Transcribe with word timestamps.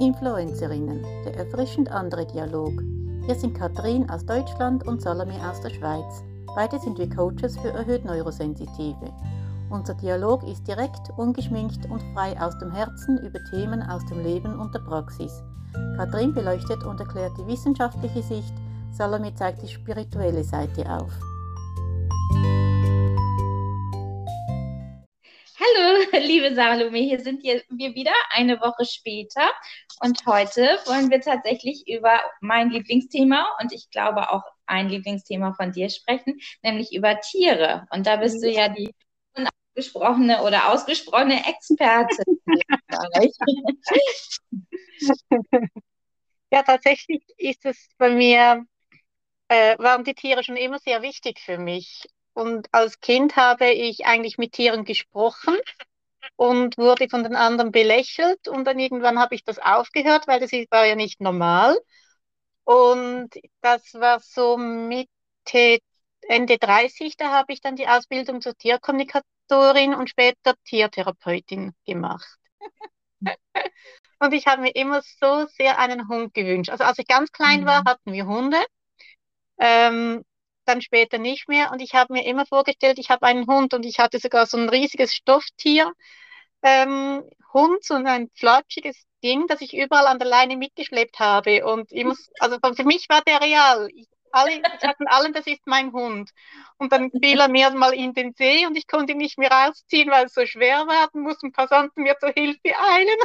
Influencerinnen, 0.00 1.04
der 1.26 1.36
erfrischend 1.36 1.92
andere 1.92 2.24
Dialog. 2.26 2.72
Wir 3.26 3.34
sind 3.34 3.54
Katrin 3.54 4.08
aus 4.08 4.24
Deutschland 4.24 4.86
und 4.88 5.02
Salome 5.02 5.34
aus 5.46 5.60
der 5.60 5.68
Schweiz. 5.68 6.24
Beide 6.56 6.78
sind 6.78 6.96
wir 6.96 7.10
Coaches 7.10 7.58
für 7.58 7.68
erhöht 7.68 8.06
Neurosensitive. 8.06 9.12
Unser 9.68 9.92
Dialog 9.92 10.42
ist 10.44 10.66
direkt, 10.66 11.10
ungeschminkt 11.18 11.84
und 11.90 12.02
frei 12.14 12.34
aus 12.40 12.58
dem 12.60 12.70
Herzen 12.70 13.18
über 13.18 13.44
Themen 13.50 13.82
aus 13.82 14.04
dem 14.06 14.22
Leben 14.22 14.58
und 14.58 14.74
der 14.74 14.80
Praxis. 14.80 15.42
Katrin 15.98 16.32
beleuchtet 16.32 16.82
und 16.82 16.98
erklärt 16.98 17.32
die 17.36 17.46
wissenschaftliche 17.46 18.22
Sicht, 18.22 18.54
Salome 18.92 19.34
zeigt 19.34 19.60
die 19.60 19.68
spirituelle 19.68 20.44
Seite 20.44 20.90
auf. 20.90 21.12
liebe 26.26 26.54
Salome, 26.54 26.98
hier 26.98 27.20
sind 27.20 27.42
wir 27.42 27.94
wieder 27.94 28.12
eine 28.30 28.60
Woche 28.60 28.84
später 28.84 29.50
und 30.00 30.24
heute 30.26 30.78
wollen 30.86 31.10
wir 31.10 31.20
tatsächlich 31.20 31.88
über 31.88 32.20
mein 32.40 32.70
Lieblingsthema 32.70 33.56
und 33.60 33.72
ich 33.72 33.90
glaube 33.90 34.30
auch 34.30 34.44
ein 34.66 34.88
Lieblingsthema 34.88 35.54
von 35.54 35.72
dir 35.72 35.88
sprechen, 35.88 36.40
nämlich 36.62 36.94
über 36.94 37.20
Tiere. 37.20 37.86
Und 37.90 38.06
da 38.06 38.16
bist 38.16 38.42
du 38.42 38.50
ja 38.50 38.68
die 38.68 38.94
ungesprochene 39.34 40.42
oder 40.42 40.72
ausgesprochene 40.72 41.46
Expertin. 41.46 42.38
ja, 46.52 46.62
tatsächlich 46.62 47.22
ist 47.36 47.64
es 47.64 47.88
bei 47.98 48.10
mir, 48.10 48.64
äh, 49.48 49.76
waren 49.78 50.04
die 50.04 50.14
Tiere 50.14 50.44
schon 50.44 50.56
immer 50.56 50.78
sehr 50.78 51.02
wichtig 51.02 51.40
für 51.40 51.58
mich. 51.58 52.06
Und 52.32 52.68
als 52.72 53.00
Kind 53.00 53.36
habe 53.36 53.70
ich 53.70 54.06
eigentlich 54.06 54.38
mit 54.38 54.52
Tieren 54.52 54.84
gesprochen 54.84 55.56
und 56.36 56.78
wurde 56.78 57.08
von 57.08 57.22
den 57.22 57.36
anderen 57.36 57.72
belächelt. 57.72 58.48
Und 58.48 58.64
dann 58.64 58.78
irgendwann 58.78 59.18
habe 59.18 59.34
ich 59.34 59.44
das 59.44 59.58
aufgehört, 59.58 60.26
weil 60.26 60.40
das 60.40 60.52
war 60.70 60.86
ja 60.86 60.94
nicht 60.94 61.20
normal. 61.20 61.78
Und 62.64 63.30
das 63.62 63.94
war 63.94 64.20
so 64.20 64.56
Mitte, 64.56 65.78
Ende 66.22 66.58
30, 66.58 67.16
da 67.16 67.32
habe 67.32 67.52
ich 67.52 67.60
dann 67.60 67.76
die 67.76 67.88
Ausbildung 67.88 68.40
zur 68.40 68.56
Tierkommunikatorin 68.56 69.94
und 69.94 70.08
später 70.10 70.54
Tiertherapeutin 70.64 71.72
gemacht. 71.86 72.38
und 74.20 74.32
ich 74.32 74.46
habe 74.46 74.62
mir 74.62 74.74
immer 74.74 75.02
so 75.02 75.46
sehr 75.48 75.78
einen 75.78 76.08
Hund 76.08 76.34
gewünscht. 76.34 76.70
Also 76.70 76.84
als 76.84 76.98
ich 76.98 77.06
ganz 77.06 77.32
klein 77.32 77.66
war, 77.66 77.80
mhm. 77.80 77.84
hatten 77.86 78.12
wir 78.12 78.26
Hunde. 78.26 78.58
Ähm, 79.58 80.24
dann 80.70 80.80
später 80.80 81.18
nicht 81.18 81.48
mehr. 81.48 81.70
Und 81.72 81.82
ich 81.82 81.94
habe 81.94 82.12
mir 82.12 82.24
immer 82.24 82.46
vorgestellt, 82.46 82.98
ich 82.98 83.10
habe 83.10 83.26
einen 83.26 83.46
Hund 83.46 83.74
und 83.74 83.84
ich 83.84 83.98
hatte 83.98 84.18
sogar 84.18 84.46
so 84.46 84.56
ein 84.56 84.68
riesiges 84.68 85.14
Stofftier. 85.14 85.92
Ähm, 86.62 87.22
Hund, 87.52 87.84
so 87.84 87.94
ein 87.94 88.30
flatschiges 88.34 89.06
Ding, 89.22 89.46
das 89.48 89.60
ich 89.60 89.76
überall 89.76 90.06
an 90.06 90.18
der 90.18 90.28
Leine 90.28 90.56
mitgeschleppt 90.56 91.18
habe. 91.18 91.64
Und 91.66 91.90
ich 91.92 92.04
muss, 92.04 92.30
also 92.38 92.58
für 92.74 92.84
mich 92.84 93.08
war 93.08 93.22
der 93.22 93.40
real. 93.40 93.88
Ich, 93.94 94.06
alle, 94.32 94.52
ich 94.52 94.62
allen, 95.06 95.32
das 95.32 95.46
ist 95.46 95.66
mein 95.66 95.92
Hund. 95.92 96.30
Und 96.78 96.92
dann 96.92 97.10
fiel 97.10 97.40
er 97.40 97.48
mir 97.48 97.70
mal 97.70 97.92
in 97.92 98.14
den 98.14 98.32
See 98.34 98.64
und 98.64 98.76
ich 98.76 98.86
konnte 98.86 99.12
ihn 99.12 99.18
nicht 99.18 99.38
mehr 99.38 99.50
rausziehen, 99.50 100.08
weil 100.10 100.26
es 100.26 100.34
so 100.34 100.46
schwer 100.46 100.86
war. 100.86 101.08
Dann 101.12 101.22
mussten 101.22 101.52
Passanten 101.52 102.04
mir 102.04 102.16
zur 102.20 102.30
Hilfe 102.30 102.60
eilen. 102.64 103.18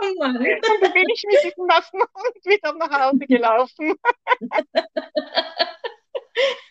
Oh 0.00 0.24
und 0.24 0.34
dann 0.82 0.92
bin 0.92 1.08
ich 1.14 1.24
mit 1.26 1.44
diesem 1.44 1.66
nassen 1.66 2.00
Hund 2.00 2.44
wieder 2.44 2.74
nach 2.74 2.90
Hause 2.90 3.26
gelaufen. 3.26 3.94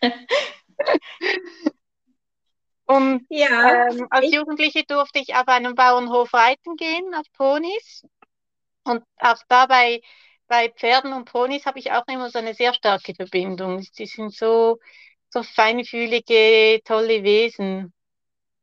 Und 2.86 3.26
ja, 3.30 3.88
ähm, 3.88 4.08
als 4.10 4.26
ich, 4.26 4.34
Jugendliche 4.34 4.84
durfte 4.84 5.20
ich 5.20 5.36
auf 5.36 5.48
einem 5.48 5.76
Bauernhof 5.76 6.34
reiten 6.34 6.76
gehen, 6.76 7.14
auf 7.16 7.26
Ponys. 7.34 8.06
Und 8.84 9.04
auch 9.20 9.42
dabei 9.48 10.02
bei 10.48 10.70
Pferden 10.70 11.14
und 11.14 11.26
Ponys 11.26 11.66
habe 11.66 11.80
ich 11.80 11.92
auch 11.92 12.04
immer 12.08 12.30
so 12.30 12.40
eine 12.40 12.54
sehr 12.54 12.74
starke 12.74 13.16
Verbindung. 13.16 13.86
Die 13.98 14.06
sind 14.06 14.34
so, 14.34 14.80
so 15.30 15.44
feinfühlige, 15.44 16.82
tolle 16.84 17.24
Wesen. 17.24 17.94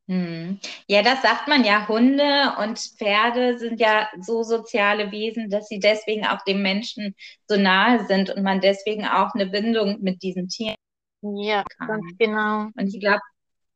Hm. 0.07 0.61
Ja, 0.87 1.03
das 1.03 1.23
sagt 1.23 1.49
man 1.49 1.65
ja. 1.65 1.89
Hunde 1.89 2.55
und 2.59 2.79
Pferde 2.79 3.59
sind 3.59 3.81
ja 3.81 4.09
so 4.21 4.43
soziale 4.43 5.11
Wesen, 5.13 5.49
dass 5.49 5.69
sie 5.69 5.79
deswegen 5.79 6.27
auch 6.27 6.43
dem 6.45 6.63
Menschen 6.63 7.15
so 7.49 7.57
nahe 7.57 8.05
sind 8.07 8.29
und 8.31 8.43
man 8.43 8.61
deswegen 8.61 9.07
auch 9.07 9.35
eine 9.35 9.47
Bindung 9.47 9.99
mit 10.03 10.23
diesen 10.23 10.49
Tieren 10.49 10.77
ja, 11.23 11.65
ganz 11.87 12.05
genau. 12.19 12.69
Und 12.77 12.95
ich 12.95 13.01
glaube, 13.01 13.21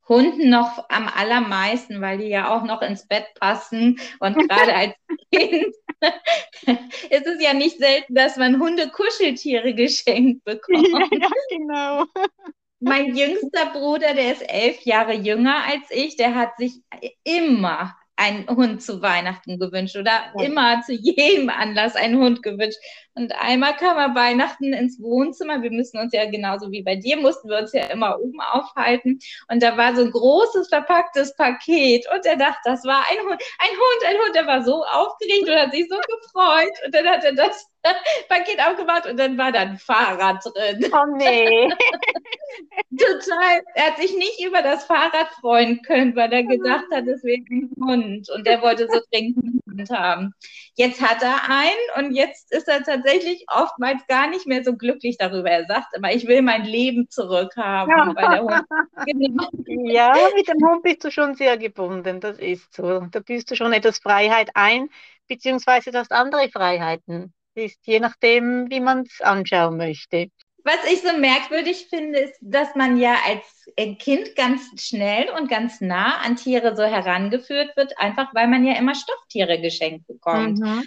Hunden 0.09 0.51
noch 0.51 0.85
am 0.91 1.09
allermeisten, 1.09 2.01
weil 2.01 2.19
die 2.19 2.29
ja 2.29 2.55
auch 2.55 2.65
noch 2.65 2.83
ins 2.83 3.07
Bett 3.07 3.27
passen. 3.41 3.99
Und 4.21 4.37
gerade 4.49 4.75
als 4.75 4.95
Kind 5.33 5.75
ist 7.11 7.27
es 7.27 7.43
ja 7.43 7.55
nicht 7.55 7.79
selten, 7.79 8.15
dass 8.15 8.37
man 8.37 8.61
Hunde-Kuscheltiere 8.61 9.75
geschenkt 9.75 10.45
bekommt. 10.45 10.89
Ja, 10.89 11.31
genau. 11.49 12.05
Mein 12.81 13.17
jüngster 13.17 13.67
Bruder, 13.73 14.13
der 14.13 14.33
ist 14.33 14.43
elf 14.43 14.83
Jahre 14.83 15.15
jünger 15.15 15.65
als 15.65 15.91
ich, 15.91 16.17
der 16.17 16.35
hat 16.35 16.59
sich 16.59 16.83
immer 17.23 17.95
einen 18.17 18.47
Hund 18.49 18.83
zu 18.83 19.01
Weihnachten 19.01 19.59
gewünscht 19.59 19.97
oder 19.97 20.33
ja. 20.37 20.45
immer 20.45 20.83
zu 20.83 20.93
jedem 20.93 21.49
Anlass 21.49 21.97
einen 21.97 22.19
Hund 22.19 22.43
gewünscht. 22.43 22.79
Und 23.15 23.33
einmal 23.33 23.77
kam 23.77 23.97
er 23.97 24.15
Weihnachten 24.15 24.73
ins 24.73 25.01
Wohnzimmer. 25.01 25.63
Wir 25.63 25.71
müssen 25.71 25.99
uns 25.99 26.13
ja 26.13 26.29
genauso 26.29 26.71
wie 26.73 26.83
bei 26.83 26.97
dir, 26.97 27.17
mussten 27.17 27.49
wir 27.49 27.59
uns 27.59 27.73
ja 27.73 27.85
immer 27.87 28.19
oben 28.19 28.41
aufhalten. 28.41 29.21
Und 29.49 29.63
da 29.63 29.77
war 29.77 29.95
so 29.95 30.03
ein 30.03 30.11
großes 30.11 30.69
verpacktes 30.69 31.37
Paket. 31.37 32.07
Und 32.13 32.27
er 32.27 32.37
dachte, 32.37 32.61
das 32.65 32.85
war 32.85 33.05
ein 33.09 33.19
Hund, 33.21 33.41
ein 33.59 33.71
Hund, 33.71 34.09
ein 34.09 34.17
Hund. 34.17 34.37
Er 34.37 34.47
war 34.47 34.65
so 34.65 34.85
aufgeregt 34.85 35.49
und 35.49 35.55
hat 35.55 35.73
sich 35.73 35.87
so 35.89 35.97
gefreut. 35.97 36.73
Und 36.85 36.95
dann 36.95 37.07
hat 37.07 37.25
er 37.25 37.35
das 37.35 37.71
Paket 38.29 38.61
aufgemacht 38.61 39.07
und 39.07 39.19
dann 39.19 39.37
war 39.37 39.53
da 39.53 39.61
ein 39.61 39.77
Fahrrad 39.77 40.43
drin. 40.45 40.91
Oh 40.93 41.17
nee. 41.17 41.69
Total. 42.99 43.63
Er 43.75 43.87
hat 43.89 43.99
sich 43.99 44.17
nicht 44.17 44.43
über 44.45 44.63
das 44.63 44.85
Fahrrad 44.85 45.29
freuen 45.41 45.83
können, 45.83 46.17
weil 46.17 46.33
er 46.33 46.45
gedacht 46.45 46.87
hat, 46.93 47.07
es 47.07 47.23
wäre 47.23 47.43
ein 47.51 47.71
Hund 47.79 48.31
und 48.31 48.47
er 48.47 48.63
wollte 48.63 48.89
so 48.91 49.01
dringend 49.11 49.39
einen 49.39 49.61
Hund 49.67 49.91
haben. 49.91 50.35
Jetzt 50.77 51.01
hat 51.03 51.23
er 51.23 51.43
einen 51.49 52.07
und 52.07 52.15
jetzt 52.15 52.53
ist 52.53 52.69
er 52.69 52.83
tatsächlich 52.83 53.04
oftmals 53.49 54.07
gar 54.07 54.29
nicht 54.29 54.47
mehr 54.47 54.65
so 54.65 54.77
glücklich 54.77 55.17
darüber. 55.19 55.51
Er 55.51 55.67
sagt 55.67 55.97
immer, 55.97 56.13
ich 56.13 56.27
will 56.27 56.43
mein 56.43 56.65
Leben 56.65 57.09
zurückhaben. 57.09 58.15
Ja. 58.15 58.65
Genau. 59.07 59.49
ja, 59.67 60.15
mit 60.35 60.49
dem 60.49 60.67
Hund 60.67 60.83
bist 60.83 61.05
du 61.05 61.11
schon 61.11 61.35
sehr 61.35 61.59
gebunden, 61.59 62.21
das 62.21 62.39
ist 62.39 62.73
so. 62.75 63.01
Da 63.11 63.21
bist 63.21 63.51
du 63.51 63.57
schon 63.57 63.73
etwas 63.73 63.99
Freiheit 63.99 64.51
ein, 64.55 64.89
beziehungsweise 65.29 65.91
du 65.91 65.99
hast 65.99 66.13
andere 66.13 66.49
Freiheiten 66.49 67.33
ist, 67.55 67.87
je 67.87 68.01
nachdem, 68.01 68.71
wie 68.71 68.81
man 68.81 69.03
es 69.03 69.21
anschauen 69.21 69.77
möchte. 69.77 70.29
Was 70.65 70.79
ich 70.91 71.03
so 71.03 71.17
merkwürdig 71.19 71.89
finde, 71.91 72.21
ist, 72.21 72.39
dass 72.41 72.75
man 72.75 72.97
ja 72.97 73.17
als 73.27 73.99
Kind 73.99 74.35
ganz 74.35 74.63
schnell 74.81 75.29
und 75.39 75.51
ganz 75.51 75.83
nah 75.83 76.23
an 76.23 76.37
Tiere 76.37 76.75
so 76.75 76.85
herangeführt 76.85 77.77
wird, 77.77 77.99
einfach 77.99 78.35
weil 78.35 78.49
man 78.49 78.65
ja 78.65 78.75
immer 78.77 78.95
Stofftiere 78.95 79.61
geschenkt 79.61 80.07
bekommt. 80.07 80.59
Mhm. 80.59 80.87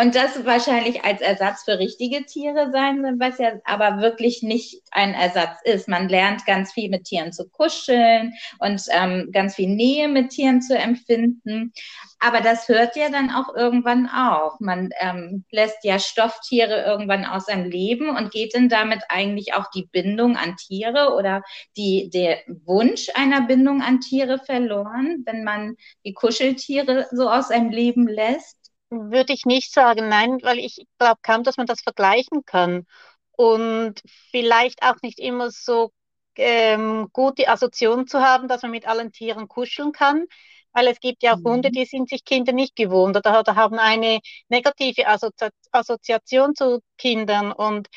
Und 0.00 0.14
das 0.14 0.44
wahrscheinlich 0.44 1.04
als 1.04 1.20
Ersatz 1.20 1.64
für 1.64 1.80
richtige 1.80 2.24
Tiere 2.24 2.70
sein 2.70 3.02
wird, 3.02 3.18
was 3.18 3.38
ja 3.38 3.54
aber 3.64 4.00
wirklich 4.00 4.44
nicht 4.44 4.80
ein 4.92 5.12
Ersatz 5.12 5.58
ist. 5.64 5.88
Man 5.88 6.08
lernt 6.08 6.46
ganz 6.46 6.72
viel 6.72 6.88
mit 6.88 7.02
Tieren 7.02 7.32
zu 7.32 7.48
kuscheln 7.48 8.34
und 8.60 8.80
ähm, 8.90 9.30
ganz 9.32 9.56
viel 9.56 9.68
Nähe 9.68 10.06
mit 10.06 10.30
Tieren 10.30 10.62
zu 10.62 10.78
empfinden. 10.78 11.72
Aber 12.20 12.40
das 12.40 12.68
hört 12.68 12.94
ja 12.94 13.10
dann 13.10 13.30
auch 13.30 13.54
irgendwann 13.56 14.08
auf. 14.08 14.60
Man 14.60 14.90
ähm, 15.00 15.44
lässt 15.50 15.82
ja 15.82 15.98
Stofftiere 15.98 16.84
irgendwann 16.84 17.24
aus 17.24 17.46
seinem 17.46 17.68
Leben 17.68 18.08
und 18.16 18.30
geht 18.30 18.54
dann 18.54 18.68
damit 18.68 19.02
eigentlich 19.08 19.54
auch 19.54 19.70
die 19.70 19.88
Bindung 19.90 20.36
an 20.36 20.56
Tiere 20.56 21.14
oder 21.16 21.42
die, 21.76 22.08
der 22.10 22.38
Wunsch 22.66 23.08
einer 23.14 23.42
Bindung 23.42 23.82
an 23.82 24.00
Tiere 24.00 24.38
verloren, 24.38 25.24
wenn 25.26 25.42
man 25.42 25.76
die 26.04 26.12
Kuscheltiere 26.12 27.06
so 27.10 27.28
aus 27.28 27.48
seinem 27.48 27.70
Leben 27.70 28.06
lässt. 28.06 28.57
Würde 28.90 29.32
ich 29.34 29.44
nicht 29.44 29.72
sagen, 29.72 30.08
nein, 30.08 30.38
weil 30.42 30.58
ich 30.58 30.86
glaube 30.98 31.20
kaum, 31.22 31.42
dass 31.42 31.56
man 31.58 31.66
das 31.66 31.82
vergleichen 31.82 32.44
kann. 32.44 32.86
Und 33.32 34.02
vielleicht 34.30 34.82
auch 34.82 34.96
nicht 35.02 35.18
immer 35.20 35.50
so 35.50 35.92
ähm, 36.36 37.08
gut 37.12 37.38
die 37.38 37.48
Assoziation 37.48 38.06
zu 38.06 38.20
haben, 38.20 38.48
dass 38.48 38.62
man 38.62 38.70
mit 38.70 38.86
allen 38.88 39.12
Tieren 39.12 39.48
kuscheln 39.48 39.92
kann. 39.92 40.24
Weil 40.72 40.86
es 40.88 41.00
gibt 41.00 41.22
ja 41.22 41.34
auch 41.34 41.38
mhm. 41.38 41.44
Hunde, 41.44 41.70
die 41.70 41.84
sind 41.84 42.08
sich 42.08 42.24
Kinder 42.24 42.52
nicht 42.52 42.76
gewohnt 42.76 43.16
oder, 43.16 43.40
oder 43.40 43.56
haben 43.56 43.78
eine 43.78 44.20
negative 44.48 45.06
Assozi 45.08 45.48
Assoziation 45.72 46.54
zu 46.54 46.80
Kindern. 46.98 47.52
Und 47.52 47.88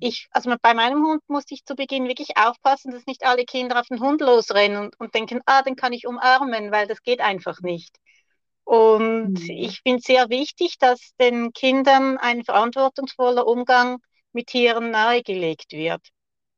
ich, 0.00 0.28
also 0.32 0.54
bei 0.62 0.74
meinem 0.74 1.04
Hund 1.06 1.22
musste 1.28 1.54
ich 1.54 1.64
zu 1.64 1.74
Beginn 1.74 2.08
wirklich 2.08 2.36
aufpassen, 2.36 2.92
dass 2.92 3.06
nicht 3.06 3.24
alle 3.24 3.44
Kinder 3.44 3.80
auf 3.80 3.86
den 3.86 4.00
Hund 4.00 4.20
losrennen 4.20 4.78
und, 4.86 5.00
und 5.00 5.14
denken, 5.14 5.40
ah, 5.46 5.62
den 5.62 5.76
kann 5.76 5.92
ich 5.92 6.06
umarmen, 6.06 6.72
weil 6.72 6.86
das 6.86 7.02
geht 7.02 7.20
einfach 7.20 7.60
nicht. 7.60 7.96
Und 8.64 9.40
mhm. 9.40 9.50
ich 9.50 9.80
finde 9.82 10.02
sehr 10.02 10.28
wichtig, 10.30 10.78
dass 10.78 11.14
den 11.20 11.52
Kindern 11.52 12.18
ein 12.18 12.44
verantwortungsvoller 12.44 13.46
Umgang 13.46 13.98
mit 14.32 14.48
Tieren 14.48 14.90
nahegelegt 14.90 15.72
wird. 15.72 16.00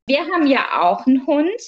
Wir 0.06 0.20
haben 0.20 0.46
ja 0.46 0.82
auch 0.82 1.06
einen 1.06 1.26
Hund. 1.26 1.60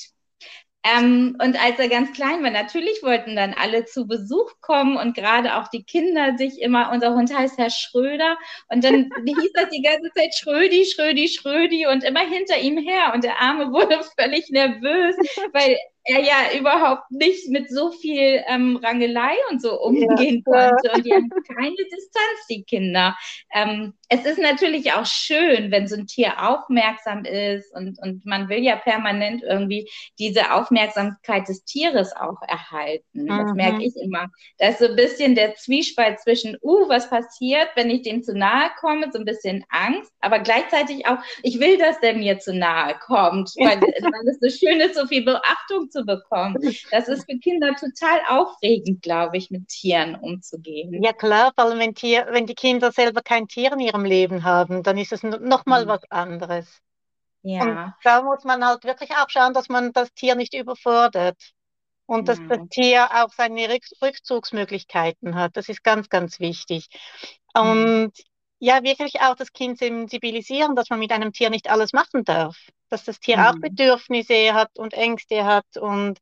Ähm, 0.85 1.37
und 1.43 1.61
als 1.61 1.81
er 1.81 1.89
ganz 1.89 2.13
klein 2.13 2.45
war, 2.45 2.51
natürlich 2.51 3.03
wollten 3.03 3.35
dann 3.35 3.55
alle 3.55 3.87
zu 3.87 4.07
Besuch 4.07 4.53
kommen 4.61 4.97
und 4.97 5.17
gerade 5.17 5.57
auch 5.57 5.67
die 5.67 5.83
Kinder 5.83 6.37
sich 6.37 6.61
immer, 6.61 6.93
unser 6.93 7.15
Hund 7.15 7.37
heißt 7.37 7.59
Herr 7.59 7.71
Schröder 7.71 8.39
und 8.69 8.85
dann 8.85 9.11
hieß 9.27 9.53
das 9.55 9.69
die 9.71 9.83
ganze 9.83 10.11
Zeit 10.17 10.35
Schrödi, 10.37 10.85
Schrödi, 10.85 11.29
Schrödi 11.29 11.87
und 11.89 12.05
immer 12.05 12.21
hinter 12.21 12.59
ihm 12.59 12.79
her 12.79 13.13
und 13.15 13.25
der 13.25 13.41
Arme 13.41 13.73
wurde 13.73 14.01
völlig 14.17 14.49
nervös, 14.51 15.17
weil 15.53 15.77
er 16.07 16.21
ja 16.21 16.59
überhaupt 16.59 17.11
nicht 17.11 17.49
mit 17.49 17.69
so 17.69 17.91
viel 17.91 18.43
ähm, 18.47 18.77
Rangelei 18.77 19.35
und 19.51 19.61
so 19.61 19.81
umgehen 19.81 20.43
ja. 20.47 20.71
konnte. 20.71 20.93
Und 20.95 21.05
die 21.05 21.13
haben 21.13 21.31
keine 21.55 21.77
Distanz, 21.77 22.47
die 22.49 22.65
Kinder. 22.65 23.17
Ähm, 23.53 23.95
es 24.09 24.25
ist 24.25 24.39
natürlich 24.39 24.93
auch 24.93 25.05
schön, 25.05 25.71
wenn 25.73 25.89
so 25.89 25.97
ein 25.97 26.07
Tier 26.07 26.49
aufmerksam 26.49 27.25
ist 27.25 27.75
und, 27.75 27.99
und 28.01 28.25
man 28.25 28.49
will 28.49 28.63
ja 28.63 28.77
permanent 28.77 29.43
irgendwie 29.43 29.91
diese 30.19 30.53
Aufmerksamkeit 30.53 31.49
des 31.49 31.65
Tieres 31.65 32.15
auch 32.15 32.41
erhalten. 32.47 33.25
Mhm. 33.25 33.29
Das 33.29 33.55
merke 33.55 33.83
ich 33.83 33.97
immer. 33.97 34.29
Da 34.59 34.69
ist 34.69 34.79
so 34.79 34.87
ein 34.87 34.97
bisschen 34.97 35.35
der 35.35 35.57
Zwiespalt 35.57 36.21
zwischen, 36.21 36.57
uh, 36.63 36.89
was 36.89 37.11
passiert, 37.11 37.69
wenn 37.75 37.91
ich 37.91 38.03
dem 38.03 38.23
zu 38.23 38.37
nahe 38.37 38.71
komme, 38.79 39.11
so 39.13 39.19
ein 39.19 39.25
bisschen 39.25 39.65
Angst, 39.71 40.13
aber 40.21 40.39
gleichzeitig 40.39 41.07
auch, 41.07 41.19
ich 41.43 41.59
will, 41.59 41.79
dass 41.79 41.99
der 42.01 42.15
mir 42.15 42.39
zu 42.39 42.55
nahe 42.55 42.95
kommt, 43.05 43.51
weil, 43.57 43.81
weil 43.81 44.29
es 44.29 44.39
so 44.41 44.67
schön 44.67 44.81
ist, 44.81 44.95
so 44.95 45.07
viel 45.07 45.25
Beachtung 45.25 45.91
zu 45.91 45.96
bekommen. 46.05 46.57
Das 46.91 47.09
ist 47.09 47.31
für 47.31 47.39
Kinder 47.39 47.75
total 47.75 48.21
aufregend, 48.29 49.03
glaube 49.03 49.37
ich, 49.37 49.51
mit 49.51 49.69
Tieren 49.69 50.17
umzugehen. 50.17 51.03
Ja 51.03 51.13
klar, 51.13 51.53
vor 51.55 51.65
allem 51.65 51.79
wenn, 51.79 51.95
Tier, 51.95 52.27
wenn 52.31 52.47
die 52.47 52.55
Kinder 52.55 52.93
selber 52.93 53.23
kein 53.23 53.49
Tier 53.49 53.73
in 53.73 53.81
ihrem 53.81 54.05
Leben 54.05 54.45
haben, 54.45 54.83
dann 54.83 54.99
ist 54.99 55.13
es 55.13 55.23
nochmal 55.23 55.85
mhm. 55.85 55.89
was 55.89 56.11
anderes. 56.11 56.81
Ja. 57.43 57.63
Und 57.63 57.95
da 58.03 58.23
muss 58.23 58.45
man 58.45 58.65
halt 58.65 58.85
wirklich 58.85 59.11
auch 59.13 59.29
schauen, 59.29 59.55
dass 59.55 59.69
man 59.69 59.93
das 59.93 60.13
Tier 60.15 60.35
nicht 60.35 60.55
überfordert 60.55 61.37
und 62.07 62.29
dass 62.29 62.39
das 62.49 62.61
Tier 62.71 63.09
auch 63.13 63.33
seine 63.33 63.69
Rückzugsmöglichkeiten 64.03 65.35
hat. 65.35 65.57
Das 65.57 65.69
ist 65.69 65.85
ganz, 65.85 66.09
ganz 66.09 66.41
wichtig. 66.41 66.89
Mhm. 67.55 67.63
Und 67.63 68.13
ja, 68.59 68.83
wirklich 68.83 69.21
auch 69.21 69.35
das 69.35 69.53
Kind 69.53 69.79
sensibilisieren, 69.79 70.77
dass 70.77 70.89
man 70.91 70.99
mit 70.99 71.13
einem 71.13 71.33
Tier 71.33 71.51
nicht 71.51 71.69
alles 71.71 71.93
machen 71.93 72.25
darf. 72.25 72.57
Dass 72.89 73.05
das 73.05 73.21
Tier 73.21 73.37
mhm. 73.37 73.45
auch 73.45 73.55
Bedürfnisse 73.61 74.55
hat 74.55 74.79
und 74.79 74.95
Ängste 74.95 75.45
hat 75.45 75.67
und 75.77 76.19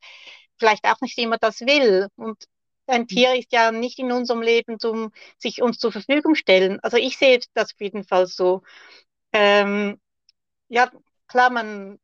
vielleicht 0.59 0.85
auch 0.85 1.01
nicht 1.01 1.19
immer 1.19 1.39
das 1.39 1.61
will. 1.61 2.09
Und 2.17 2.45
ein 2.87 3.03
mhm. 3.03 3.09
Tier 3.09 3.35
ist 3.35 3.53
ja 3.53 3.71
nicht 3.71 3.99
in 3.99 4.13
unserem 4.13 4.43
Leben 4.43 4.79
zum 4.79 5.13
sich 5.39 5.63
uns 5.63 5.79
zur 5.79 5.93
Verfügung 5.93 6.35
stellen. 6.35 6.81
Also 6.81 6.97
ich 6.97 7.17
sehe 7.19 7.41
das 7.55 7.73
auf 7.73 7.81
jeden 7.81 8.05
Fall 8.05 8.27
so. 8.27 8.63
Ähm, 9.33 10.01
ja, 10.69 10.91
klar, 11.29 11.51
man 11.51 11.99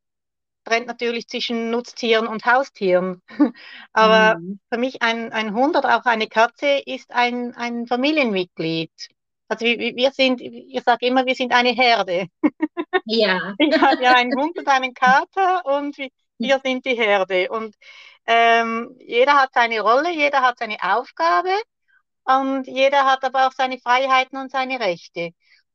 trennt 0.65 0.87
natürlich 0.87 1.27
zwischen 1.27 1.71
Nutztieren 1.71 2.27
und 2.29 2.45
Haustieren. 2.45 3.23
Aber 3.93 4.39
mhm. 4.39 4.61
für 4.73 4.79
mich 4.79 5.03
ein, 5.03 5.33
ein 5.33 5.55
Hund 5.55 5.77
oder 5.77 5.99
auch 5.99 6.05
eine 6.05 6.29
Katze 6.29 6.81
ist 6.87 7.11
ein, 7.11 7.55
ein 7.57 7.87
Familienmitglied. 7.87 8.93
Also 9.51 9.67
wir, 9.67 10.13
sind, 10.13 10.41
ich 10.41 10.81
sage 10.85 11.07
immer, 11.07 11.27
wir 11.27 11.35
sind 11.35 11.53
eine 11.53 11.71
Herde. 11.71 12.29
Ja. 13.05 13.55
Ich 13.59 13.81
habe 13.81 14.03
ja 14.03 14.15
einen 14.15 14.35
Hund 14.39 14.59
und 14.59 14.69
einen 14.69 14.95
Kater 14.95 15.65
und 15.67 15.97
wir 16.39 16.61
sind 16.65 16.85
die 16.87 16.95
Herde. 16.97 17.51
Und 17.51 17.75
ähm, 18.27 18.97
jeder 19.01 19.35
hat 19.35 19.51
seine 19.55 19.81
Rolle, 19.81 20.13
jeder 20.13 20.43
hat 20.43 20.59
seine 20.59 20.77
Aufgabe 20.83 21.51
und 22.25 22.67
jeder 22.69 23.05
hat 23.07 23.25
aber 23.25 23.49
auch 23.49 23.53
seine 23.53 23.79
Freiheiten 23.79 24.39
und 24.39 24.53
seine 24.53 24.81
Rechte. 24.81 25.31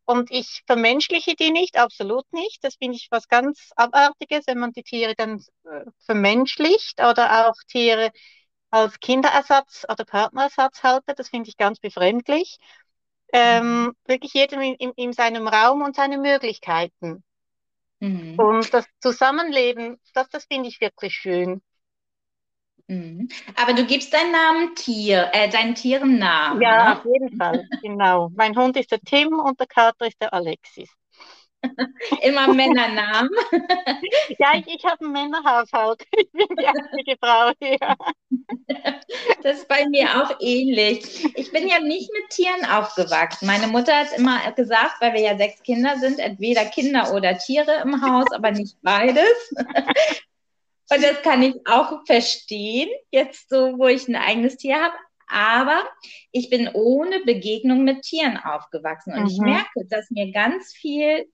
Und 0.05 0.31
ich 0.31 0.61
vermenschliche 0.67 1.35
die 1.35 1.51
nicht, 1.51 1.77
absolut 1.77 2.31
nicht. 2.31 2.63
Das 2.63 2.75
finde 2.75 2.97
ich 2.97 3.07
was 3.11 3.27
ganz 3.27 3.71
Abartiges, 3.75 4.45
wenn 4.47 4.59
man 4.59 4.71
die 4.71 4.83
Tiere 4.83 5.15
dann 5.15 5.43
äh, 5.65 5.85
vermenschlicht 6.05 7.01
oder 7.01 7.49
auch 7.49 7.55
Tiere 7.67 8.11
als 8.71 8.99
Kinderersatz 8.99 9.85
oder 9.89 10.05
Partnerersatz 10.05 10.83
haltet. 10.83 11.19
Das 11.19 11.29
finde 11.29 11.49
ich 11.49 11.57
ganz 11.57 11.79
befremdlich 11.79 12.57
ähm, 13.35 13.93
wirklich 14.05 14.33
jedem 14.33 14.61
in, 14.61 14.75
in, 14.75 14.91
in, 14.95 15.13
seinem 15.13 15.47
Raum 15.47 15.81
und 15.81 15.95
seine 15.95 16.17
Möglichkeiten. 16.17 17.23
Mhm. 17.99 18.39
Und 18.39 18.73
das 18.73 18.85
Zusammenleben, 19.01 19.97
das, 20.13 20.29
das 20.29 20.45
finde 20.45 20.69
ich 20.69 20.79
wirklich 20.79 21.13
schön. 21.13 21.61
Mhm. 22.87 23.27
Aber 23.55 23.73
du 23.73 23.85
gibst 23.85 24.13
deinen 24.13 24.31
Namen 24.31 24.75
Tier, 24.75 25.29
äh, 25.33 25.49
deinen 25.49 25.75
Tieren 25.75 26.17
Namen. 26.17 26.61
Ja, 26.61 26.93
ne? 26.93 26.97
auf 26.97 27.05
jeden 27.05 27.37
Fall, 27.37 27.67
genau. 27.81 28.29
Mein 28.35 28.55
Hund 28.55 28.77
ist 28.77 28.91
der 28.91 29.01
Tim 29.01 29.39
und 29.39 29.59
der 29.59 29.67
Kater 29.67 30.07
ist 30.07 30.21
der 30.21 30.33
Alexis. 30.33 30.89
Immer 32.21 32.53
Männernamen. 32.53 33.29
ja, 34.39 34.53
ich, 34.55 34.67
ich 34.67 34.85
habe 34.85 35.03
einen 35.03 35.11
Männerhaushalt. 35.11 36.05
Ich 36.17 36.31
bin 36.31 36.57
die 36.57 36.65
einzige 36.65 37.17
Frau 37.21 37.51
hier. 37.59 37.95
Das 39.43 39.57
ist 39.57 39.67
bei 39.67 39.87
mir 39.87 40.07
auch 40.21 40.35
ähnlich. 40.39 41.25
Ich 41.35 41.51
bin 41.51 41.67
ja 41.67 41.79
nicht 41.79 42.11
mit 42.11 42.29
Tieren 42.29 42.65
aufgewachsen. 42.65 43.45
Meine 43.45 43.67
Mutter 43.67 43.95
hat 43.95 44.17
immer 44.17 44.51
gesagt, 44.51 44.95
weil 44.99 45.13
wir 45.13 45.21
ja 45.21 45.37
sechs 45.37 45.61
Kinder 45.63 45.97
sind, 45.97 46.19
entweder 46.19 46.65
Kinder 46.65 47.13
oder 47.13 47.37
Tiere 47.37 47.81
im 47.83 48.01
Haus, 48.01 48.31
aber 48.33 48.51
nicht 48.51 48.77
beides. 48.81 49.53
Und 50.91 51.03
das 51.03 51.21
kann 51.21 51.41
ich 51.41 51.55
auch 51.67 52.05
verstehen, 52.05 52.89
jetzt 53.11 53.49
so, 53.49 53.77
wo 53.77 53.87
ich 53.87 54.07
ein 54.07 54.15
eigenes 54.15 54.57
Tier 54.57 54.75
habe. 54.81 54.95
Aber 55.27 55.83
ich 56.31 56.49
bin 56.49 56.69
ohne 56.73 57.21
Begegnung 57.21 57.83
mit 57.83 58.03
Tieren 58.03 58.37
aufgewachsen 58.37 59.13
und 59.13 59.21
mhm. 59.21 59.27
ich 59.27 59.39
merke, 59.39 59.85
dass 59.89 60.11
mir 60.11 60.31
ganz 60.31 60.73
viel 60.73 61.25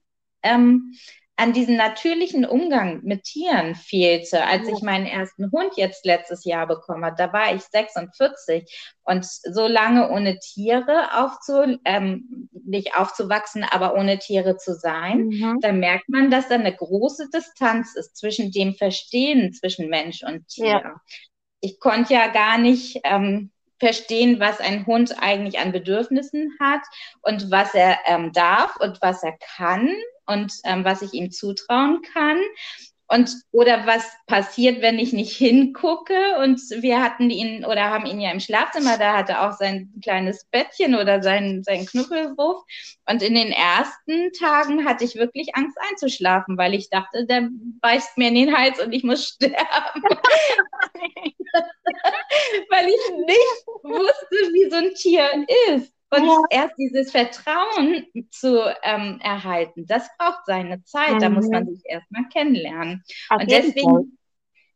ähm, 0.44 0.94
an 1.42 1.54
diesen 1.54 1.76
natürlichen 1.76 2.46
Umgang 2.46 3.02
mit 3.02 3.24
Tieren 3.24 3.74
fehlte, 3.74 4.46
als 4.46 4.68
ich 4.68 4.84
meinen 4.84 5.08
ersten 5.08 5.52
Hund 5.52 5.72
jetzt 5.76 6.06
letztes 6.06 6.46
Jahr 6.46 6.68
bekommen 6.68 7.04
habe. 7.04 7.16
Da 7.18 7.34
war 7.34 7.56
ich 7.56 7.64
46 7.64 8.94
und 9.02 9.26
so 9.26 9.66
lange 9.66 10.12
ohne 10.12 10.38
Tiere 10.38 11.10
aufzu, 11.20 11.80
ähm, 11.84 12.48
nicht 12.52 12.96
aufzuwachsen, 12.96 13.64
aber 13.64 13.96
ohne 13.96 14.20
Tiere 14.20 14.58
zu 14.58 14.76
sein, 14.76 15.30
mhm. 15.30 15.58
da 15.62 15.72
merkt 15.72 16.10
man, 16.10 16.30
dass 16.30 16.48
da 16.48 16.56
eine 16.56 16.76
große 16.76 17.30
Distanz 17.34 17.96
ist 17.96 18.18
zwischen 18.18 18.52
dem 18.52 18.76
Verstehen 18.76 19.52
zwischen 19.52 19.90
Mensch 19.90 20.22
und 20.22 20.48
Tier. 20.48 20.82
Ja. 20.84 21.02
Ich 21.60 21.80
konnte 21.80 22.14
ja 22.14 22.28
gar 22.28 22.60
nicht 22.60 23.00
ähm, 23.04 23.50
verstehen, 23.80 24.40
was 24.40 24.60
ein 24.60 24.86
Hund 24.86 25.16
eigentlich 25.20 25.60
an 25.60 25.72
Bedürfnissen 25.72 26.56
hat 26.60 26.82
und 27.24 27.50
was 27.50 27.74
er 27.74 27.98
ähm, 28.06 28.32
darf 28.32 28.76
und 28.80 29.02
was 29.02 29.24
er 29.24 29.36
kann 29.58 29.90
und 30.32 30.54
ähm, 30.64 30.86
was 30.86 31.02
ich 31.02 31.14
ihm 31.14 31.32
zutrauen 31.32 32.02
kann. 32.14 32.40
Und 33.12 33.36
oder 33.52 33.86
was 33.86 34.10
passiert, 34.26 34.82
wenn 34.82 34.98
ich 34.98 35.12
nicht 35.12 35.36
hingucke? 35.36 36.38
Und 36.42 36.62
wir 36.82 37.02
hatten 37.02 37.30
ihn 37.30 37.66
oder 37.66 37.90
haben 37.90 38.06
ihn 38.06 38.22
ja 38.22 38.32
im 38.32 38.40
Schlafzimmer, 38.40 38.98
da 38.98 39.18
hatte 39.18 39.34
er 39.34 39.50
auch 39.50 39.58
sein 39.58 39.92
kleines 40.02 40.46
Bettchen 40.46 40.96
oder 40.96 41.22
seinen, 41.22 41.62
seinen 41.62 41.86
Knuffelwurf. 41.86 42.64
Und 43.10 43.22
in 43.22 43.36
den 43.36 43.52
ersten 43.52 44.32
Tagen 44.32 44.86
hatte 44.86 45.04
ich 45.04 45.16
wirklich 45.16 45.54
Angst 45.56 45.78
einzuschlafen, 45.90 46.58
weil 46.58 46.74
ich 46.74 46.90
dachte, 46.90 47.26
der 47.26 47.50
beißt 47.82 48.18
mir 48.18 48.30
in 48.30 48.36
den 48.36 48.58
Hals 48.58 48.82
und 48.82 48.94
ich 48.94 49.04
muss 49.04 49.28
sterben. 49.36 49.54
weil 52.70 52.88
ich 52.88 53.12
nicht 53.26 53.68
wusste, 53.84 54.54
wie 54.54 54.70
so 54.70 54.78
ein 54.78 54.94
Tier 54.94 55.46
ist. 55.68 55.92
Und 56.14 56.26
ja. 56.26 56.42
erst 56.50 56.78
dieses 56.78 57.12
Vertrauen 57.12 58.06
zu 58.32 58.60
ähm, 58.84 59.20
erhalten, 59.24 59.86
das 59.86 60.10
braucht 60.18 60.46
seine 60.46 60.84
Zeit. 60.84 61.14
Mhm. 61.14 61.20
Da 61.20 61.30
muss 61.30 61.48
man 61.48 61.64
mhm. 61.64 61.76
sich 61.76 61.84
erstmal 61.86 62.28
kennenlernen. 62.28 63.04
Auf 63.30 63.42
und 63.42 63.50
deswegen 63.50 63.90
Fall. 63.90 64.04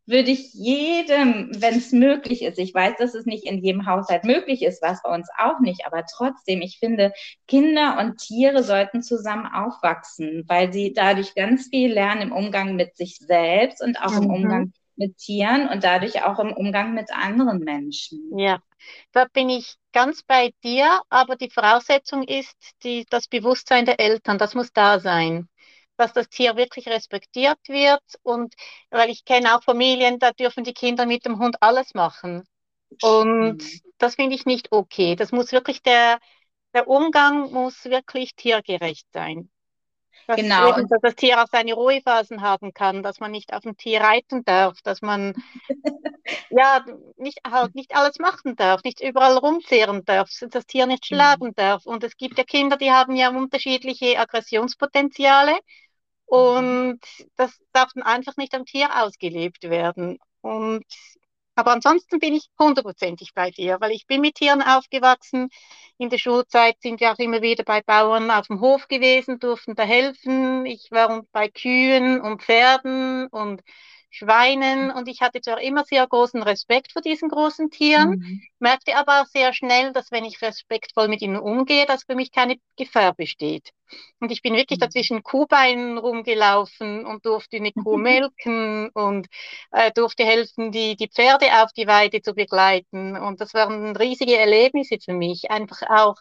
würde 0.06 0.32
ich 0.32 0.54
jedem, 0.54 1.52
wenn 1.60 1.76
es 1.76 1.92
möglich 1.92 2.42
ist, 2.42 2.58
ich 2.58 2.74
weiß, 2.74 2.96
dass 3.00 3.16
es 3.16 3.26
nicht 3.26 3.46
in 3.46 3.62
jedem 3.62 3.86
Haushalt 3.86 4.24
möglich 4.24 4.64
ist, 4.64 4.82
was 4.82 5.04
bei 5.04 5.14
uns 5.14 5.28
auch 5.38 5.60
nicht, 5.60 5.86
aber 5.86 6.06
trotzdem, 6.06 6.62
ich 6.62 6.80
finde, 6.80 7.12
Kinder 7.48 7.98
und 8.00 8.18
Tiere 8.18 8.64
sollten 8.64 9.04
zusammen 9.04 9.46
aufwachsen, 9.46 10.46
weil 10.48 10.72
sie 10.72 10.94
dadurch 10.94 11.36
ganz 11.36 11.68
viel 11.68 11.92
lernen 11.92 12.22
im 12.22 12.32
Umgang 12.32 12.78
mit 12.78 12.96
sich 12.96 13.18
selbst 13.18 13.84
und 13.84 14.00
auch 14.02 14.12
mhm. 14.12 14.24
im 14.24 14.30
Umgang 14.30 14.74
mit 14.98 15.18
Tieren 15.18 15.68
und 15.70 15.84
dadurch 15.84 16.24
auch 16.24 16.40
im 16.40 16.54
Umgang 16.54 16.94
mit 16.94 17.12
anderen 17.12 17.60
Menschen. 17.60 18.38
Ja, 18.38 18.60
da 19.12 19.26
bin 19.26 19.50
ich 19.50 19.76
ganz 19.92 20.24
bei 20.24 20.54
dir, 20.64 21.02
aber 21.10 21.36
die 21.36 21.50
Voraussetzung 21.50 22.24
ist 22.24 22.56
die, 22.84 23.06
das 23.10 23.28
Bewusstsein 23.28 23.86
der 23.86 24.00
Eltern, 24.00 24.38
das 24.38 24.56
muss 24.56 24.72
da 24.74 25.00
sein, 25.00 25.50
dass 25.98 26.14
das 26.14 26.30
Tier 26.30 26.56
wirklich 26.56 26.88
respektiert 26.88 27.60
wird 27.68 28.04
und 28.24 28.54
weil 28.90 29.10
ich 29.10 29.26
kenne 29.26 29.56
auch 29.56 29.64
Familien, 29.64 30.20
da 30.20 30.32
dürfen 30.32 30.64
die 30.64 30.74
Kinder 30.74 31.06
mit 31.06 31.26
dem 31.26 31.40
Hund 31.40 31.58
alles 31.62 31.94
machen 31.94 32.44
und 33.02 33.58
mhm. 33.58 33.80
das 33.98 34.16
finde 34.16 34.36
ich 34.36 34.46
nicht 34.46 34.72
okay. 34.72 35.16
Das 35.16 35.32
muss 35.32 35.52
wirklich 35.52 35.82
der, 35.82 36.20
der 36.74 36.88
Umgang 36.88 37.52
muss 37.52 37.86
wirklich 37.86 38.36
tiergerecht 38.36 39.08
sein. 39.14 39.50
Dass, 40.28 40.38
genau. 40.38 40.70
Eben, 40.70 40.88
dass 40.88 41.02
das 41.02 41.16
Tier 41.16 41.42
auch 41.42 41.48
seine 41.52 41.74
Ruhephasen 41.74 42.42
haben 42.42 42.74
kann, 42.74 43.04
dass 43.04 43.20
man 43.20 43.32
nicht 43.32 43.54
auf 43.54 43.62
dem 43.62 43.78
Tier 43.78 44.02
reiten 44.02 44.44
darf, 44.44 44.82
dass 44.82 45.02
man 45.02 45.34
ja 46.50 46.84
nicht 47.18 47.40
halt 47.48 47.76
nicht 47.76 47.96
alles 47.96 48.20
machen 48.20 48.56
darf, 48.56 48.84
nicht 48.84 49.02
überall 49.02 49.38
rumzehren 49.38 50.04
darf, 50.06 50.30
das 50.50 50.66
Tier 50.66 50.88
nicht 50.88 51.04
mhm. 51.10 51.16
schlagen 51.16 51.48
mhm. 51.48 51.56
darf. 51.56 51.86
Und 51.86 52.04
es 52.04 52.18
gibt 52.18 52.38
ja 52.38 52.44
Kinder, 52.44 52.78
die 52.78 52.92
haben 52.92 53.16
ja 53.16 53.30
unterschiedliche 53.30 54.18
Aggressionspotenziale 54.18 55.58
und 56.26 57.00
das 57.36 57.60
darf 57.72 57.92
dann 57.94 58.04
einfach 58.04 58.36
nicht 58.38 58.56
am 58.56 58.66
Tier 58.66 58.90
ausgelebt 59.04 59.64
werden. 59.70 60.18
Und 60.42 60.86
aber 61.56 61.72
ansonsten 61.72 62.20
bin 62.20 62.36
ich 62.36 62.50
hundertprozentig 62.60 63.34
bei 63.34 63.50
dir, 63.52 63.78
weil 63.80 63.92
ich 63.92 64.08
bin 64.08 64.22
mit 64.22 64.36
Tieren 64.36 64.62
aufgewachsen. 64.62 65.50
In 65.98 66.10
der 66.10 66.18
Schulzeit 66.18 66.76
sind 66.82 67.00
wir 67.00 67.12
auch 67.14 67.20
immer 67.20 67.42
wieder 67.42 67.64
bei 67.64 67.82
Bauern 67.82 68.30
auf 68.32 68.48
dem 68.48 68.60
Hof 68.62 68.88
gewesen, 68.88 69.40
durften 69.40 69.76
da 69.76 69.84
helfen. 69.84 70.66
Ich 70.66 70.90
war 70.92 71.24
bei 71.32 71.50
Kühen 71.50 72.22
und 72.22 72.42
Pferden 72.44 73.28
und 73.28 73.62
Schweinen 74.16 74.92
und 74.92 75.08
ich 75.10 75.22
hatte 75.22 75.42
zwar 75.42 75.62
immer 75.62 75.84
sehr 75.84 76.08
großen 76.08 76.42
Respekt 76.42 76.94
vor 76.94 77.02
diesen 77.02 77.30
großen 77.30 77.70
Tieren, 77.70 78.12
mhm. 78.12 78.42
merkte 78.60 78.96
aber 78.96 79.22
auch 79.22 79.26
sehr 79.26 79.54
schnell, 79.54 79.92
dass 79.92 80.12
wenn 80.12 80.24
ich 80.24 80.42
respektvoll 80.42 81.10
mit 81.10 81.22
ihnen 81.22 81.38
umgehe, 81.38 81.86
dass 81.86 82.04
für 82.04 82.16
mich 82.16 82.32
keine 82.32 82.56
Gefahr 82.78 83.14
besteht. 83.14 83.72
Und 84.20 84.32
ich 84.32 84.42
bin 84.42 84.56
wirklich 84.56 84.80
mhm. 84.80 84.84
dazwischen 84.84 85.24
Kuhbeinen 85.24 85.98
rumgelaufen 85.98 87.06
und 87.06 87.26
durfte 87.26 87.58
eine 87.58 87.74
Kuh 87.74 87.98
melken 87.98 88.90
und 88.94 89.28
äh, 89.72 89.92
durfte 89.92 90.24
helfen, 90.24 90.72
die, 90.72 90.96
die 90.96 91.10
Pferde 91.10 91.48
auf 91.64 91.74
die 91.74 91.88
Weide 91.88 92.22
zu 92.22 92.34
begleiten. 92.34 93.18
Und 93.18 93.42
das 93.42 93.54
waren 93.54 93.96
riesige 93.98 94.38
Erlebnisse 94.38 94.98
für 95.04 95.14
mich. 95.14 95.52
Einfach 95.52 95.82
auch 95.90 96.16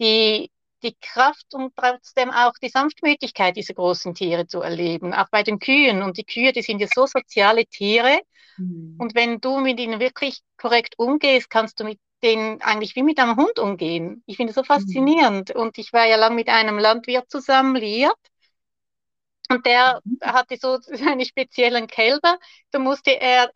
die, 0.00 0.50
die 0.82 0.94
Kraft 1.00 1.54
und 1.54 1.74
trotzdem 1.76 2.30
auch 2.30 2.52
die 2.62 2.68
Sanftmütigkeit 2.68 3.56
dieser 3.56 3.74
großen 3.74 4.14
Tiere 4.14 4.46
zu 4.46 4.60
erleben, 4.60 5.12
auch 5.12 5.28
bei 5.30 5.42
den 5.42 5.58
Kühen. 5.58 6.02
Und 6.02 6.16
die 6.16 6.24
Kühe, 6.24 6.52
die 6.52 6.62
sind 6.62 6.80
ja 6.80 6.88
so 6.92 7.06
soziale 7.06 7.66
Tiere. 7.66 8.20
Mhm. 8.56 8.96
Und 8.98 9.14
wenn 9.14 9.40
du 9.40 9.58
mit 9.60 9.80
ihnen 9.80 10.00
wirklich 10.00 10.40
korrekt 10.56 10.94
umgehst, 10.98 11.50
kannst 11.50 11.80
du 11.80 11.84
mit 11.84 11.98
denen 12.22 12.60
eigentlich 12.62 12.96
wie 12.96 13.02
mit 13.02 13.18
einem 13.18 13.36
Hund 13.36 13.58
umgehen. 13.58 14.22
Ich 14.26 14.36
finde 14.36 14.52
das 14.52 14.56
so 14.56 14.62
mhm. 14.62 14.80
faszinierend. 14.80 15.54
Mhm. 15.54 15.60
Und 15.60 15.78
ich 15.78 15.92
war 15.92 16.06
ja 16.06 16.16
lang 16.16 16.34
mit 16.34 16.48
einem 16.48 16.78
Landwirt 16.78 17.30
zusammen 17.30 17.76
liiert. 17.76 18.16
Und 19.50 19.64
der 19.66 20.00
mhm. 20.04 20.18
hatte 20.22 20.56
so 20.60 20.78
seine 20.80 21.24
speziellen 21.24 21.86
Kälber. 21.86 22.38
Da 22.70 22.78
musste 22.78 23.10
er 23.10 23.50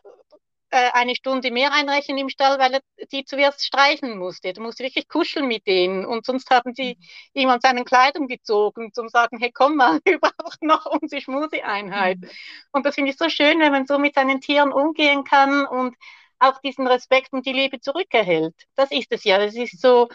eine 0.77 1.15
Stunde 1.15 1.51
mehr 1.51 1.73
einrechnen 1.73 2.19
im 2.19 2.29
Stall, 2.31 2.59
weil 2.59 2.75
er 2.75 2.81
die 3.13 3.25
zuerst 3.25 3.65
streichen 3.65 4.19
musste. 4.19 4.53
Du 4.53 4.63
musst 4.63 4.79
wirklich 4.79 5.09
kuscheln 5.09 5.47
mit 5.47 5.67
denen. 5.67 6.07
Und 6.07 6.25
sonst 6.25 6.51
haben 6.51 6.75
sie 6.75 6.97
ihm 7.35 7.49
an 7.51 7.61
seinen 7.61 7.85
Kleidung 7.85 8.27
gezogen, 8.27 8.93
zum 8.93 9.09
sagen, 9.09 9.39
hey, 9.39 9.53
komm 9.53 9.77
mal, 9.77 10.01
wir 10.05 10.19
brauchen 10.19 10.67
noch 10.67 10.87
unsere 10.87 11.21
Schmuseeinheit. 11.21 12.19
Mhm. 12.21 12.31
Und 12.73 12.87
das 12.87 12.95
finde 12.95 13.11
ich 13.11 13.19
so 13.19 13.29
schön, 13.29 13.61
wenn 13.61 13.73
man 13.73 13.87
so 13.87 13.99
mit 13.99 14.15
seinen 14.15 14.41
Tieren 14.41 14.73
umgehen 14.73 15.25
kann 15.25 15.67
und 15.67 15.97
auch 16.39 16.61
diesen 16.61 16.87
Respekt 16.87 17.33
und 17.33 17.47
die 17.47 17.53
Liebe 17.53 17.81
zurückerhält. 17.81 18.55
Das 18.75 18.91
ist 18.91 19.09
es 19.11 19.25
ja. 19.25 19.39
Das 19.39 19.55
ist 19.55 19.81
so 19.81 20.09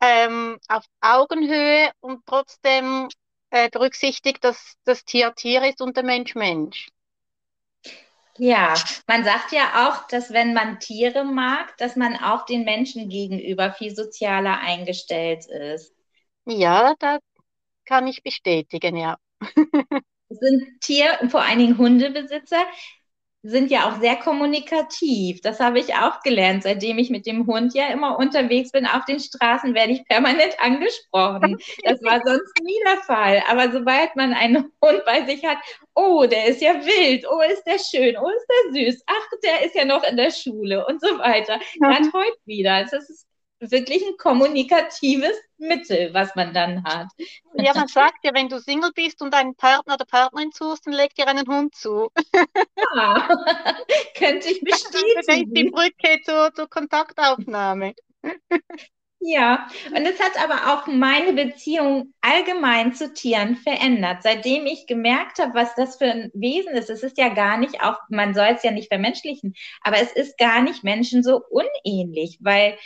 ähm, 0.00 0.58
auf 0.68 0.84
Augenhöhe 1.00 1.90
und 2.00 2.24
trotzdem 2.26 3.08
äh, 3.50 3.70
berücksichtigt, 3.70 4.44
dass 4.44 4.74
das 4.84 5.04
Tier 5.04 5.34
Tier 5.34 5.64
ist 5.64 5.80
und 5.80 5.96
der 5.96 6.04
Mensch 6.04 6.34
Mensch. 6.34 6.88
Ja, 8.38 8.74
man 9.08 9.24
sagt 9.24 9.52
ja 9.52 9.88
auch, 9.88 10.06
dass 10.08 10.32
wenn 10.32 10.54
man 10.54 10.78
Tiere 10.80 11.24
mag, 11.24 11.76
dass 11.78 11.96
man 11.96 12.16
auch 12.16 12.44
den 12.46 12.64
Menschen 12.64 13.08
gegenüber 13.08 13.72
viel 13.72 13.94
sozialer 13.94 14.58
eingestellt 14.60 15.46
ist. 15.46 15.94
Ja, 16.46 16.94
da 16.98 17.18
kann 17.86 18.06
ich 18.08 18.22
bestätigen, 18.22 18.96
ja. 18.96 19.18
Sind 20.28 20.80
Tier, 20.80 21.18
vor 21.30 21.42
allen 21.42 21.58
Dingen 21.58 21.78
Hundebesitzer, 21.78 22.64
sind 23.46 23.70
ja 23.70 23.88
auch 23.90 24.00
sehr 24.00 24.16
kommunikativ. 24.16 25.42
Das 25.42 25.60
habe 25.60 25.78
ich 25.78 25.94
auch 25.94 26.20
gelernt, 26.22 26.62
seitdem 26.62 26.96
ich 26.96 27.10
mit 27.10 27.26
dem 27.26 27.46
Hund 27.46 27.74
ja 27.74 27.88
immer 27.88 28.18
unterwegs 28.18 28.72
bin. 28.72 28.86
Auf 28.86 29.04
den 29.04 29.20
Straßen 29.20 29.74
werde 29.74 29.92
ich 29.92 30.06
permanent 30.06 30.56
angesprochen. 30.60 31.58
Das 31.84 32.02
war 32.02 32.22
sonst 32.24 32.52
nie 32.62 32.80
der 32.86 33.02
Fall. 33.02 33.42
Aber 33.46 33.70
sobald 33.70 34.16
man 34.16 34.32
einen 34.32 34.72
Hund 34.82 35.02
bei 35.04 35.26
sich 35.26 35.44
hat, 35.44 35.58
oh, 35.94 36.24
der 36.24 36.46
ist 36.46 36.62
ja 36.62 36.74
wild, 36.74 37.26
oh, 37.30 37.42
ist 37.42 37.64
der 37.64 37.78
schön, 37.78 38.16
oh, 38.16 38.30
ist 38.30 38.46
der 38.48 38.72
süß, 38.72 39.04
ach, 39.06 39.28
der 39.44 39.66
ist 39.66 39.74
ja 39.74 39.84
noch 39.84 40.02
in 40.04 40.16
der 40.16 40.30
Schule 40.30 40.86
und 40.86 41.02
so 41.02 41.18
weiter. 41.18 41.60
Gerade 41.78 42.10
heute 42.14 42.38
wieder. 42.46 42.84
Das 42.90 43.10
ist 43.10 43.26
wirklich 43.70 44.02
ein 44.06 44.16
kommunikatives 44.18 45.36
Mittel, 45.58 46.12
was 46.12 46.34
man 46.34 46.52
dann 46.52 46.84
hat. 46.84 47.08
Ja, 47.54 47.72
man 47.74 47.88
sagt 47.88 48.24
ja, 48.24 48.34
wenn 48.34 48.48
du 48.48 48.60
Single 48.60 48.92
bist 48.94 49.22
und 49.22 49.34
einen 49.34 49.54
Partner 49.54 49.94
oder 49.94 50.04
Partnerin 50.04 50.50
suchst, 50.52 50.86
dann 50.86 50.94
leg 50.94 51.14
dir 51.14 51.28
einen 51.28 51.46
Hund 51.46 51.74
zu. 51.74 52.10
Ja, 52.94 53.28
könnte 54.18 54.48
ich 54.50 54.60
bestätigen. 54.60 55.14
Das 55.16 55.36
ist 55.36 55.44
die 55.48 55.70
Brücke 55.70 56.20
zur, 56.24 56.52
zur 56.54 56.68
Kontaktaufnahme. 56.68 57.94
Ja, 59.26 59.68
und 59.96 60.04
es 60.04 60.20
hat 60.20 60.32
aber 60.38 60.74
auch 60.74 60.86
meine 60.86 61.32
Beziehung 61.32 62.12
allgemein 62.20 62.92
zu 62.92 63.14
Tieren 63.14 63.56
verändert. 63.56 64.22
Seitdem 64.22 64.66
ich 64.66 64.86
gemerkt 64.86 65.38
habe, 65.38 65.54
was 65.54 65.74
das 65.76 65.96
für 65.96 66.04
ein 66.04 66.30
Wesen 66.34 66.74
ist. 66.74 66.90
Es 66.90 67.02
ist 67.02 67.16
ja 67.16 67.30
gar 67.30 67.56
nicht 67.56 67.82
auch, 67.82 67.96
man 68.10 68.34
soll 68.34 68.48
es 68.54 68.62
ja 68.62 68.70
nicht 68.70 68.88
vermenschlichen, 68.88 69.54
aber 69.80 69.96
es 69.96 70.12
ist 70.12 70.36
gar 70.36 70.60
nicht 70.60 70.84
Menschen 70.84 71.22
so 71.22 71.40
unähnlich, 71.48 72.38
weil 72.42 72.76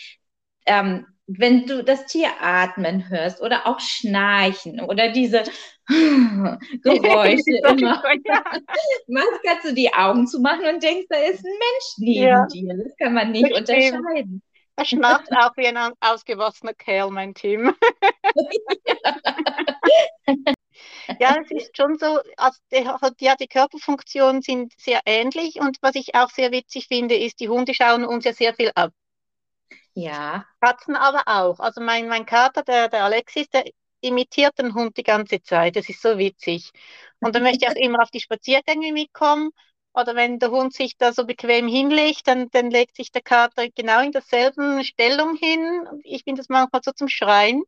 ähm, 0.69 1.07
wenn 1.29 1.67
du 1.67 1.85
das 1.85 2.07
Tier 2.07 2.31
atmen 2.41 3.09
hörst 3.11 3.43
oder 3.43 3.67
auch 3.67 3.79
schnarchen 3.81 4.81
oder 4.81 5.11
diese 5.11 5.43
Geräusche 5.87 7.59
immer, 7.69 8.03
manchmal 9.07 9.41
kannst 9.45 9.67
du 9.67 9.75
die 9.75 9.93
Augen 9.93 10.27
zumachen 10.27 10.65
und 10.65 10.83
denkst, 10.83 11.07
da 11.11 11.19
ist 11.19 11.45
ein 11.45 11.53
Mensch 11.53 11.99
neben 11.99 12.29
ja. 12.29 12.47
dir. 12.47 12.75
Das 12.83 12.97
kann 12.97 13.13
man 13.13 13.31
nicht 13.31 13.51
das 13.51 13.59
unterscheiden. 13.59 14.41
Er 14.77 14.85
schnarcht 14.85 15.33
auch 15.33 15.57
wie 15.57 15.67
ein 15.67 15.77
ausgewachsener 16.01 16.73
Kerl, 16.73 17.11
mein 17.11 17.35
Team. 17.35 17.75
ja, 21.19 21.37
es 21.43 21.51
ist 21.51 21.77
schon 21.77 21.99
so, 21.99 22.21
also 22.37 22.61
die, 22.71 22.87
ja, 23.25 23.35
die 23.35 23.49
Körperfunktionen 23.49 24.41
sind 24.41 24.73
sehr 24.79 25.01
ähnlich 25.05 25.61
und 25.61 25.79
was 25.83 25.97
ich 25.97 26.15
auch 26.15 26.31
sehr 26.31 26.53
witzig 26.53 26.87
finde, 26.87 27.17
ist, 27.17 27.41
die 27.41 27.49
Hunde 27.49 27.75
schauen 27.75 28.05
uns 28.05 28.25
ja 28.25 28.33
sehr 28.33 28.55
viel 28.55 28.71
ab. 28.77 28.93
Ja. 29.99 30.47
Katzen 30.61 30.95
aber 30.95 31.23
auch. 31.27 31.59
Also 31.59 31.81
mein, 31.81 32.09
mein 32.09 32.25
Kater, 32.25 32.63
der, 32.63 32.89
der 32.89 33.05
Alexis, 33.05 33.49
der 33.51 33.65
imitiert 34.01 34.57
den 34.59 34.75
Hund 34.75 34.97
die 34.97 35.03
ganze 35.03 35.43
Zeit. 35.43 35.75
Das 35.75 35.89
ist 35.89 36.01
so 36.01 36.19
witzig. 36.19 36.71
Und 37.21 37.35
dann 37.35 37.43
möchte 37.43 37.67
ich 37.67 37.69
auch 37.69 37.75
immer 37.75 38.03
auf 38.03 38.11
die 38.11 38.21
Spaziergänge 38.21 38.93
mitkommen. 38.93 39.51
Oder 39.93 40.15
wenn 40.15 40.39
der 40.39 40.53
Hund 40.53 40.73
sich 40.73 40.97
da 40.97 41.13
so 41.13 41.27
bequem 41.27 41.67
hinlegt, 41.67 42.29
dann, 42.29 42.49
dann 42.51 42.71
legt 42.71 42.95
sich 42.95 43.11
der 43.11 43.23
Kater 43.23 43.69
genau 43.71 44.01
in 44.01 44.13
derselben 44.13 44.85
Stellung 44.85 45.35
hin. 45.35 45.89
Ich 46.05 46.23
finde 46.23 46.41
das 46.41 46.49
manchmal 46.49 46.83
so 46.85 46.93
zum 46.93 47.09
Schreien. 47.09 47.65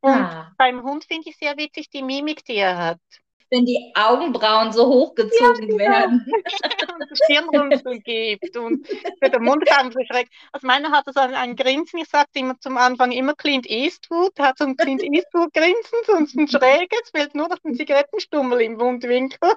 Und 0.00 0.12
ah. 0.12 0.52
beim 0.58 0.82
Hund 0.82 1.06
finde 1.06 1.30
ich 1.30 1.38
sehr 1.38 1.56
witzig 1.56 1.88
die 1.88 2.02
Mimik, 2.02 2.44
die 2.44 2.56
er 2.56 2.76
hat 2.76 3.00
wenn 3.50 3.64
die 3.64 3.92
Augenbrauen 3.94 4.72
so 4.72 4.86
hochgezogen 4.86 5.70
ja, 5.70 5.78
werden. 5.78 6.26
und 6.94 7.10
das 7.10 7.18
Stirnrunzeln 7.24 8.02
gibt 8.02 8.56
und 8.56 8.86
der 9.22 9.40
Mundkampf 9.40 9.94
schreckt. 10.10 10.32
Also 10.52 10.66
meiner 10.66 10.90
hat 10.90 11.04
so 11.06 11.20
ein, 11.20 11.34
ein 11.34 11.56
Grinsen, 11.56 12.00
ich 12.00 12.08
sagte 12.08 12.38
immer 12.38 12.58
zum 12.58 12.76
Anfang 12.76 13.12
immer 13.12 13.34
Clint 13.34 13.66
Eastwood, 13.68 14.38
hat 14.38 14.58
so 14.58 14.64
ein 14.64 14.76
Clint 14.76 15.02
Eastwood 15.02 15.52
Grinsen, 15.52 15.98
sonst 16.06 16.36
ein 16.36 16.48
schräges, 16.48 17.10
fehlt 17.14 17.34
nur 17.34 17.48
noch 17.48 17.58
ein 17.64 17.74
Zigarettenstummel 17.74 18.60
im 18.62 18.76
Mundwinkel. 18.76 19.54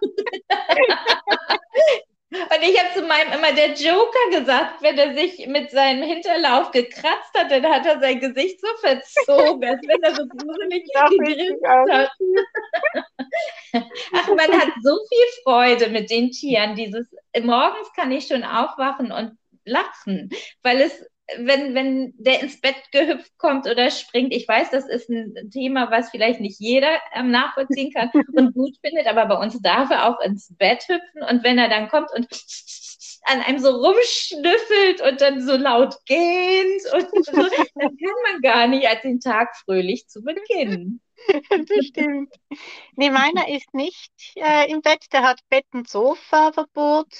Und 2.31 2.62
ich 2.62 2.79
habe 2.79 2.93
zu 2.93 3.01
meinem 3.07 3.33
immer 3.33 3.53
der 3.53 3.74
Joker 3.74 4.39
gesagt, 4.39 4.83
wenn 4.83 4.98
er 5.00 5.15
sich 5.15 5.48
mit 5.48 5.71
seinem 5.71 6.03
Hinterlauf 6.03 6.69
gekratzt 6.69 7.33
hat, 7.36 7.50
dann 7.50 7.65
hat 7.65 7.88
er 7.88 8.00
sein 8.00 8.19
Gesicht 8.19 8.62
so 8.62 8.67
verzogen, 8.81 9.67
als 9.67 9.81
wenn 9.88 10.03
er 10.03 10.15
so 10.15 10.25
gruselig 10.27 10.86
gegrinst 11.09 11.65
hat. 11.65 12.12
Ach, 14.13 14.27
man 14.27 14.59
hat 14.59 14.69
so 14.83 14.95
viel 15.09 15.43
Freude 15.43 15.89
mit 15.89 16.12
den 16.12 16.29
Tieren. 16.29 16.75
Dieses 16.75 17.07
morgens 17.41 17.91
kann 17.95 18.12
ich 18.12 18.27
schon 18.27 18.43
aufwachen 18.43 19.12
und 19.12 19.36
lachen, 19.65 20.29
weil 20.62 20.81
es 20.81 21.03
wenn, 21.38 21.75
wenn 21.75 22.13
der 22.17 22.41
ins 22.41 22.59
Bett 22.59 22.75
gehüpft 22.91 23.38
kommt 23.38 23.67
oder 23.67 23.89
springt, 23.91 24.33
ich 24.33 24.48
weiß, 24.48 24.71
das 24.71 24.88
ist 24.88 25.09
ein 25.09 25.50
Thema, 25.51 25.91
was 25.91 26.09
vielleicht 26.09 26.39
nicht 26.39 26.59
jeder 26.59 27.00
ähm, 27.13 27.31
nachvollziehen 27.31 27.91
kann 27.93 28.09
und 28.33 28.53
gut 28.53 28.75
findet, 28.83 29.07
aber 29.07 29.25
bei 29.25 29.36
uns 29.36 29.62
darf 29.62 29.89
er 29.91 30.07
auch 30.07 30.19
ins 30.21 30.55
Bett 30.57 30.83
hüpfen 30.88 31.24
und 31.29 31.43
wenn 31.43 31.57
er 31.57 31.69
dann 31.69 31.89
kommt 31.89 32.09
und 32.15 32.27
an 33.24 33.41
einem 33.41 33.59
so 33.59 33.69
rumschnüffelt 33.69 35.01
und 35.01 35.21
dann 35.21 35.45
so 35.45 35.55
laut 35.55 35.95
gähnt 36.05 36.81
und 36.93 37.25
so, 37.25 37.31
dann 37.33 37.98
kann 37.98 38.31
man 38.31 38.41
gar 38.41 38.67
nicht 38.67 38.88
als 38.88 39.01
den 39.01 39.19
Tag 39.19 39.55
fröhlich 39.57 40.07
zu 40.07 40.21
beginnen. 40.21 41.01
Das 41.50 41.86
stimmt. 41.86 42.33
Nee, 42.95 43.09
meiner 43.09 43.50
ist 43.50 43.74
nicht 43.74 44.09
äh, 44.36 44.71
im 44.71 44.81
Bett, 44.81 45.05
der 45.12 45.24
hat 45.24 45.41
Bett- 45.50 45.65
und 45.74 45.89
Sofa-Verbot, 45.89 47.13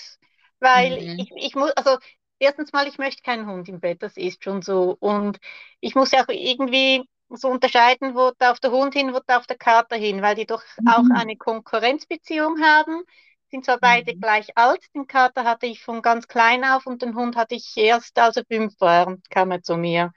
weil 0.62 1.02
mhm. 1.02 1.20
ich, 1.20 1.32
ich 1.36 1.56
muss, 1.56 1.72
also 1.72 1.98
erstens 2.40 2.74
mal, 2.74 2.88
ich 2.88 2.98
möchte 2.98 3.22
keinen 3.22 3.48
Hund 3.48 3.70
im 3.70 3.80
Bett, 3.80 4.02
das 4.02 4.18
ist 4.18 4.44
schon 4.44 4.62
so. 4.62 4.98
Und 5.00 5.40
ich 5.80 5.96
muss 5.96 6.12
ja 6.12 6.24
auch 6.24 6.30
irgendwie 6.30 7.04
so 7.30 7.50
unterscheiden, 7.50 8.16
wo 8.16 8.32
darf 8.38 8.60
der 8.60 8.72
Hund 8.72 8.94
hin, 8.94 9.14
wo 9.14 9.20
darf 9.26 9.46
der 9.46 9.58
Kater 9.58 9.96
hin, 9.96 10.22
weil 10.22 10.36
die 10.36 10.46
doch 10.46 10.64
mhm. 10.80 10.88
auch 10.88 11.20
eine 11.20 11.38
Konkurrenzbeziehung 11.38 12.62
haben. 12.62 13.04
Sind 13.52 13.66
zwar 13.66 13.80
beide 13.80 14.16
mhm. 14.16 14.22
gleich 14.22 14.58
alt, 14.58 14.84
den 14.96 15.08
Kater 15.08 15.44
hatte 15.44 15.66
ich 15.66 15.84
von 15.84 16.02
ganz 16.02 16.28
klein 16.28 16.64
auf 16.64 16.86
und 16.86 17.02
den 17.02 17.16
Hund 17.16 17.36
hatte 17.36 17.56
ich 17.56 17.76
erst, 17.78 18.18
als 18.20 18.38
er 18.38 18.46
fünf 18.46 18.80
war, 18.80 19.18
kam 19.30 19.52
er 19.52 19.62
zu 19.62 19.76
mir. 19.78 20.12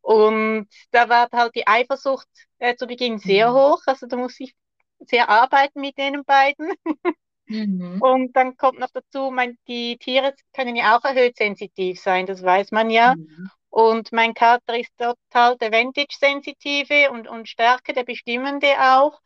Und 0.00 0.68
da 0.90 1.08
war 1.08 1.28
halt 1.32 1.54
die 1.54 1.66
Eifersucht 1.66 2.28
äh, 2.58 2.76
zu 2.76 2.86
Beginn 2.86 3.18
sehr 3.18 3.50
mhm. 3.50 3.54
hoch, 3.56 3.82
also 3.86 4.06
da 4.06 4.16
muss 4.16 4.38
ich 4.40 4.54
sehr 5.00 5.28
arbeiten 5.28 5.80
mit 5.80 5.98
den 5.98 6.24
beiden. 6.24 6.72
Mhm. 7.48 8.00
Und 8.00 8.36
dann 8.36 8.56
kommt 8.56 8.78
noch 8.78 8.90
dazu, 8.92 9.30
mein, 9.30 9.58
die 9.66 9.96
Tiere 9.98 10.34
können 10.52 10.76
ja 10.76 10.96
auch 10.96 11.04
erhöht 11.04 11.36
sensitiv 11.36 12.00
sein, 12.00 12.26
das 12.26 12.42
weiß 12.42 12.70
man 12.70 12.90
ja. 12.90 13.14
Mhm. 13.16 13.50
Und 13.70 14.12
mein 14.12 14.34
Kater 14.34 14.78
ist 14.78 14.92
total 14.96 15.56
der 15.58 15.72
Vintage-Sensitive 15.72 17.10
und, 17.10 17.28
und 17.28 17.48
Stärke, 17.48 17.92
der 17.92 18.04
Bestimmende 18.04 18.68
auch. 18.80 19.20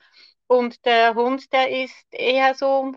Und 0.46 0.84
der 0.84 1.14
Hund, 1.14 1.52
der 1.52 1.70
ist 1.70 2.04
eher 2.10 2.54
so 2.54 2.92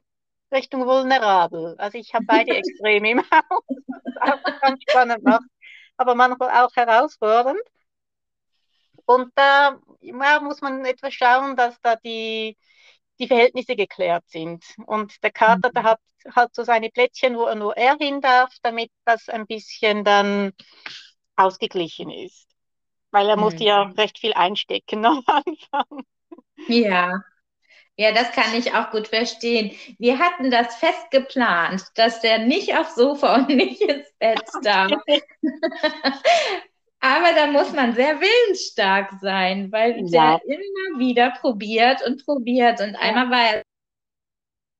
Richtung 0.51 0.85
vulnerabel. 0.85 1.75
Also 1.77 1.97
ich 1.97 2.13
habe 2.13 2.25
beide 2.27 2.51
Extreme 2.57 3.11
im 3.11 3.19
Haus, 3.19 3.63
was 4.15 4.39
auch 4.43 4.61
ganz 4.61 4.81
spannend 4.89 5.23
macht, 5.23 5.45
aber 5.97 6.15
manchmal 6.15 6.49
auch 6.63 6.75
herausfordernd. 6.75 7.61
Und 9.05 9.31
da 9.35 9.79
ja, 10.01 10.39
muss 10.41 10.61
man 10.61 10.83
etwas 10.85 11.13
schauen, 11.13 11.55
dass 11.55 11.79
da 11.81 11.95
die, 11.95 12.57
die 13.19 13.27
Verhältnisse 13.27 13.75
geklärt 13.75 14.23
sind. 14.27 14.63
Und 14.85 15.23
der 15.23 15.31
Kater, 15.31 15.71
der 15.71 15.83
mhm. 15.83 15.87
hat 15.87 15.99
halt 16.35 16.55
so 16.55 16.63
seine 16.63 16.89
Plättchen, 16.89 17.37
wo 17.37 17.43
er 17.45 17.55
nur 17.55 17.77
er 17.77 17.97
hin 17.97 18.21
darf, 18.21 18.53
damit 18.63 18.91
das 19.05 19.29
ein 19.29 19.45
bisschen 19.45 20.03
dann 20.03 20.53
ausgeglichen 21.35 22.09
ist. 22.09 22.47
Weil 23.11 23.29
er 23.29 23.37
mhm. 23.37 23.43
musste 23.43 23.63
ja 23.63 23.83
recht 23.83 24.19
viel 24.19 24.33
einstecken 24.33 25.05
am 25.05 25.23
Anfang. 25.27 26.05
Ja. 26.67 27.21
Ja, 27.97 28.11
das 28.11 28.31
kann 28.33 28.53
ich 28.55 28.73
auch 28.73 28.91
gut 28.91 29.07
verstehen. 29.07 29.71
Wir 29.99 30.19
hatten 30.19 30.51
das 30.51 30.75
fest 30.75 31.11
geplant, 31.11 31.81
dass 31.95 32.19
der 32.19 32.39
nicht 32.39 32.75
aufs 32.75 32.95
Sofa 32.95 33.35
und 33.35 33.47
nicht 33.55 33.81
ins 33.81 34.11
Bett 34.19 34.43
darf. 34.61 34.91
Aber 37.05 37.33
da 37.35 37.45
muss 37.45 37.71
man 37.71 37.93
sehr 37.93 38.19
willensstark 38.19 39.11
sein, 39.21 39.71
weil 39.71 39.95
ja. 40.07 40.39
der 40.39 40.57
immer 40.57 40.99
wieder 40.99 41.29
probiert 41.39 42.01
und 42.03 42.25
probiert. 42.25 42.81
Und 42.81 42.95
einmal 42.95 43.29
war 43.29 43.43
er 43.53 43.61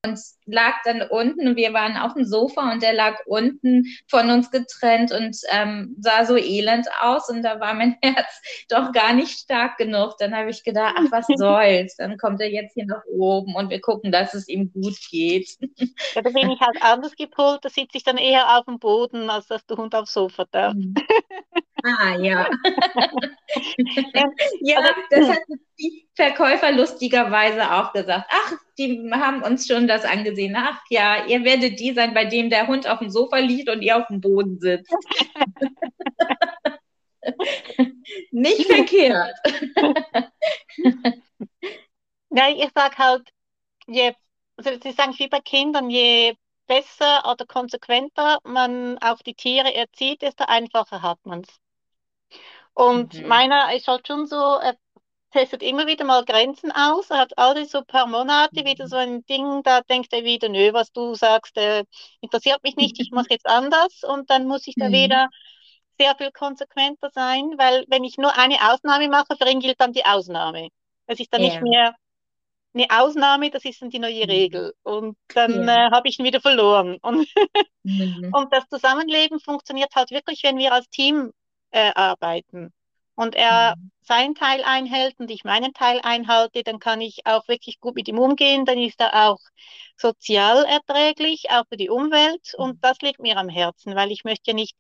und 0.08 0.20
lag 0.46 0.74
dann 0.86 1.03
unten 1.03 1.48
und 1.48 1.55
wir 1.55 1.74
waren 1.74 1.98
auf 1.98 2.13
dem 2.13 2.25
Sofa 2.25 2.72
und 2.72 2.82
der 2.82 2.94
lag 2.94 3.17
unten 3.25 3.86
von 4.08 4.29
uns 4.29 4.51
getrennt 4.51 5.12
und 5.12 5.36
ähm, 5.50 5.96
sah 6.00 6.25
so 6.25 6.36
elend 6.36 6.88
aus 7.00 7.29
und 7.29 7.44
da 7.44 7.60
war 7.60 7.74
mein 7.74 7.98
Herz 8.03 8.41
doch 8.70 8.91
gar 8.91 9.13
nicht 9.13 9.39
stark 9.39 9.77
genug. 9.77 10.15
Dann 10.20 10.36
habe 10.36 10.50
ich 10.50 10.63
gedacht, 10.63 10.96
ach 10.98 11.12
was 11.12 11.25
soll's, 11.36 11.96
dann 11.96 12.17
kommt 12.17 12.41
er 12.41 12.51
jetzt 12.51 12.74
hier 12.74 12.86
nach 12.86 13.03
oben 13.05 13.55
und 13.55 13.70
wir 13.70 13.82
gucken, 13.82 14.12
dass 14.12 14.34
es 14.34 14.48
ihm 14.48 14.72
gut 14.74 14.98
geht. 15.12 15.50
Ja, 16.13 16.22
da 16.22 16.29
bin 16.29 16.50
ich 16.50 16.60
halt 16.60 16.77
anders 16.82 17.15
gepolt, 17.15 17.60
da 17.63 17.70
sitze 17.70 17.98
ich 17.98 18.03
dann 18.03 18.17
eher 18.17 18.58
auf 18.58 18.65
dem 18.65 18.79
Boden, 18.79 19.29
als 19.29 19.48
dass 19.48 19.65
der 19.65 19.77
Hund 19.77 19.94
aufs 19.94 20.13
Sofa 20.13 20.46
darf. 20.50 20.74
Mhm. 20.74 20.94
Ah, 21.85 22.15
ja. 22.15 22.49
ja, 24.61 24.81
das 25.11 25.29
hat 25.29 25.43
die 25.79 26.07
Verkäufer 26.15 26.71
lustigerweise 26.71 27.71
auch 27.71 27.93
gesagt. 27.93 28.27
Ach, 28.31 28.53
die 28.79 29.07
haben 29.13 29.43
uns 29.43 29.67
schon 29.67 29.87
das 29.87 30.03
angesehen. 30.03 30.55
Ach 30.57 30.81
ja, 30.89 31.25
ihr 31.27 31.43
werdet 31.43 31.79
die 31.79 31.93
sein, 31.93 32.15
bei 32.15 32.25
dem 32.25 32.49
der 32.49 32.65
Hund 32.65 32.87
auf 32.89 32.97
dem 32.99 33.11
Sofa 33.11 33.37
liegt 33.37 33.69
und 33.69 33.83
ihr 33.83 33.97
auf 33.97 34.07
dem 34.07 34.19
Boden 34.19 34.59
sitzt. 34.59 34.91
Nicht 38.31 38.65
verkehrt. 38.65 39.35
ja, 42.31 42.49
ich 42.49 42.71
sage 42.73 42.97
halt, 42.97 43.29
je, 43.85 44.13
also 44.57 44.71
ist 44.71 44.99
eigentlich 44.99 45.19
wie 45.19 45.27
bei 45.27 45.41
Kindern, 45.41 45.91
je 45.91 46.35
besser 46.65 47.29
oder 47.31 47.45
konsequenter 47.45 48.39
man 48.43 48.97
auf 48.97 49.21
die 49.21 49.35
Tiere 49.35 49.71
erzieht, 49.75 50.23
desto 50.23 50.45
einfacher 50.45 51.03
hat 51.03 51.23
man 51.25 51.41
es. 51.41 51.64
Und 52.74 53.13
mhm. 53.13 53.27
meiner 53.27 53.74
ist 53.74 53.88
halt 53.88 54.08
schon 54.08 54.27
so, 54.27 54.36
er 54.36 54.75
testet 55.32 55.63
immer 55.63 55.86
wieder 55.86 56.05
mal 56.05 56.24
Grenzen 56.24 56.72
aus. 56.72 57.10
Er 57.10 57.17
hat 57.17 57.38
alle 57.38 57.65
so 57.65 57.82
paar 57.84 58.08
Monate 58.08 58.62
mhm. 58.62 58.65
wieder 58.65 58.88
so 58.88 58.96
ein 58.96 59.25
Ding, 59.25 59.63
da 59.63 59.82
denkt 59.82 60.13
er 60.13 60.24
wieder, 60.24 60.50
nö, 60.50 60.72
was 60.74 60.91
du 60.91 61.13
sagst, 61.15 61.58
äh, 61.58 61.84
interessiert 62.22 62.63
mich 62.63 62.75
nicht, 62.75 63.00
ich 63.00 63.12
mache 63.12 63.27
jetzt 63.29 63.48
anders. 63.48 64.03
Und 64.03 64.29
dann 64.29 64.46
muss 64.46 64.67
ich 64.67 64.75
da 64.75 64.88
mhm. 64.88 64.94
wieder 64.94 65.29
sehr 66.00 66.15
viel 66.15 66.32
konsequenter 66.32 67.10
sein, 67.13 67.53
weil 67.58 67.86
wenn 67.88 68.03
ich 68.03 68.17
nur 68.17 68.38
eine 68.38 68.58
Ausnahme 68.72 69.07
mache, 69.09 69.35
für 69.38 69.50
ihn 69.50 69.59
gilt 69.59 69.79
dann 69.79 69.94
die 69.94 70.05
Ausnahme. 70.05 70.70
Es 71.07 71.20
ist 71.20 71.33
dann 71.33 71.42
yeah. 71.42 71.50
nicht 71.50 71.61
mehr 71.61 71.96
eine 72.74 72.88
Ausnahme, 72.90 73.50
das 73.50 73.64
ist 73.64 73.81
dann 73.81 73.90
die 73.90 74.00
neue 74.00 74.25
mhm. 74.25 74.29
Regel. 74.29 74.74
Und 74.83 75.18
dann 75.29 75.64
yeah. 75.64 75.88
äh, 75.88 75.92
habe 75.92 76.09
ich 76.09 76.20
ihn 76.20 76.25
wieder 76.25 76.42
verloren. 76.42 76.98
Und, 77.01 77.27
mhm. 77.83 78.31
und 78.33 78.53
das 78.53 78.68
Zusammenleben 78.70 79.40
funktioniert 79.40 79.96
halt 79.96 80.11
wirklich, 80.11 80.44
wenn 80.44 80.57
wir 80.57 80.74
als 80.74 80.90
Team 80.90 81.31
äh, 81.75 81.92
arbeiten 81.94 82.74
und 83.16 83.35
er 83.35 83.75
mhm. 83.75 83.92
seinen 84.01 84.35
Teil 84.35 84.64
einhält 84.64 85.20
und 85.20 85.29
ich 85.29 85.44
meinen 85.44 85.74
Teil 85.74 86.00
einhalte, 86.03 86.64
dann 86.64 86.79
kann 86.79 87.01
ich 87.01 87.25
auch 87.25 87.48
wirklich 87.48 87.79
gut 87.79 87.96
mit 87.96 88.07
ihm 88.07 88.20
umgehen. 88.20 88.66
Dann 88.66 88.77
ist 88.77 89.00
er 89.01 89.29
auch 89.29 89.40
sozial 89.98 90.66
erträglich, 90.66 91.50
auch 91.50 91.64
für 91.70 91.77
die 91.77 91.90
Umwelt. 91.90 92.53
Und 92.57 92.75
mhm. 92.75 92.79
das 92.81 92.98
liegt 93.01 93.20
mir 93.20 93.38
am 93.38 93.50
Herzen, 93.50 93.96
weil 93.96 94.11
ich 94.11 94.24
möchte 94.24 94.51
ja 94.51 94.53
nicht 94.53 94.75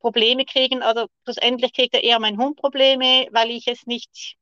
Probleme 0.00 0.44
kriegen. 0.44 0.82
Also 0.82 1.06
schlussendlich 1.24 1.72
kriegt 1.72 1.94
er 1.94 2.04
eher 2.04 2.20
mein 2.20 2.38
Hund 2.38 2.56
Probleme, 2.56 3.28
weil 3.32 3.50
ich 3.50 3.66
es 3.66 3.86
nicht 3.86 4.36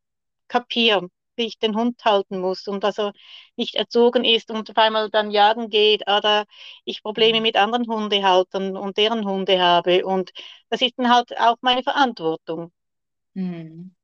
kapiere, 0.48 1.08
wie 1.36 1.46
ich 1.46 1.58
den 1.58 1.76
Hund 1.76 2.04
halten 2.04 2.38
muss 2.38 2.66
und 2.68 2.84
dass 2.84 2.98
er 2.98 3.12
nicht 3.56 3.74
erzogen 3.74 4.24
ist 4.24 4.50
und 4.50 4.70
auf 4.70 4.76
einmal 4.76 5.10
dann 5.10 5.30
jagen 5.30 5.70
geht 5.70 6.02
oder 6.08 6.44
ich 6.84 7.02
Probleme 7.02 7.38
mhm. 7.38 7.42
mit 7.42 7.56
anderen 7.56 7.86
Hundehaltern 7.86 8.76
und 8.76 8.96
deren 8.96 9.24
Hunde 9.24 9.60
habe. 9.60 10.04
Und 10.04 10.32
das 10.70 10.80
ist 10.80 10.94
dann 10.98 11.12
halt 11.12 11.36
auch 11.38 11.56
meine 11.60 11.82
Verantwortung. 11.82 12.72
Hm. 13.34 13.94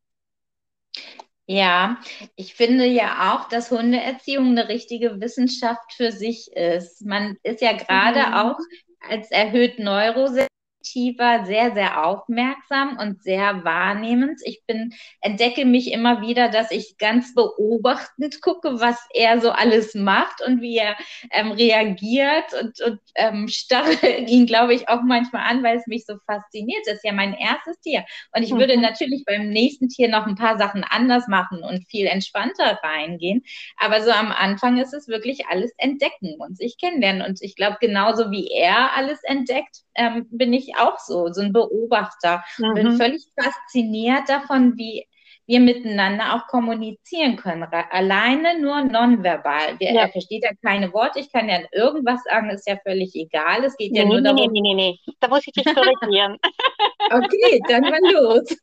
Ja, 1.46 1.98
ich 2.36 2.54
finde 2.54 2.84
ja 2.86 3.34
auch, 3.34 3.48
dass 3.48 3.72
Hundeerziehung 3.72 4.50
eine 4.50 4.68
richtige 4.68 5.20
Wissenschaft 5.20 5.94
für 5.94 6.12
sich 6.12 6.52
ist. 6.52 7.04
Man 7.04 7.38
ist 7.42 7.60
ja 7.60 7.72
gerade 7.72 8.28
mhm. 8.28 8.34
auch 8.34 8.58
als 9.00 9.30
erhöht 9.30 9.78
Neurosensibel 9.78 10.49
aktiver, 10.80 11.44
sehr, 11.44 11.72
sehr 11.74 12.04
aufmerksam 12.06 12.96
und 12.98 13.22
sehr 13.22 13.64
wahrnehmend. 13.64 14.40
Ich 14.44 14.62
bin, 14.66 14.94
entdecke 15.20 15.66
mich 15.66 15.92
immer 15.92 16.22
wieder, 16.22 16.48
dass 16.48 16.70
ich 16.70 16.96
ganz 16.98 17.34
beobachtend 17.34 18.40
gucke, 18.40 18.80
was 18.80 18.98
er 19.12 19.40
so 19.40 19.50
alles 19.50 19.94
macht 19.94 20.40
und 20.46 20.62
wie 20.62 20.78
er 20.78 20.96
ähm, 21.32 21.52
reagiert 21.52 22.46
und, 22.60 22.80
und 22.80 23.00
ähm, 23.14 23.48
starre 23.48 23.92
ihn, 24.26 24.46
glaube 24.46 24.74
ich, 24.74 24.88
auch 24.88 25.02
manchmal 25.02 25.42
an, 25.50 25.62
weil 25.62 25.76
es 25.76 25.86
mich 25.86 26.06
so 26.06 26.14
fasziniert. 26.26 26.82
Das 26.86 26.96
ist 26.96 27.04
ja 27.04 27.12
mein 27.12 27.34
erstes 27.34 27.78
Tier. 27.80 28.04
Und 28.34 28.42
ich 28.42 28.52
mhm. 28.52 28.58
würde 28.58 28.78
natürlich 28.78 29.24
beim 29.26 29.50
nächsten 29.50 29.88
Tier 29.88 30.08
noch 30.08 30.26
ein 30.26 30.36
paar 30.36 30.56
Sachen 30.56 30.84
anders 30.88 31.28
machen 31.28 31.62
und 31.62 31.86
viel 31.88 32.06
entspannter 32.06 32.80
reingehen. 32.82 33.42
Aber 33.76 34.02
so 34.02 34.10
am 34.10 34.32
Anfang 34.32 34.78
ist 34.78 34.94
es 34.94 35.08
wirklich 35.08 35.46
alles 35.48 35.72
entdecken 35.76 36.36
und 36.38 36.56
sich 36.56 36.78
kennenlernen. 36.78 37.22
Und 37.22 37.42
ich 37.42 37.54
glaube, 37.54 37.76
genauso 37.80 38.30
wie 38.30 38.48
er 38.50 38.96
alles 38.96 39.22
entdeckt, 39.24 39.82
ähm, 39.94 40.26
bin 40.30 40.52
ich 40.54 40.69
auch 40.76 40.98
so, 40.98 41.32
so 41.32 41.40
ein 41.40 41.52
Beobachter. 41.52 42.44
Mhm. 42.58 42.74
Bin 42.74 42.96
völlig 42.96 43.26
fasziniert 43.38 44.28
davon, 44.28 44.76
wie 44.76 45.06
wir 45.50 45.58
miteinander 45.58 46.36
auch 46.36 46.46
kommunizieren 46.46 47.36
können. 47.36 47.64
Alleine 47.64 48.60
nur 48.60 48.84
nonverbal. 48.84 49.80
Wir, 49.80 49.92
ja. 49.92 50.02
Er 50.02 50.08
versteht 50.08 50.44
ja 50.44 50.50
keine 50.64 50.92
Worte. 50.92 51.18
Ich 51.18 51.32
kann 51.32 51.48
ja 51.48 51.58
irgendwas 51.72 52.22
sagen, 52.22 52.50
ist 52.50 52.68
ja 52.68 52.76
völlig 52.84 53.16
egal. 53.16 53.64
Es 53.64 53.76
geht 53.76 53.90
nee, 53.90 53.98
ja 53.98 54.04
nur 54.04 54.20
nee, 54.20 54.28
darum. 54.28 54.52
Nee, 54.52 54.60
nee, 54.60 54.74
nee, 54.74 54.92
nee. 55.06 55.14
Da 55.18 55.26
muss 55.26 55.44
ich 55.44 55.52
dich 55.52 55.64
korrigieren. 55.64 56.36
okay, 57.10 57.60
dann 57.68 57.82
mal 57.82 57.98
los. 58.12 58.56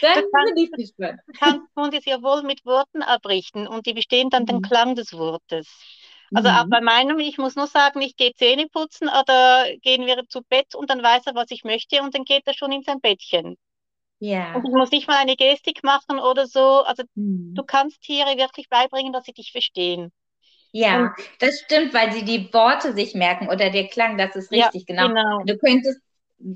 dann 0.00 0.24
bin 0.54 0.56
ich 0.56 0.70
gespannt. 0.70 1.18
Kann 1.36 1.66
man 1.74 1.92
es 1.92 2.04
ja 2.04 2.22
wohl 2.22 2.44
mit 2.44 2.64
Worten 2.64 3.02
abrichten 3.02 3.66
und 3.66 3.86
die 3.86 3.94
bestehen 3.94 4.30
dann 4.30 4.42
mhm. 4.42 4.46
den 4.46 4.62
Klang 4.62 4.94
des 4.94 5.12
Wortes. 5.12 5.68
Also 6.34 6.48
mhm. 6.48 6.56
auch 6.56 6.66
bei 6.68 6.80
meinem, 6.80 7.18
ich 7.18 7.38
muss 7.38 7.56
nur 7.56 7.66
sagen, 7.66 8.00
ich 8.00 8.16
gehe 8.16 8.32
Zähne 8.32 8.66
putzen 8.68 9.08
oder 9.08 9.66
gehen 9.82 10.06
wir 10.06 10.26
zu 10.28 10.42
Bett 10.42 10.74
und 10.74 10.90
dann 10.90 11.02
weiß 11.02 11.26
er, 11.26 11.34
was 11.34 11.50
ich 11.50 11.64
möchte 11.64 12.02
und 12.02 12.14
dann 12.14 12.24
geht 12.24 12.46
er 12.46 12.54
schon 12.54 12.72
in 12.72 12.82
sein 12.82 13.00
Bettchen. 13.00 13.56
Ja. 14.18 14.54
Und 14.54 14.64
ich 14.64 14.72
muss 14.72 14.90
nicht 14.90 15.08
mal 15.08 15.16
eine 15.16 15.36
Gestik 15.36 15.82
machen 15.82 16.20
oder 16.20 16.46
so. 16.46 16.84
Also 16.84 17.02
mhm. 17.14 17.54
du 17.54 17.64
kannst 17.64 18.00
Tiere 18.02 18.36
wirklich 18.36 18.68
beibringen, 18.68 19.12
dass 19.12 19.24
sie 19.24 19.32
dich 19.32 19.52
verstehen. 19.52 20.12
Ja, 20.70 21.14
das 21.38 21.60
stimmt, 21.60 21.92
weil 21.92 22.12
sie 22.12 22.24
die 22.24 22.50
Worte 22.52 22.94
sich 22.94 23.14
merken 23.14 23.48
oder 23.48 23.68
der 23.68 23.88
Klang, 23.88 24.16
das 24.16 24.34
ist 24.36 24.50
richtig, 24.50 24.86
ja, 24.88 25.06
genau. 25.06 25.08
genau. 25.08 25.44
Du 25.44 25.58
könntest 25.58 26.00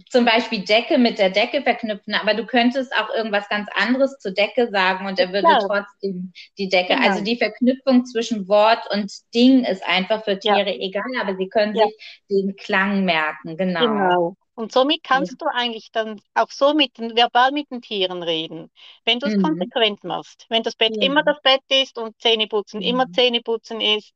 zum 0.09 0.25
Beispiel 0.25 0.65
Decke 0.65 0.99
mit 0.99 1.19
der 1.19 1.31
Decke 1.31 1.63
verknüpfen, 1.63 2.15
aber 2.15 2.35
du 2.35 2.47
könntest 2.47 2.93
auch 2.95 3.15
irgendwas 3.15 3.49
ganz 3.49 3.69
anderes 3.75 4.19
zur 4.19 4.33
Decke 4.33 4.69
sagen 4.71 5.07
und 5.07 5.19
er 5.19 5.33
würde 5.33 5.47
Klar. 5.47 5.67
trotzdem 5.67 6.33
die 6.59 6.69
Decke. 6.69 6.95
Genau. 6.95 7.09
Also 7.09 7.23
die 7.23 7.37
Verknüpfung 7.37 8.05
zwischen 8.05 8.49
Wort 8.49 8.81
und 8.93 9.13
Ding 9.35 9.65
ist 9.65 9.85
einfach 9.87 10.25
für 10.25 10.39
Tiere 10.39 10.71
ja. 10.71 10.81
egal, 10.81 11.05
aber 11.21 11.37
sie 11.37 11.49
können 11.49 11.75
ja. 11.75 11.85
sich 11.85 11.95
den 12.31 12.57
Klang 12.57 13.05
merken, 13.05 13.57
genau. 13.57 13.81
genau. 13.81 14.37
Und 14.55 14.73
somit 14.73 15.05
kannst 15.05 15.33
ja. 15.33 15.37
du 15.39 15.47
eigentlich 15.55 15.91
dann 15.93 16.19
auch 16.35 16.51
so 16.51 16.73
mit 16.73 16.97
den, 16.97 17.15
verbal 17.15 17.53
mit 17.53 17.71
den 17.71 17.83
Tieren 17.83 18.23
reden, 18.23 18.71
wenn 19.05 19.19
du 19.19 19.27
es 19.27 19.37
mhm. 19.37 19.43
konsequent 19.43 20.03
machst. 20.03 20.47
Wenn 20.49 20.63
das 20.63 20.77
Bett 20.77 20.97
immer 20.97 21.23
das 21.23 21.41
Bett 21.43 21.61
ist 21.69 21.99
und 21.99 22.19
Zähneputzen 22.21 22.81
mhm. 22.81 22.87
immer 22.87 23.13
Zähneputzen 23.13 23.83
ist 23.83 24.15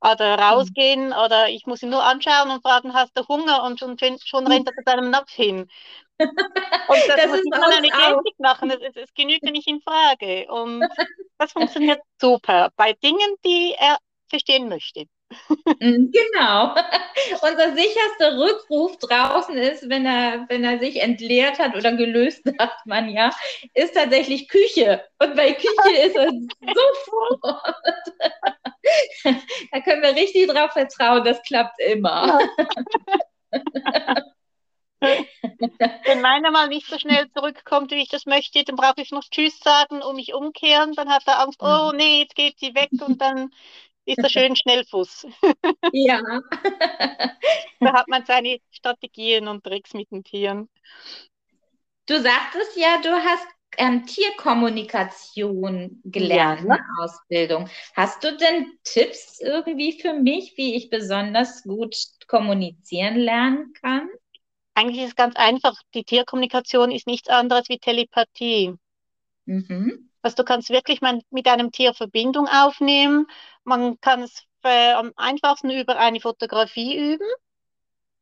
oder 0.00 0.36
mhm. 0.36 0.42
rausgehen 0.42 1.12
oder 1.12 1.48
ich 1.48 1.66
muss 1.66 1.82
ihn 1.82 1.90
nur 1.90 2.02
anschauen 2.02 2.50
und 2.50 2.62
fragen, 2.62 2.94
hast 2.94 3.16
du 3.16 3.26
Hunger 3.26 3.64
und 3.64 3.78
schon, 3.78 3.96
schon 3.98 4.46
rennt 4.46 4.68
er 4.68 4.74
zu 4.74 4.84
deinem 4.84 5.10
Napf 5.10 5.32
hin. 5.32 5.68
Und 6.20 6.98
das, 7.06 7.16
das 7.16 7.26
muss 7.28 7.38
ich 7.44 7.44
nur 7.44 7.76
eine 7.76 7.90
Gestik 7.90 8.40
machen, 8.40 8.70
es, 8.70 8.80
es, 8.80 8.96
es 8.96 9.14
genügt 9.14 9.44
nicht 9.44 9.68
in 9.68 9.80
Frage. 9.80 10.50
Und 10.50 10.84
das 11.38 11.52
funktioniert 11.52 12.00
super. 12.20 12.70
Bei 12.76 12.92
Dingen, 12.94 13.36
die 13.44 13.74
er 13.78 13.98
verstehen 14.28 14.68
möchte. 14.68 15.04
Mm, 15.80 16.10
genau. 16.12 16.74
Unser 17.42 17.74
sicherster 17.74 18.38
Rückruf 18.38 18.96
draußen 18.98 19.56
ist, 19.56 19.88
wenn 19.88 20.06
er, 20.06 20.46
wenn 20.48 20.64
er 20.64 20.78
sich 20.78 21.00
entleert 21.00 21.58
hat 21.58 21.74
oder 21.74 21.92
gelöst, 21.92 22.42
sagt 22.58 22.86
man 22.86 23.08
ja, 23.10 23.30
ist 23.74 23.94
tatsächlich 23.94 24.48
Küche. 24.48 25.04
Und 25.18 25.36
bei 25.36 25.52
Küche 25.52 25.96
ist 26.04 26.16
er 26.16 26.30
sofort. 27.10 27.76
da 29.72 29.80
können 29.80 30.02
wir 30.02 30.14
richtig 30.14 30.48
drauf 30.48 30.72
vertrauen, 30.72 31.24
das 31.24 31.42
klappt 31.42 31.78
immer. 31.80 32.38
Wenn 35.00 36.20
meiner 36.22 36.50
mal 36.50 36.68
nicht 36.68 36.86
so 36.86 36.98
schnell 36.98 37.30
zurückkommt, 37.30 37.92
wie 37.92 38.02
ich 38.02 38.08
das 38.08 38.26
möchte, 38.26 38.64
dann 38.64 38.76
brauche 38.76 39.00
ich 39.00 39.12
noch 39.12 39.22
Tschüss 39.30 39.60
sagen 39.60 40.02
und 40.02 40.16
mich 40.16 40.34
umkehren. 40.34 40.94
Dann 40.94 41.08
hat 41.08 41.22
er 41.26 41.40
Angst, 41.40 41.62
oh 41.62 41.90
mhm. 41.92 41.98
nee, 41.98 42.20
jetzt 42.22 42.34
geht 42.34 42.58
sie 42.58 42.74
weg 42.74 42.90
und 43.06 43.20
dann 43.20 43.50
ist 44.08 44.18
er 44.18 44.30
schön 44.30 44.56
Schnellfuß. 44.56 45.26
Ja. 45.92 46.20
da 47.80 47.92
hat 47.92 48.08
man 48.08 48.24
seine 48.24 48.58
Strategien 48.70 49.48
und 49.48 49.64
Tricks 49.64 49.94
mit 49.94 50.10
den 50.10 50.24
Tieren. 50.24 50.68
Du 52.06 52.20
sagtest 52.20 52.76
ja, 52.76 53.00
du 53.02 53.10
hast 53.10 53.46
ähm, 53.76 54.06
Tierkommunikation 54.06 56.00
gelernt 56.04 56.60
ja. 56.60 56.62
in 56.62 56.68
der 56.68 56.84
Ausbildung. 57.00 57.68
Hast 57.94 58.24
du 58.24 58.36
denn 58.36 58.78
Tipps 58.84 59.40
irgendwie 59.40 60.00
für 60.00 60.14
mich, 60.14 60.54
wie 60.56 60.74
ich 60.74 60.90
besonders 60.90 61.62
gut 61.62 61.96
kommunizieren 62.26 63.16
lernen 63.16 63.72
kann? 63.80 64.08
Eigentlich 64.74 65.02
ist 65.02 65.08
es 65.08 65.16
ganz 65.16 65.36
einfach. 65.36 65.74
Die 65.94 66.04
Tierkommunikation 66.04 66.90
ist 66.90 67.06
nichts 67.06 67.28
anderes 67.28 67.68
wie 67.68 67.78
Telepathie. 67.78 68.74
Mhm. 69.44 70.07
Also 70.28 70.42
du 70.42 70.44
kannst 70.44 70.68
wirklich 70.68 71.00
mal 71.00 71.22
mit 71.30 71.48
einem 71.48 71.72
Tier 71.72 71.94
Verbindung 71.94 72.48
aufnehmen. 72.48 73.26
Man 73.64 73.98
kann 74.02 74.20
es 74.20 74.44
äh, 74.62 74.92
am 74.92 75.10
einfachsten 75.16 75.70
über 75.70 75.98
eine 75.98 76.20
Fotografie 76.20 77.14
üben. 77.14 77.26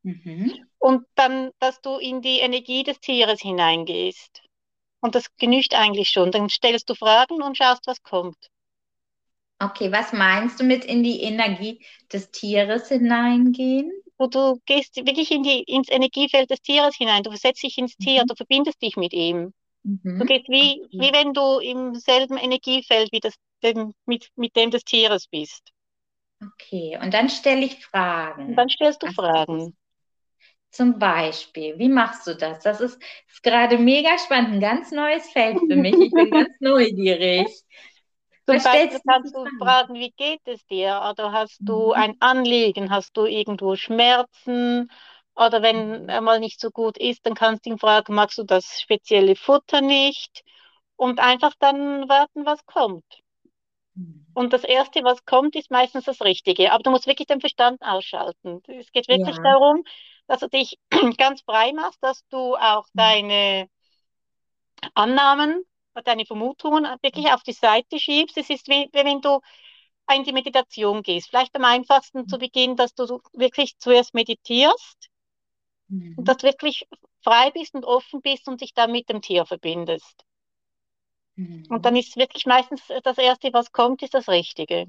Mhm. 0.03 0.65
Und 0.77 1.05
dann, 1.15 1.51
dass 1.59 1.81
du 1.81 1.97
in 1.97 2.21
die 2.21 2.39
Energie 2.39 2.83
des 2.83 3.01
Tieres 3.01 3.41
hineingehst. 3.41 4.41
Und 5.01 5.15
das 5.15 5.25
genügt 5.35 5.73
eigentlich 5.73 6.09
schon. 6.09 6.31
Dann 6.31 6.47
stellst 6.47 6.89
du 6.89 6.95
Fragen 6.95 7.41
und 7.41 7.57
schaust, 7.57 7.85
was 7.87 8.01
kommt. 8.03 8.37
Okay, 9.59 9.91
was 9.91 10.13
meinst 10.13 10.61
du 10.61 10.63
mit 10.63 10.85
in 10.85 11.03
die 11.03 11.23
Energie 11.23 11.85
des 12.13 12.31
Tieres 12.31 12.87
hineingehen? 12.87 13.91
wo 14.17 14.27
du 14.27 14.59
gehst 14.65 14.95
wirklich 14.95 15.29
in 15.29 15.43
die, 15.43 15.61
ins 15.63 15.91
Energiefeld 15.91 16.49
des 16.49 16.61
Tieres 16.61 16.95
hinein, 16.95 17.21
du 17.21 17.29
versetzt 17.29 17.61
dich 17.61 17.77
ins 17.77 17.97
Tier, 17.97 18.23
mhm. 18.23 18.27
du 18.27 18.35
verbindest 18.35 18.81
dich 18.81 18.95
mit 18.95 19.13
ihm. 19.13 19.53
Mhm. 19.87 20.19
Du 20.19 20.25
gehst 20.25 20.49
wie, 20.49 20.83
okay. 20.83 20.99
wie 20.99 21.13
wenn 21.13 21.33
du 21.33 21.59
im 21.59 21.95
selben 21.95 22.37
Energiefeld 22.37 23.09
wie 23.13 23.21
das, 23.21 23.35
dem, 23.63 23.93
mit, 24.05 24.27
mit 24.35 24.55
dem 24.55 24.69
des 24.69 24.83
Tieres 24.83 25.27
bist. 25.27 25.71
Okay, 26.43 26.99
und 27.01 27.13
dann 27.13 27.29
stelle 27.29 27.65
ich 27.65 27.83
Fragen. 27.85 28.49
Und 28.49 28.55
dann 28.55 28.69
stellst 28.69 29.01
du 29.01 29.07
Ach, 29.07 29.13
Fragen. 29.13 29.75
Zum 30.71 30.99
Beispiel, 30.99 31.79
wie 31.79 31.87
machst 31.87 32.27
du 32.27 32.35
das? 32.35 32.59
Das 32.63 32.81
ist, 32.81 33.01
ist 33.29 33.41
gerade 33.41 33.77
mega 33.77 34.17
spannend, 34.17 34.55
ein 34.55 34.59
ganz 34.59 34.91
neues 34.91 35.27
Feld 35.29 35.57
für 35.57 35.77
mich. 35.77 35.95
Ich 35.99 36.11
bin 36.11 36.29
ganz 36.31 36.53
neugierig. 36.59 37.47
Zum 38.45 38.57
Beispiel 38.57 38.99
kannst 39.07 39.33
du 39.33 39.45
fragen, 39.59 39.95
wie 39.95 40.11
geht 40.11 40.41
es 40.45 40.65
dir? 40.67 41.01
Oder 41.09 41.31
hast 41.31 41.59
du 41.61 41.87
mhm. 41.87 41.93
ein 41.93 42.15
Anliegen? 42.19 42.89
Hast 42.89 43.15
du 43.15 43.25
irgendwo 43.25 43.75
Schmerzen? 43.75 44.89
Oder 45.37 45.61
wenn 45.61 46.03
mhm. 46.03 46.09
er 46.09 46.21
mal 46.21 46.39
nicht 46.39 46.59
so 46.59 46.71
gut 46.71 46.97
ist, 46.97 47.25
dann 47.25 47.35
kannst 47.35 47.65
du 47.65 47.69
ihn 47.69 47.77
fragen, 47.77 48.15
magst 48.15 48.39
du 48.39 48.43
das 48.43 48.81
spezielle 48.81 49.35
Futter 49.35 49.81
nicht? 49.81 50.43
Und 50.95 51.19
einfach 51.19 51.53
dann 51.59 52.09
warten, 52.09 52.45
was 52.45 52.65
kommt. 52.65 53.05
Mhm. 53.93 54.25
Und 54.33 54.51
das 54.51 54.63
Erste, 54.63 55.03
was 55.03 55.25
kommt, 55.25 55.55
ist 55.55 55.69
meistens 55.69 56.05
das 56.05 56.21
Richtige. 56.21 56.71
Aber 56.71 56.81
du 56.81 56.89
musst 56.89 57.05
wirklich 57.05 57.27
den 57.27 57.39
Verstand 57.39 57.83
ausschalten. 57.83 58.63
Es 58.67 58.91
geht 58.91 59.07
wirklich 59.07 59.37
ja. 59.37 59.43
darum, 59.43 59.83
dass 60.25 60.39
du 60.39 60.49
dich 60.49 60.79
ganz 61.17 61.41
frei 61.41 61.71
machst, 61.71 61.99
dass 62.01 62.25
du 62.29 62.55
auch 62.55 62.87
deine 62.93 63.69
Annahmen 64.95 65.63
deine 66.03 66.25
Vermutungen 66.25 66.85
wirklich 67.01 67.31
auf 67.31 67.41
die 67.41 67.53
Seite 67.53 67.99
schiebst. 67.99 68.37
Es 68.37 68.51
ist 68.51 68.67
wie, 68.67 68.87
wenn 68.93 69.19
du 69.21 69.39
in 70.13 70.23
die 70.23 70.31
Meditation 70.31 71.01
gehst. 71.01 71.29
Vielleicht 71.29 71.55
am 71.55 71.65
einfachsten 71.65 72.27
zu 72.27 72.37
Beginn, 72.37 72.75
dass 72.75 72.93
du 72.93 73.19
wirklich 73.33 73.77
zuerst 73.79 74.13
meditierst 74.13 75.09
mhm. 75.87 76.15
und 76.17 76.27
dass 76.27 76.37
du 76.37 76.47
wirklich 76.47 76.87
frei 77.21 77.51
bist 77.51 77.75
und 77.75 77.85
offen 77.85 78.21
bist 78.21 78.47
und 78.47 78.61
dich 78.61 78.73
dann 78.73 78.91
mit 78.91 79.09
dem 79.09 79.21
Tier 79.21 79.45
verbindest. 79.45 80.23
Mhm. 81.35 81.65
Und 81.69 81.85
dann 81.85 81.95
ist 81.95 82.17
wirklich 82.17 82.45
meistens 82.45 82.81
das 83.03 83.17
Erste, 83.17 83.53
was 83.53 83.71
kommt, 83.71 84.01
ist 84.01 84.13
das 84.13 84.27
Richtige. 84.27 84.87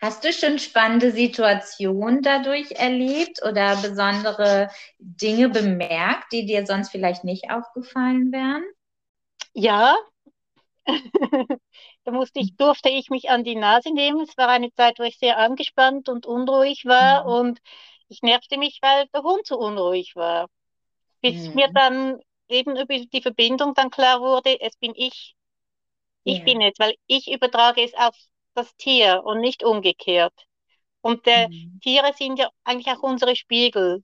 Hast 0.00 0.24
du 0.24 0.32
schon 0.32 0.58
spannende 0.58 1.10
Situationen 1.10 2.22
dadurch 2.22 2.70
erlebt 2.72 3.42
oder 3.46 3.76
besondere 3.76 4.70
Dinge 4.98 5.48
bemerkt, 5.48 6.32
die 6.32 6.46
dir 6.46 6.64
sonst 6.66 6.90
vielleicht 6.90 7.24
nicht 7.24 7.50
aufgefallen 7.50 8.32
wären? 8.32 8.64
Ja, 9.52 9.96
da 12.04 12.12
musste 12.12 12.40
ich, 12.40 12.56
durfte 12.56 12.88
ich 12.88 13.10
mich 13.10 13.30
an 13.30 13.44
die 13.44 13.56
Nase 13.56 13.92
nehmen. 13.92 14.20
Es 14.20 14.36
war 14.36 14.48
eine 14.48 14.72
Zeit, 14.72 14.98
wo 14.98 15.02
ich 15.02 15.18
sehr 15.18 15.38
angespannt 15.38 16.08
und 16.08 16.26
unruhig 16.26 16.84
war 16.86 17.24
mhm. 17.24 17.30
und 17.30 17.60
ich 18.08 18.22
nervte 18.22 18.58
mich, 18.58 18.78
weil 18.82 19.06
der 19.08 19.22
Hund 19.22 19.46
so 19.46 19.58
unruhig 19.58 20.16
war. 20.16 20.48
Bis 21.20 21.48
mhm. 21.48 21.54
mir 21.54 21.68
dann 21.72 22.20
eben 22.48 22.76
über 22.76 22.98
die 22.98 23.22
Verbindung 23.22 23.74
dann 23.74 23.90
klar 23.90 24.20
wurde, 24.20 24.60
es 24.60 24.76
bin 24.76 24.92
ich. 24.94 25.34
Ich 26.24 26.38
ja. 26.38 26.44
bin 26.44 26.60
es, 26.60 26.74
weil 26.78 26.94
ich 27.06 27.30
übertrage 27.30 27.82
es 27.82 27.94
auf 27.94 28.14
das 28.54 28.74
Tier 28.76 29.22
und 29.24 29.40
nicht 29.40 29.64
umgekehrt. 29.64 30.34
Und 31.00 31.26
der 31.26 31.48
mhm. 31.48 31.78
Tiere 31.82 32.12
sind 32.14 32.38
ja 32.38 32.50
eigentlich 32.64 32.94
auch 32.94 33.02
unsere 33.02 33.36
Spiegel. 33.36 34.02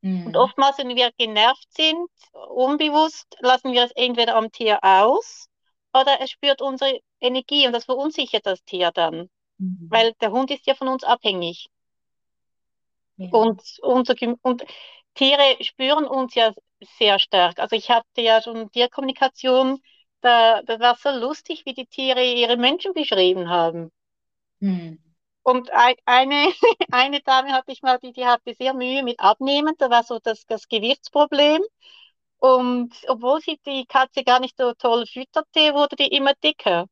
Mhm. 0.00 0.26
Und 0.26 0.36
oftmals, 0.36 0.78
wenn 0.78 0.88
wir 0.88 1.10
genervt 1.16 1.66
sind, 1.70 2.08
unbewusst, 2.48 3.26
lassen 3.40 3.72
wir 3.72 3.84
es 3.84 3.92
entweder 3.92 4.36
am 4.36 4.50
Tier 4.50 4.78
aus 4.82 5.48
oder 5.92 6.20
es 6.20 6.30
spürt 6.30 6.60
unsere 6.60 7.00
Energie 7.20 7.66
und 7.66 7.72
das 7.72 7.84
verunsichert 7.84 8.46
das 8.46 8.62
Tier 8.64 8.90
dann. 8.92 9.28
Mhm. 9.58 9.86
Weil 9.90 10.12
der 10.20 10.32
Hund 10.32 10.50
ist 10.50 10.66
ja 10.66 10.74
von 10.74 10.88
uns 10.88 11.04
abhängig. 11.04 11.68
Ja. 13.16 13.28
Und, 13.30 13.62
unser, 13.82 14.14
und 14.42 14.64
Tiere 15.14 15.56
spüren 15.60 16.06
uns 16.06 16.34
ja 16.34 16.52
sehr 16.98 17.18
stark. 17.18 17.58
Also 17.58 17.76
ich 17.76 17.90
hatte 17.90 18.20
ja 18.20 18.42
schon 18.42 18.70
Tierkommunikation, 18.70 19.80
da, 20.20 20.62
das 20.62 20.80
war 20.80 20.96
so 20.96 21.10
lustig, 21.10 21.64
wie 21.66 21.74
die 21.74 21.86
Tiere 21.86 22.24
ihre 22.24 22.56
Menschen 22.56 22.92
beschrieben 22.94 23.48
haben. 23.48 23.90
Mhm. 24.60 24.98
Und 25.42 25.70
eine, 25.72 26.48
eine 26.90 27.20
Dame 27.20 27.52
hatte 27.52 27.72
ich 27.72 27.82
mal, 27.82 27.98
die, 27.98 28.12
die 28.12 28.26
hatte 28.26 28.54
sehr 28.54 28.74
Mühe 28.74 29.02
mit 29.02 29.20
Abnehmen. 29.20 29.74
Da 29.78 29.90
war 29.90 30.02
so 30.02 30.18
das, 30.18 30.46
das 30.46 30.68
Gewichtsproblem. 30.68 31.62
Und 32.38 32.94
obwohl 33.08 33.40
sie 33.40 33.58
die 33.66 33.86
Katze 33.86 34.24
gar 34.24 34.40
nicht 34.40 34.56
so 34.58 34.72
toll 34.74 35.06
fütterte, 35.06 35.74
wurde 35.74 35.96
die 35.96 36.08
immer 36.08 36.32
dicker. 36.42 36.86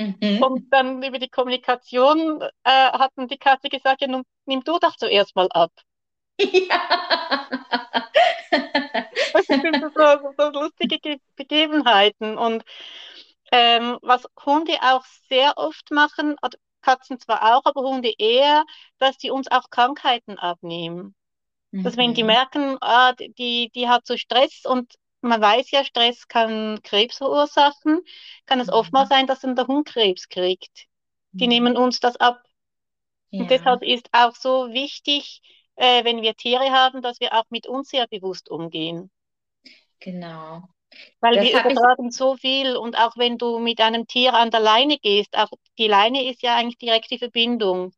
Mhm. 0.00 0.42
Und 0.42 0.72
dann 0.72 1.02
über 1.02 1.18
die 1.18 1.28
Kommunikation 1.28 2.40
äh, 2.40 2.48
hatten 2.64 3.28
die 3.28 3.36
Katze 3.36 3.68
gesagt, 3.68 4.00
ja, 4.00 4.08
nun, 4.08 4.22
nimm 4.46 4.64
du 4.64 4.78
doch 4.78 4.96
zuerst 4.96 5.36
mal 5.36 5.48
ab. 5.50 5.72
Ja. 6.38 7.48
Das 9.32 9.46
sind 9.46 9.62
so, 9.94 10.32
so 10.36 10.50
lustige 10.50 11.18
Begebenheiten. 11.36 12.36
Und 12.38 12.64
ähm, 13.52 13.98
was 14.02 14.26
Hunde 14.44 14.72
auch 14.80 15.04
sehr 15.28 15.56
oft 15.56 15.90
machen, 15.90 16.36
Katzen 16.82 17.20
zwar 17.20 17.54
auch, 17.54 17.62
aber 17.64 17.82
Hunde 17.82 18.12
eher, 18.18 18.64
dass 18.98 19.18
die 19.18 19.30
uns 19.30 19.50
auch 19.50 19.70
Krankheiten 19.70 20.38
abnehmen. 20.38 21.14
Mhm. 21.70 21.84
Dass 21.84 21.96
wenn 21.96 22.14
die 22.14 22.22
mhm. 22.22 22.28
merken, 22.28 22.76
ah, 22.80 23.12
die, 23.12 23.70
die 23.74 23.88
hat 23.88 24.06
so 24.06 24.16
Stress 24.16 24.62
und 24.64 24.94
man 25.20 25.40
weiß 25.40 25.70
ja, 25.70 25.84
Stress 25.84 26.28
kann 26.28 26.80
Krebs 26.82 27.18
verursachen, 27.18 28.00
kann 28.46 28.60
es 28.60 28.68
mhm. 28.68 28.74
oft 28.74 28.92
mal 28.92 29.06
sein, 29.06 29.26
dass 29.26 29.40
dann 29.40 29.56
der 29.56 29.66
Hund 29.66 29.86
Krebs 29.86 30.28
kriegt. 30.28 30.86
Die 31.32 31.44
mhm. 31.44 31.50
nehmen 31.50 31.76
uns 31.76 32.00
das 32.00 32.16
ab. 32.16 32.42
Ja. 33.30 33.42
Und 33.42 33.50
deshalb 33.50 33.82
ist 33.82 34.08
auch 34.12 34.34
so 34.34 34.72
wichtig, 34.72 35.42
äh, 35.76 36.04
wenn 36.04 36.22
wir 36.22 36.34
Tiere 36.34 36.70
haben, 36.70 37.02
dass 37.02 37.20
wir 37.20 37.34
auch 37.34 37.44
mit 37.50 37.66
uns 37.66 37.90
sehr 37.90 38.06
bewusst 38.08 38.50
umgehen. 38.50 39.10
Genau. 40.00 40.62
Weil 41.20 41.36
das 41.36 41.44
wir 41.44 41.60
übertragen 41.60 42.08
ich... 42.08 42.16
so 42.16 42.36
viel 42.36 42.76
und 42.76 42.98
auch 42.98 43.16
wenn 43.16 43.38
du 43.38 43.58
mit 43.58 43.80
einem 43.80 44.06
Tier 44.06 44.34
an 44.34 44.50
der 44.50 44.60
Leine 44.60 44.98
gehst, 44.98 45.36
auch 45.36 45.50
die 45.78 45.86
Leine 45.86 46.28
ist 46.28 46.42
ja 46.42 46.56
eigentlich 46.56 46.78
direkt 46.78 47.10
die 47.10 47.18
Verbindung. 47.18 47.92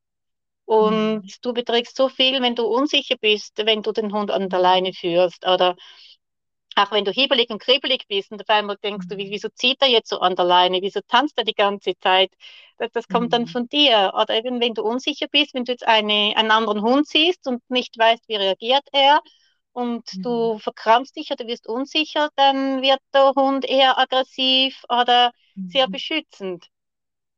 Und 0.65 1.23
mhm. 1.23 1.29
du 1.43 1.53
beträgst 1.53 1.97
so 1.97 2.09
viel, 2.09 2.41
wenn 2.41 2.55
du 2.55 2.65
unsicher 2.65 3.17
bist, 3.21 3.59
wenn 3.65 3.83
du 3.83 3.93
den 3.93 4.13
Hund 4.13 4.31
an 4.31 4.49
der 4.49 4.61
Leine 4.61 4.93
führst. 4.93 5.47
Oder 5.47 5.77
auch 6.77 6.93
wenn 6.93 7.05
du 7.05 7.13
hibbelig 7.13 7.51
und 7.51 7.61
kribbelig 7.61 8.07
bist 8.09 8.33
und 8.33 8.41
auf 8.41 8.49
einmal 8.49 8.77
denkst 8.83 9.07
du, 9.09 9.15
mhm. 9.15 9.21
wieso 9.31 9.49
zieht 9.51 9.83
er 9.83 9.89
jetzt 9.89 10.09
so 10.11 10.21
an 10.21 10.37
der 10.37 10.45
Leine, 10.45 10.81
wieso 10.83 11.01
tanzt 11.07 11.39
er 11.39 11.45
die 11.45 11.55
ganze 11.55 11.99
Zeit? 11.99 12.33
Das, 12.79 12.91
das 12.93 13.09
kommt 13.09 13.27
mhm. 13.27 13.31
dann 13.31 13.47
von 13.47 13.69
dir. 13.69 14.13
Oder 14.15 14.37
eben 14.37 14.61
wenn 14.61 14.75
du 14.75 14.83
unsicher 14.83 15.27
bist, 15.29 15.55
wenn 15.55 15.65
du 15.65 15.73
jetzt 15.73 15.87
eine, 15.87 16.35
einen 16.37 16.51
anderen 16.51 16.83
Hund 16.83 17.07
siehst 17.07 17.47
und 17.47 17.63
nicht 17.71 17.99
weißt, 17.99 18.29
wie 18.29 18.37
reagiert 18.37 18.87
er 18.93 19.21
und 19.73 20.05
mhm. 20.15 20.23
du 20.23 20.59
verkrampfst 20.59 21.17
dich 21.17 21.31
oder 21.31 21.47
wirst 21.47 21.67
unsicher, 21.69 22.31
dann 22.37 22.83
wird 22.83 23.01
der 23.15 23.33
Hund 23.35 23.65
eher 23.65 23.99
aggressiv 23.99 24.83
oder 24.89 25.33
mhm. 25.55 25.69
sehr 25.69 25.89
beschützend. 25.89 26.67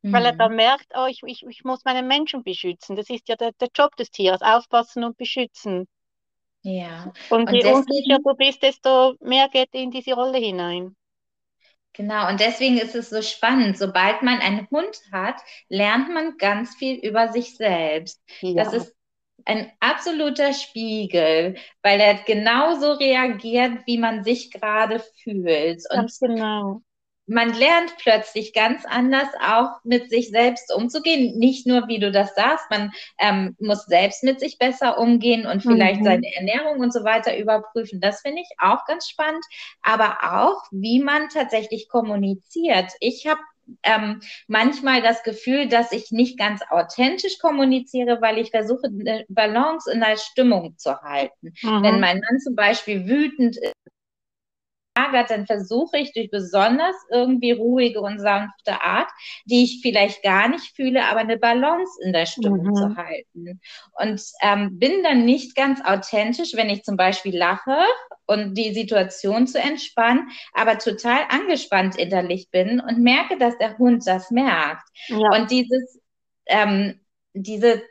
weil 0.01 0.25
er 0.25 0.33
dann 0.33 0.51
mhm. 0.51 0.57
merkt, 0.57 0.87
oh, 0.95 1.07
ich, 1.07 1.21
ich, 1.25 1.43
ich 1.47 1.63
muss 1.63 1.83
meinen 1.83 2.07
Menschen 2.07 2.43
beschützen. 2.43 2.95
Das 2.95 3.09
ist 3.09 3.27
ja 3.27 3.35
der, 3.35 3.53
der 3.53 3.69
Job 3.75 3.95
des 3.95 4.11
Tieres, 4.11 4.41
aufpassen 4.41 5.03
und 5.03 5.17
beschützen. 5.17 5.87
Ja. 6.65 7.13
Und, 7.29 7.47
und 7.47 7.53
je 7.53 7.71
unsicher 7.71 8.17
du 8.23 8.33
bist, 8.35 8.63
desto 8.63 9.15
mehr 9.21 9.47
geht 9.49 9.69
in 9.73 9.91
diese 9.91 10.13
Rolle 10.13 10.39
hinein. 10.39 10.95
Genau, 11.93 12.27
und 12.27 12.39
deswegen 12.39 12.77
ist 12.77 12.95
es 12.95 13.11
so 13.11 13.21
spannend. 13.21 13.77
Sobald 13.77 14.23
man 14.23 14.39
einen 14.39 14.67
Hund 14.71 14.99
hat, 15.11 15.35
lernt 15.69 16.11
man 16.11 16.37
ganz 16.37 16.75
viel 16.75 16.95
über 16.97 17.29
sich 17.31 17.55
selbst. 17.55 18.21
Ja. 18.41 18.63
Das 18.63 18.73
ist 18.73 18.95
ein 19.45 19.71
absoluter 19.79 20.53
Spiegel, 20.53 21.55
weil 21.83 21.99
er 21.99 22.15
genauso 22.15 22.93
reagiert, 22.93 23.85
wie 23.85 23.99
man 23.99 24.23
sich 24.23 24.51
gerade 24.51 24.99
fühlt. 25.23 25.83
Und 25.91 25.97
ganz 25.97 26.19
genau 26.19 26.81
man 27.27 27.53
lernt 27.53 27.95
plötzlich 27.97 28.53
ganz 28.53 28.85
anders 28.85 29.27
auch 29.41 29.83
mit 29.83 30.09
sich 30.09 30.29
selbst 30.29 30.73
umzugehen. 30.73 31.37
Nicht 31.37 31.65
nur, 31.65 31.87
wie 31.87 31.99
du 31.99 32.11
das 32.11 32.35
sagst, 32.35 32.69
man 32.69 32.91
ähm, 33.17 33.55
muss 33.59 33.85
selbst 33.85 34.23
mit 34.23 34.39
sich 34.39 34.57
besser 34.57 34.99
umgehen 34.99 35.45
und 35.47 35.61
vielleicht 35.61 36.01
mhm. 36.01 36.05
seine 36.05 36.35
Ernährung 36.35 36.79
und 36.79 36.93
so 36.93 37.03
weiter 37.03 37.37
überprüfen. 37.37 37.99
Das 37.99 38.21
finde 38.21 38.41
ich 38.41 38.49
auch 38.59 38.85
ganz 38.85 39.07
spannend. 39.07 39.43
Aber 39.81 40.17
auch, 40.21 40.63
wie 40.71 40.99
man 40.99 41.29
tatsächlich 41.29 41.89
kommuniziert. 41.89 42.91
Ich 42.99 43.25
habe 43.25 43.39
ähm, 43.83 44.21
manchmal 44.47 45.01
das 45.01 45.23
Gefühl, 45.23 45.67
dass 45.67 45.91
ich 45.91 46.11
nicht 46.11 46.37
ganz 46.37 46.61
authentisch 46.69 47.39
kommuniziere, 47.39 48.21
weil 48.21 48.37
ich 48.37 48.51
versuche, 48.51 48.87
eine 48.87 49.25
Balance 49.29 49.91
in 49.91 50.01
der 50.01 50.17
Stimmung 50.17 50.77
zu 50.77 51.01
halten. 51.01 51.53
Mhm. 51.61 51.83
Wenn 51.83 51.99
mein 51.99 52.19
Mann 52.19 52.39
zum 52.39 52.55
Beispiel 52.55 53.07
wütend 53.07 53.57
ist, 53.57 53.74
ärgert, 54.95 55.29
dann 55.29 55.45
versuche 55.45 55.97
ich 55.97 56.13
durch 56.13 56.29
besonders 56.31 56.95
irgendwie 57.11 57.51
ruhige 57.51 58.01
und 58.01 58.19
sanfte 58.19 58.81
Art, 58.81 59.09
die 59.45 59.63
ich 59.63 59.79
vielleicht 59.81 60.23
gar 60.23 60.47
nicht 60.47 60.75
fühle, 60.75 61.05
aber 61.05 61.19
eine 61.19 61.37
Balance 61.37 61.91
in 62.03 62.13
der 62.13 62.25
Stimmung 62.25 62.67
mhm. 62.67 62.75
zu 62.75 62.95
halten. 62.95 63.61
Und 63.99 64.21
ähm, 64.41 64.79
bin 64.79 65.03
dann 65.03 65.25
nicht 65.25 65.55
ganz 65.55 65.81
authentisch, 65.83 66.55
wenn 66.55 66.69
ich 66.69 66.83
zum 66.83 66.97
Beispiel 66.97 67.37
lache 67.37 67.77
und 68.25 68.55
die 68.55 68.73
Situation 68.73 69.47
zu 69.47 69.59
entspannen, 69.59 70.29
aber 70.53 70.77
total 70.77 71.19
angespannt 71.29 71.97
innerlich 71.97 72.49
bin 72.49 72.79
und 72.79 72.99
merke, 72.99 73.37
dass 73.37 73.57
der 73.57 73.77
Hund 73.77 74.03
das 74.05 74.31
merkt. 74.31 74.87
Ja. 75.07 75.29
Und 75.35 75.51
dieses 75.51 75.99
ähm, 76.47 76.99
diese 77.33 77.81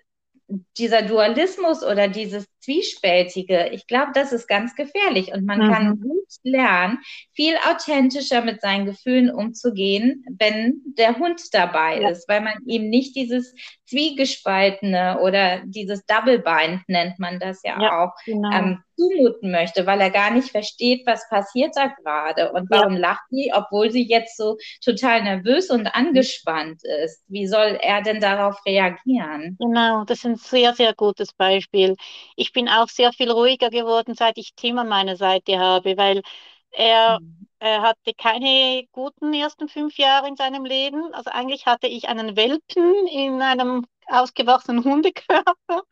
dieser 0.76 1.02
Dualismus 1.02 1.82
oder 1.82 2.08
dieses 2.08 2.46
Zwiespältige, 2.60 3.70
ich 3.70 3.86
glaube, 3.86 4.12
das 4.14 4.32
ist 4.32 4.46
ganz 4.46 4.74
gefährlich 4.74 5.32
und 5.32 5.46
man 5.46 5.58
mhm. 5.58 5.72
kann 5.72 6.02
lernen, 6.42 6.98
viel 7.32 7.54
authentischer 7.68 8.42
mit 8.42 8.60
seinen 8.60 8.86
Gefühlen 8.86 9.30
umzugehen, 9.30 10.24
wenn 10.38 10.82
der 10.98 11.18
Hund 11.18 11.40
dabei 11.52 12.00
ja. 12.00 12.10
ist, 12.10 12.28
weil 12.28 12.40
man 12.40 12.58
ihm 12.66 12.88
nicht 12.88 13.16
dieses 13.16 13.54
Zwiegespaltene 13.86 15.20
oder 15.20 15.62
dieses 15.66 16.04
Double 16.06 16.38
Bind 16.38 16.82
nennt 16.88 17.18
man 17.18 17.38
das 17.38 17.62
ja, 17.62 17.80
ja 17.80 18.04
auch, 18.04 18.12
genau. 18.24 18.50
ähm, 18.52 18.78
zumuten 18.96 19.50
möchte, 19.50 19.86
weil 19.86 20.00
er 20.00 20.10
gar 20.10 20.30
nicht 20.30 20.50
versteht, 20.50 21.06
was 21.06 21.28
passiert 21.28 21.74
da 21.76 21.86
gerade 21.86 22.52
und 22.52 22.70
warum 22.70 22.94
ja. 22.94 23.00
lacht 23.00 23.24
sie, 23.30 23.52
obwohl 23.54 23.90
sie 23.90 24.06
jetzt 24.06 24.36
so 24.36 24.56
total 24.82 25.22
nervös 25.22 25.70
und 25.70 25.86
angespannt 25.86 26.82
ist. 27.04 27.22
Wie 27.28 27.46
soll 27.46 27.78
er 27.80 28.02
denn 28.02 28.20
darauf 28.20 28.56
reagieren? 28.66 29.56
Genau, 29.58 30.04
das 30.04 30.18
ist 30.18 30.26
ein 30.26 30.36
sehr, 30.36 30.74
sehr 30.74 30.94
gutes 30.94 31.32
Beispiel. 31.32 31.96
Ich 32.36 32.52
bin 32.52 32.68
auch 32.68 32.88
sehr 32.88 33.12
viel 33.12 33.30
ruhiger 33.30 33.70
geworden, 33.70 34.14
seit 34.14 34.38
ich 34.38 34.54
Tim 34.54 34.78
an 34.78 34.88
meiner 34.88 35.16
Seite 35.16 35.58
habe, 35.58 35.96
weil 35.96 36.22
er, 36.70 37.20
mhm. 37.20 37.48
er 37.58 37.82
hatte 37.82 38.12
keine 38.16 38.84
guten 38.92 39.32
ersten 39.32 39.68
fünf 39.68 39.96
Jahre 39.96 40.28
in 40.28 40.36
seinem 40.36 40.64
Leben. 40.64 41.14
Also 41.14 41.30
eigentlich 41.30 41.66
hatte 41.66 41.86
ich 41.86 42.08
einen 42.08 42.36
Welpen 42.36 43.06
in 43.06 43.40
einem 43.42 43.86
ausgewachsenen 44.06 44.84
Hundekörper. 44.84 45.82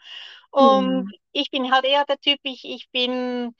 Und 0.52 1.04
mhm. 1.04 1.12
ich 1.32 1.50
bin 1.50 1.72
halt 1.72 1.84
eher 1.84 2.04
der 2.04 2.18
Typ, 2.18 2.38
ich, 2.42 2.64
ich 2.64 2.90
bin, 2.90 3.54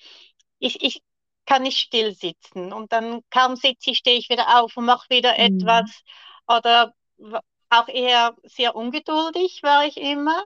ich, 0.59 0.83
ich 0.83 1.03
kann 1.47 1.63
nicht 1.63 1.79
still 1.79 2.15
sitzen. 2.15 2.73
Und 2.73 2.93
dann 2.93 3.23
kaum 3.31 3.57
sitze 3.57 3.91
ich, 3.91 3.99
stehe 3.99 4.19
ich 4.19 4.29
wieder 4.29 4.61
auf 4.63 4.77
und 4.77 4.85
mache 4.85 5.09
wieder 5.09 5.33
mhm. 5.33 5.59
etwas. 5.59 6.03
Oder 6.47 6.95
auch 7.71 7.89
eher 7.89 8.37
sehr 8.45 8.77
ungeduldig 8.77 9.63
war 9.63 9.87
ich 9.87 9.97
immer. 9.97 10.45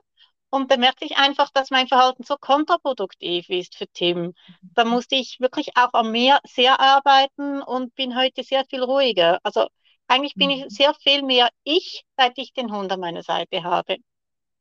Und 0.49 0.71
da 0.71 0.77
merkte 0.77 1.03
ich 1.03 1.17
einfach, 1.17 1.49
dass 1.51 1.71
mein 1.71 1.89
Verhalten 1.89 2.23
so 2.23 2.37
kontraproduktiv 2.37 3.49
ist 3.49 3.75
für 3.75 3.87
Tim. 3.87 4.33
Da 4.61 4.85
mhm. 4.85 4.91
musste 4.91 5.15
ich 5.15 5.41
wirklich 5.41 5.75
auch 5.75 5.93
am 5.93 6.11
Meer 6.11 6.39
sehr 6.45 6.79
arbeiten 6.79 7.61
und 7.61 7.93
bin 7.95 8.17
heute 8.17 8.43
sehr 8.43 8.63
viel 8.69 8.83
ruhiger. 8.83 9.39
Also 9.43 9.67
eigentlich 10.07 10.35
bin 10.35 10.49
ich 10.49 10.63
mhm. 10.63 10.69
sehr 10.69 10.93
viel 10.93 11.23
mehr 11.23 11.49
ich, 11.63 12.05
seit 12.15 12.37
ich 12.37 12.53
den 12.53 12.71
Hund 12.71 12.91
an 12.93 13.01
meiner 13.01 13.23
Seite 13.23 13.63
habe. 13.63 13.97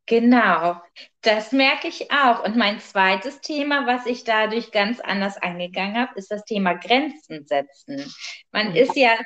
Genau, 0.08 0.80
das 1.22 1.50
merke 1.50 1.88
ich 1.88 2.12
auch. 2.12 2.44
Und 2.44 2.56
mein 2.56 2.78
zweites 2.78 3.40
Thema, 3.40 3.86
was 3.88 4.06
ich 4.06 4.22
dadurch 4.22 4.70
ganz 4.70 5.00
anders 5.00 5.36
angegangen 5.36 5.96
habe, 5.96 6.12
ist 6.14 6.30
das 6.30 6.44
Thema 6.44 6.74
Grenzen 6.74 7.44
setzen. 7.44 8.04
Man 8.52 8.76
ist 8.76 8.94
ja 8.94 9.16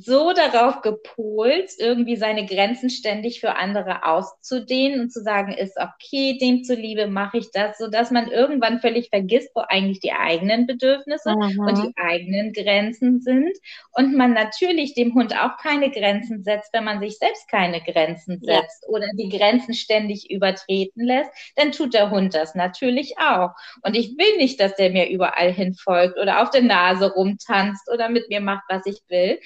so 0.00 0.32
darauf 0.32 0.80
gepolt, 0.80 1.70
irgendwie 1.78 2.16
seine 2.16 2.46
Grenzen 2.46 2.90
ständig 2.90 3.40
für 3.40 3.56
andere 3.56 4.04
auszudehnen 4.04 5.00
und 5.00 5.12
zu 5.12 5.22
sagen, 5.22 5.52
ist 5.52 5.76
okay, 5.76 6.38
dem 6.38 6.64
zuliebe 6.64 7.06
mache 7.06 7.38
ich 7.38 7.50
das, 7.52 7.78
sodass 7.78 8.10
man 8.10 8.30
irgendwann 8.30 8.80
völlig 8.80 9.08
vergisst, 9.10 9.50
wo 9.54 9.60
eigentlich 9.60 10.00
die 10.00 10.12
eigenen 10.12 10.66
Bedürfnisse 10.66 11.34
mhm. 11.34 11.60
und 11.60 11.78
die 11.78 11.92
eigenen 11.96 12.52
Grenzen 12.52 13.20
sind. 13.20 13.52
Und 13.92 14.16
man 14.16 14.32
natürlich 14.32 14.94
dem 14.94 15.14
Hund 15.14 15.34
auch 15.38 15.58
keine 15.58 15.90
Grenzen 15.90 16.42
setzt, 16.42 16.72
wenn 16.72 16.84
man 16.84 17.00
sich 17.00 17.18
selbst 17.18 17.48
keine 17.48 17.80
Grenzen 17.80 18.40
setzt 18.40 18.84
ja. 18.84 18.88
oder 18.88 19.06
die 19.14 19.28
Grenzen 19.28 19.74
ständig 19.74 20.30
übertreten 20.30 21.04
lässt, 21.04 21.30
dann 21.56 21.72
tut 21.72 21.94
der 21.94 22.10
Hund 22.10 22.34
das 22.34 22.54
natürlich 22.54 23.18
auch. 23.18 23.50
Und 23.82 23.96
ich 23.96 24.16
will 24.16 24.36
nicht, 24.38 24.60
dass 24.60 24.76
der 24.76 24.90
mir 24.90 25.08
überall 25.08 25.52
hinfolgt 25.52 26.18
oder 26.18 26.42
auf 26.42 26.50
der 26.50 26.62
Nase 26.62 27.12
rumtanzt 27.12 27.90
oder 27.92 28.08
mit 28.08 28.28
mir 28.28 28.40
macht, 28.40 28.64
was 28.68 28.86
ich 28.86 29.02
will. 29.08 29.38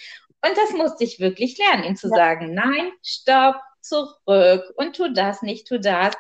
Und 0.46 0.56
das 0.56 0.72
musste 0.72 1.04
ich 1.04 1.20
wirklich 1.20 1.58
lernen, 1.58 1.84
ihm 1.84 1.96
zu 1.96 2.08
ja. 2.08 2.16
sagen, 2.16 2.54
nein, 2.54 2.92
stopp, 3.02 3.56
zurück 3.80 4.64
und 4.76 4.96
tu 4.96 5.12
das 5.12 5.42
nicht, 5.42 5.66
tu 5.66 5.78
das. 5.78 6.14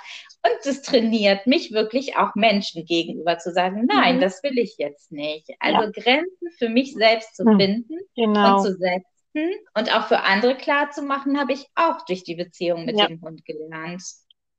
Und 0.44 0.54
das 0.64 0.82
trainiert 0.82 1.46
mich 1.46 1.72
wirklich 1.72 2.16
auch 2.16 2.34
Menschen 2.34 2.84
gegenüber 2.84 3.38
zu 3.38 3.52
sagen, 3.52 3.86
nein, 3.86 4.16
mhm. 4.16 4.20
das 4.20 4.42
will 4.42 4.58
ich 4.58 4.76
jetzt 4.78 5.10
nicht. 5.10 5.50
Also 5.58 5.82
ja. 5.82 5.90
Grenzen 5.90 6.50
für 6.58 6.68
mich 6.68 6.94
selbst 6.94 7.36
zu 7.36 7.44
mhm. 7.44 7.58
finden 7.58 7.98
genau. 8.14 8.56
und 8.56 8.62
zu 8.62 8.76
setzen 8.76 9.52
und 9.74 9.94
auch 9.94 10.06
für 10.06 10.20
andere 10.20 10.56
klar 10.56 10.90
zu 10.90 11.02
machen, 11.02 11.38
habe 11.38 11.52
ich 11.52 11.66
auch 11.74 12.04
durch 12.06 12.24
die 12.24 12.36
Beziehung 12.36 12.84
mit 12.84 12.98
ja. 12.98 13.06
dem 13.06 13.20
Hund 13.20 13.44
gelernt. 13.44 14.02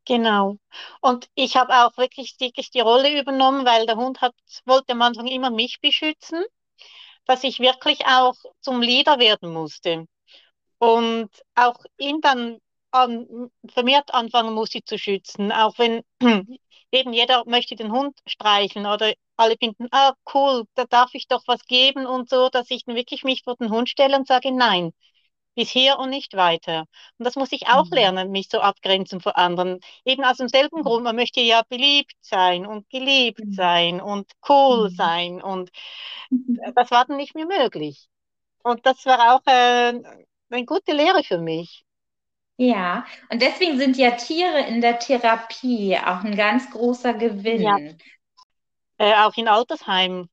Genau. 0.06 0.58
Und 1.02 1.28
ich 1.36 1.58
habe 1.58 1.74
auch 1.74 1.98
wirklich 1.98 2.38
die, 2.38 2.52
die 2.52 2.80
Rolle 2.80 3.20
übernommen, 3.20 3.66
weil 3.66 3.86
der 3.86 3.98
Hund 3.98 4.22
hat, 4.22 4.34
wollte 4.66 4.94
am 4.94 5.02
Anfang 5.02 5.28
immer 5.28 5.50
mich 5.50 5.80
beschützen 5.82 6.44
dass 7.28 7.44
ich 7.44 7.60
wirklich 7.60 8.06
auch 8.06 8.36
zum 8.62 8.82
Leader 8.82 9.20
werden 9.20 9.54
musste. 9.54 10.06
Und 10.80 11.30
auch 11.56 11.78
ihn 11.98 12.22
dann 12.22 12.60
an, 12.92 13.50
vermehrt 13.70 14.14
anfangen 14.14 14.54
musste 14.54 14.84
zu 14.84 14.98
schützen, 14.98 15.52
auch 15.52 15.78
wenn 15.78 16.04
eben 16.92 17.14
jeder 17.14 17.44
möchte 17.46 17.76
den 17.76 17.92
Hund 17.92 18.18
streicheln 18.28 18.86
oder 18.86 19.14
alle 19.36 19.56
finden, 19.60 19.88
ah 19.92 20.14
cool, 20.34 20.66
da 20.76 20.86
darf 20.86 21.12
ich 21.14 21.28
doch 21.28 21.44
was 21.48 21.64
geben 21.66 22.06
und 22.06 22.30
so, 22.30 22.50
dass 22.50 22.72
ich 22.72 22.86
dann 22.86 22.96
wirklich 22.96 23.24
mich 23.24 23.44
vor 23.44 23.56
den 23.56 23.70
Hund 23.72 23.90
stelle 23.90 24.18
und 24.18 24.28
sage, 24.28 24.52
nein, 24.52 24.94
bis 25.58 25.72
hier 25.72 25.98
und 25.98 26.12
nicht 26.12 26.36
weiter. 26.36 26.86
Und 27.18 27.26
das 27.26 27.36
muss 27.36 27.52
ich 27.52 27.68
auch 27.68 27.86
mhm. 27.86 27.94
lernen, 27.94 28.32
mich 28.32 28.48
so 28.48 28.60
abgrenzen 28.60 29.20
von 29.20 29.32
anderen. 29.32 29.80
Eben 30.06 30.24
aus 30.24 30.38
demselben. 30.38 30.84
Grund, 30.84 31.04
man 31.04 31.16
möchte 31.16 31.42
ja 31.42 31.64
beliebt 31.68 32.14
sein 32.22 32.68
und 32.68 32.88
geliebt 32.92 33.44
mhm. 33.44 33.54
sein 33.54 34.00
und 34.00 34.32
cool 34.48 34.92
mhm. 34.92 34.96
sein 34.96 35.42
und 35.42 35.72
mhm. 36.30 36.60
das 36.76 36.92
war 36.92 37.06
dann 37.06 37.18
nicht 37.18 37.34
mehr 37.34 37.48
möglich. 37.48 38.08
Und 38.64 38.86
das 38.86 39.04
war 39.08 39.36
auch 39.36 39.42
äh, 39.48 40.00
eine 40.52 40.66
gute 40.66 40.94
Lehre 40.94 41.24
für 41.24 41.40
mich. 41.40 41.84
Ja, 42.58 43.06
und 43.32 43.42
deswegen 43.42 43.80
sind 43.80 43.98
ja 43.98 44.12
Tiere 44.12 44.60
in 44.68 44.82
der 44.82 45.00
Therapie 45.00 45.98
auch 45.98 46.24
ein 46.24 46.36
ganz 46.36 46.70
großer 46.70 47.16
Gewinn. 47.16 47.62
Ja. 47.62 47.78
Äh, 49.00 49.14
auch 49.26 49.36
in 49.38 49.48
Altersheimen 49.48 50.30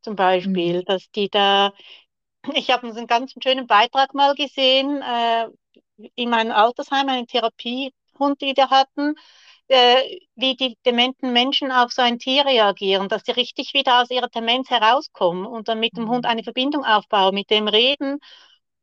zum 0.00 0.16
Beispiel, 0.16 0.78
mhm. 0.78 0.84
dass 0.86 1.10
die 1.10 1.28
da 1.28 1.72
ich 2.54 2.70
habe 2.70 2.88
einen 2.88 3.06
ganz 3.06 3.34
schönen 3.42 3.66
Beitrag 3.66 4.14
mal 4.14 4.34
gesehen 4.34 5.02
äh, 5.02 5.48
in 6.14 6.30
meinem 6.30 6.52
Altersheim, 6.52 7.08
einen 7.08 7.26
Therapiehund, 7.26 8.40
die 8.40 8.54
wir 8.56 8.70
hatten, 8.70 9.14
äh, 9.68 10.18
wie 10.36 10.56
die 10.56 10.76
dementen 10.84 11.32
Menschen 11.32 11.72
auf 11.72 11.92
so 11.92 12.02
ein 12.02 12.18
Tier 12.18 12.46
reagieren, 12.46 13.08
dass 13.08 13.22
sie 13.24 13.32
richtig 13.32 13.74
wieder 13.74 14.00
aus 14.02 14.10
ihrer 14.10 14.28
Demenz 14.28 14.70
herauskommen 14.70 15.46
und 15.46 15.68
dann 15.68 15.80
mit 15.80 15.96
dem 15.96 16.08
Hund 16.08 16.24
mhm. 16.24 16.30
eine 16.30 16.44
Verbindung 16.44 16.84
aufbauen, 16.84 17.34
mit 17.34 17.50
dem 17.50 17.68
reden 17.68 18.18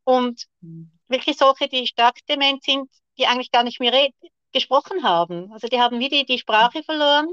und 0.03 0.45
mhm. 0.61 0.91
wirklich 1.07 1.37
solche, 1.37 1.67
die 1.67 1.87
stark 1.87 2.17
dement 2.27 2.63
sind, 2.63 2.89
die 3.17 3.27
eigentlich 3.27 3.51
gar 3.51 3.63
nicht 3.63 3.79
mehr 3.79 4.09
gesprochen 4.51 5.03
haben. 5.03 5.51
Also 5.53 5.67
die 5.67 5.79
haben 5.79 5.99
wieder 5.99 6.23
die 6.23 6.39
Sprache 6.39 6.83
verloren 6.83 7.27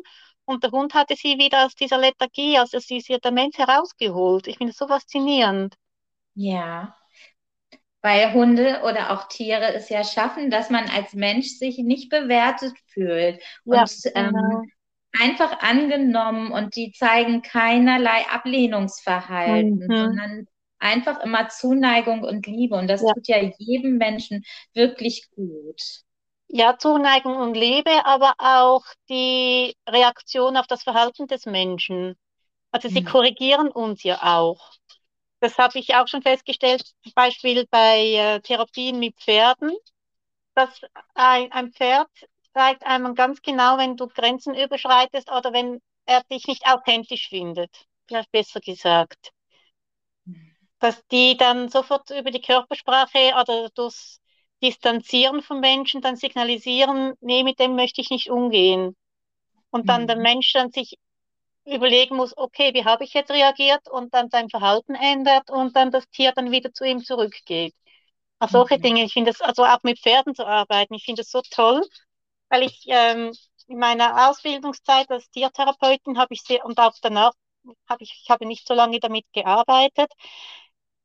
und 0.45 0.63
der 0.65 0.71
Hund 0.71 0.95
hatte 0.95 1.17
sie 1.17 1.39
wieder 1.39 1.67
aus 1.67 1.75
dieser 1.75 1.99
Lethargie, 1.99 2.59
aus 2.59 2.71
dieser 2.71 3.19
Demenz 3.19 3.59
herausgeholt. 3.59 4.47
Ich 4.47 4.59
finde 4.59 4.73
das 4.73 4.79
so 4.79 4.89
faszinierend. 4.89 5.75
Ja. 6.35 6.97
weil 8.03 8.33
Hunde 8.33 8.81
oder 8.85 9.11
auch 9.13 9.29
Tiere 9.29 9.75
es 9.75 9.89
ja 9.91 10.05
schaffen, 10.05 10.51
dass 10.51 10.71
man 10.71 10.89
als 10.89 11.13
Mensch 11.15 11.49
sich 11.59 11.79
nicht 11.79 12.09
bewertet 12.11 12.75
fühlt 12.87 13.43
Ja, 13.65 13.87
und 13.87 13.91
ähm, 14.15 14.33
genau. 14.33 14.71
einfach 15.21 15.61
angenommen 15.61 16.53
und 16.53 16.77
die 16.77 16.93
zeigen 16.93 17.43
keinerlei 17.43 18.27
Ablehnungsverhalten, 18.31 19.91
Mhm. 19.91 19.97
sondern 19.97 20.47
einfach 20.79 21.21
immer 21.23 21.49
Zuneigung 21.51 22.23
und 22.25 22.47
Liebe. 22.47 22.77
Und 22.77 22.89
das 22.89 23.07
Ja. 23.07 23.13
tut 23.13 23.29
ja 23.29 23.39
jedem 23.59 23.99
Menschen 23.99 24.45
wirklich 24.75 25.31
gut. 25.33 25.81
Ja, 26.49 26.77
Zuneigung 26.79 27.37
und 27.37 27.55
Liebe, 27.55 28.05
aber 28.05 28.35
auch 28.39 28.85
die 29.09 29.75
Reaktion 29.89 30.57
auf 30.59 30.67
das 30.67 30.83
Verhalten 30.83 31.27
des 31.29 31.47
Menschen. 31.47 32.17
Also 32.73 32.89
sie 32.89 33.03
Mhm. 33.03 33.05
korrigieren 33.05 33.69
uns 33.71 34.03
ja 34.05 34.21
auch. 34.23 34.73
Das 35.41 35.59
habe 35.59 35.79
ich 35.79 35.95
auch 35.95 36.09
schon 36.09 36.23
festgestellt, 36.23 36.83
zum 37.03 37.13
Beispiel 37.15 37.67
bei 37.71 37.99
äh, 38.15 38.41
Therapien 38.41 38.99
mit 38.99 39.17
Pferden, 39.21 39.73
dass 40.55 40.83
ein, 41.15 41.53
ein 41.53 41.73
Pferd 41.73 42.11
zeigt 42.55 42.85
einem 42.87 43.15
ganz 43.15 43.43
genau, 43.43 43.79
wenn 43.79 43.97
du 43.97 44.09
Grenzen 44.09 44.55
überschreitest 44.55 45.31
oder 45.33 45.53
wenn 45.53 45.81
er 46.07 46.23
dich 46.25 46.47
nicht 46.49 46.67
authentisch 46.67 47.29
findet, 47.29 47.87
vielleicht 48.09 48.33
besser 48.33 48.61
gesagt. 48.61 49.33
Dass 50.81 51.07
die 51.09 51.37
dann 51.37 51.69
sofort 51.69 52.11
über 52.11 52.31
die 52.31 52.41
Körpersprache 52.41 53.35
oder 53.41 53.69
durchs 53.71 54.21
Distanzieren 54.63 55.43
von 55.43 55.61
Menschen 55.61 56.03
dann 56.03 56.17
signalisieren, 56.17 57.15
nee, 57.21 57.45
mit 57.45 57.59
dem 57.61 57.77
möchte 57.77 58.01
ich 58.03 58.11
nicht 58.11 58.31
umgehen. 58.31 58.97
Und 59.71 59.89
dann 59.91 60.07
der 60.09 60.17
Mhm. 60.17 60.23
Mensch 60.23 60.53
dann 60.53 60.73
sich 60.73 60.99
überlegen 61.67 62.17
muss, 62.17 62.37
okay, 62.37 62.75
wie 62.75 62.85
habe 62.85 63.05
ich 63.05 63.13
jetzt 63.15 63.31
reagiert 63.31 63.89
und 63.91 64.15
dann 64.15 64.31
sein 64.31 64.49
Verhalten 64.51 64.95
ändert 64.95 65.51
und 65.51 65.77
dann 65.77 65.91
das 65.91 66.09
Tier 66.11 66.33
dann 66.33 66.51
wieder 66.51 66.73
zu 66.73 66.85
ihm 66.85 67.05
zurückgeht. 67.05 67.75
Auch 68.41 68.49
solche 68.51 68.79
Mhm. 68.79 68.81
Dinge, 68.81 69.05
ich 69.05 69.13
finde 69.13 69.33
das, 69.33 69.41
also 69.43 69.65
auch 69.65 69.83
mit 69.83 69.99
Pferden 70.01 70.35
zu 70.35 70.47
arbeiten, 70.47 70.95
ich 70.95 71.05
finde 71.05 71.23
das 71.23 71.31
so 71.31 71.43
toll, 71.51 71.83
weil 72.51 72.65
ich 72.65 72.85
ähm, 72.89 73.33
in 73.69 73.79
meiner 73.79 74.31
Ausbildungszeit 74.31 75.11
als 75.11 75.31
Tiertherapeutin 75.31 76.19
habe 76.19 76.35
ich 76.35 76.43
sehr, 76.43 76.65
und 76.65 76.79
auch 76.81 76.95
danach 77.03 77.33
habe 77.89 78.05
ich, 78.05 78.21
ich 78.25 78.31
habe 78.31 78.47
nicht 78.47 78.67
so 78.67 78.75
lange 78.75 79.01
damit 79.01 79.27
gearbeitet. 79.33 80.13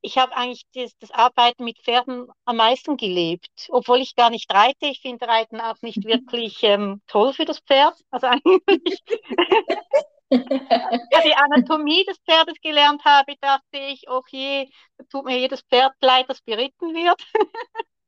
Ich 0.02 0.18
habe 0.20 0.36
eigentlich 0.38 0.64
das, 0.76 0.96
das 1.00 1.12
Arbeiten 1.12 1.64
mit 1.64 1.80
Pferden 1.80 2.28
am 2.46 2.58
meisten 2.58 2.96
gelebt, 2.98 3.68
obwohl 3.70 4.00
ich 4.02 4.16
gar 4.16 4.30
nicht 4.30 4.54
reite. 4.54 4.86
Ich 4.88 5.02
finde 5.02 5.28
Reiten 5.28 5.60
auch 5.60 5.82
nicht 5.82 6.04
wirklich 6.06 6.62
ähm, 6.64 7.02
toll 7.08 7.34
für 7.34 7.46
das 7.46 7.60
Pferd. 7.60 7.96
Also 8.12 8.28
eigentlich, 8.28 9.04
als 10.30 11.04
ich 11.10 11.22
die 11.24 11.36
Anatomie 11.36 12.06
des 12.06 12.18
Pferdes 12.20 12.56
gelernt 12.62 13.04
habe, 13.06 13.36
dachte 13.42 13.78
ich, 13.78 14.10
okay, 14.10 14.70
da 14.98 15.06
tut 15.06 15.26
mir 15.26 15.40
jedes 15.40 15.62
Pferd 15.62 15.94
leid, 16.02 16.30
das 16.30 16.42
beritten 16.42 16.94
wird. 16.94 17.22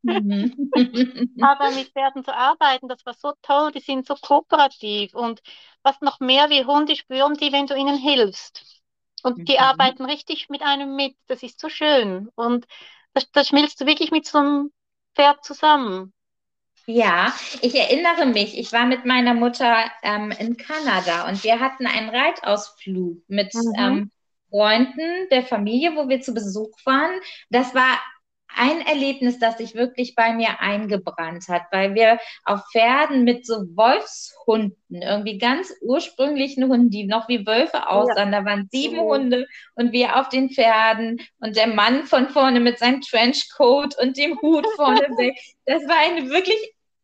Mhm. 0.03 0.51
Aber 1.39 1.71
mit 1.71 1.91
Pferden 1.93 2.23
zu 2.23 2.35
arbeiten, 2.35 2.87
das 2.87 3.05
war 3.05 3.13
so 3.13 3.33
toll, 3.41 3.71
die 3.71 3.79
sind 3.79 4.05
so 4.07 4.15
kooperativ. 4.15 5.13
Und 5.13 5.41
was 5.83 5.99
noch 6.01 6.19
mehr 6.19 6.49
wie 6.49 6.65
Hunde 6.65 6.95
spüren 6.95 7.35
die, 7.35 7.51
wenn 7.51 7.67
du 7.67 7.75
ihnen 7.75 7.97
hilfst. 7.97 8.63
Und 9.23 9.47
die 9.47 9.59
Mhm. 9.59 9.59
arbeiten 9.59 10.05
richtig 10.05 10.49
mit 10.49 10.61
einem 10.61 10.95
mit. 10.95 11.15
Das 11.27 11.43
ist 11.43 11.59
so 11.59 11.69
schön. 11.69 12.29
Und 12.35 12.65
das 13.33 13.47
schmilzt 13.47 13.81
du 13.81 13.85
wirklich 13.85 14.11
mit 14.11 14.25
so 14.27 14.37
einem 14.39 14.71
Pferd 15.15 15.43
zusammen. 15.43 16.13
Ja, 16.89 17.33
ich 17.61 17.75
erinnere 17.75 18.25
mich, 18.27 18.57
ich 18.57 18.71
war 18.71 18.85
mit 18.85 19.03
meiner 19.05 19.33
Mutter 19.33 19.75
ähm, 20.03 20.31
in 20.31 20.55
Kanada 20.55 21.27
und 21.27 21.43
wir 21.43 21.59
hatten 21.59 21.85
einen 21.85 22.09
Reitausflug 22.09 23.23
mit 23.27 23.53
Mhm. 23.53 23.73
ähm, 23.77 24.11
Freunden 24.49 25.27
der 25.29 25.43
Familie, 25.43 25.95
wo 25.97 26.07
wir 26.07 26.21
zu 26.21 26.33
Besuch 26.33 26.71
waren. 26.85 27.11
Das 27.49 27.75
war 27.75 27.99
ein 28.55 28.79
Erlebnis, 28.81 29.37
das 29.37 29.57
sich 29.57 29.75
wirklich 29.75 30.15
bei 30.15 30.33
mir 30.33 30.61
eingebrannt 30.61 31.49
hat, 31.49 31.63
weil 31.71 31.93
wir 31.93 32.19
auf 32.45 32.61
Pferden 32.71 33.25
mit 33.25 33.45
so 33.45 33.55
Wolfshunden, 33.75 35.01
irgendwie 35.01 35.37
ganz 35.37 35.73
ursprünglichen 35.81 36.63
Hunden, 36.69 36.89
die 36.89 37.03
noch 37.05 37.27
wie 37.27 37.45
Wölfe 37.45 37.89
aussahen, 37.89 38.31
da 38.31 38.45
waren 38.45 38.69
sieben 38.71 38.99
Mhm. 38.99 39.01
Hunde 39.01 39.45
und 39.75 39.91
wir 39.91 40.15
auf 40.17 40.29
den 40.29 40.49
Pferden 40.49 41.19
und 41.39 41.57
der 41.57 41.67
Mann 41.67 42.05
von 42.05 42.29
vorne 42.29 42.61
mit 42.61 42.79
seinem 42.79 43.01
Trenchcoat 43.01 43.95
und 44.01 44.15
dem 44.17 44.39
Hut 44.41 44.69
vorne 44.69 45.01
weg. 45.17 45.37
Das 45.65 45.83
war 45.87 45.97
eine 45.99 46.29
wirklich 46.29 46.57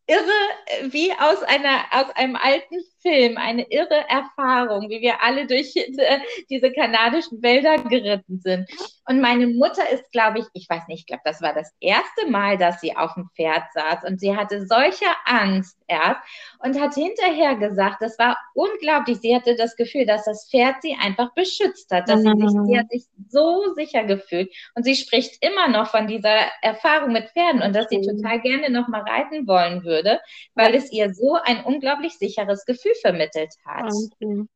irre, 0.06 0.30
äh, 0.66 0.92
wie 0.92 1.12
aus 1.12 1.42
einer, 1.42 1.84
aus 1.92 2.10
einem 2.16 2.36
alten 2.36 2.76
Film, 3.04 3.36
eine 3.38 3.70
irre 3.70 4.04
Erfahrung, 4.08 4.90
wie 4.90 5.02
wir 5.02 5.22
alle 5.22 5.46
durch 5.46 5.74
diese 6.50 6.72
kanadischen 6.72 7.42
Wälder 7.42 7.78
geritten 7.84 8.40
sind. 8.40 8.68
Und 9.08 9.20
meine 9.20 9.46
Mutter 9.48 9.88
ist, 9.90 10.10
glaube 10.12 10.40
ich, 10.40 10.46
ich 10.54 10.68
weiß 10.68 10.88
nicht, 10.88 11.00
ich 11.00 11.06
glaube, 11.06 11.22
das 11.24 11.42
war 11.42 11.54
das 11.54 11.72
erste 11.80 12.30
Mal, 12.30 12.58
dass 12.58 12.80
sie 12.80 12.96
auf 12.96 13.14
dem 13.14 13.28
Pferd 13.36 13.64
saß 13.74 14.04
und 14.04 14.20
sie 14.20 14.36
hatte 14.36 14.66
solche 14.66 15.06
Angst 15.26 15.78
erst 15.88 16.20
und 16.60 16.80
hat 16.80 16.94
hinterher 16.94 17.56
gesagt, 17.56 18.00
das 18.00 18.18
war 18.18 18.36
unglaublich. 18.54 19.18
Sie 19.20 19.34
hatte 19.36 19.56
das 19.56 19.76
Gefühl, 19.76 20.06
dass 20.06 20.24
das 20.24 20.48
Pferd 20.50 20.76
sie 20.82 20.96
einfach 21.00 21.34
beschützt 21.34 21.90
hat, 21.92 22.08
dass 22.08 22.22
sie 22.24 22.34
sich, 22.34 22.56
sie 22.62 22.78
hat 22.78 22.90
sich 22.90 23.04
so 23.28 23.74
sicher 23.74 24.04
gefühlt 24.04 24.52
und 24.74 24.84
sie 24.84 24.96
spricht 24.96 25.44
immer 25.44 25.68
noch 25.68 25.88
von 25.90 26.06
dieser 26.06 26.38
Erfahrung 26.62 27.12
mit 27.12 27.28
Pferden 27.30 27.62
und 27.62 27.74
dass 27.74 27.88
sie 27.90 28.00
Mhm. 28.00 28.08
total 28.22 28.40
gerne 28.40 28.70
noch 28.70 28.88
mal 28.88 29.02
reiten 29.02 29.46
wollen 29.46 29.84
würde, 29.84 30.20
weil 30.54 30.74
es 30.74 30.92
ihr 30.92 31.14
so 31.14 31.34
ein 31.44 31.64
unglaublich 31.64 32.18
sicheres 32.18 32.64
Gefühl 32.64 32.93
vermittelt 33.00 33.54
hat. 33.64 33.84
Wahnsinn. 33.84 34.48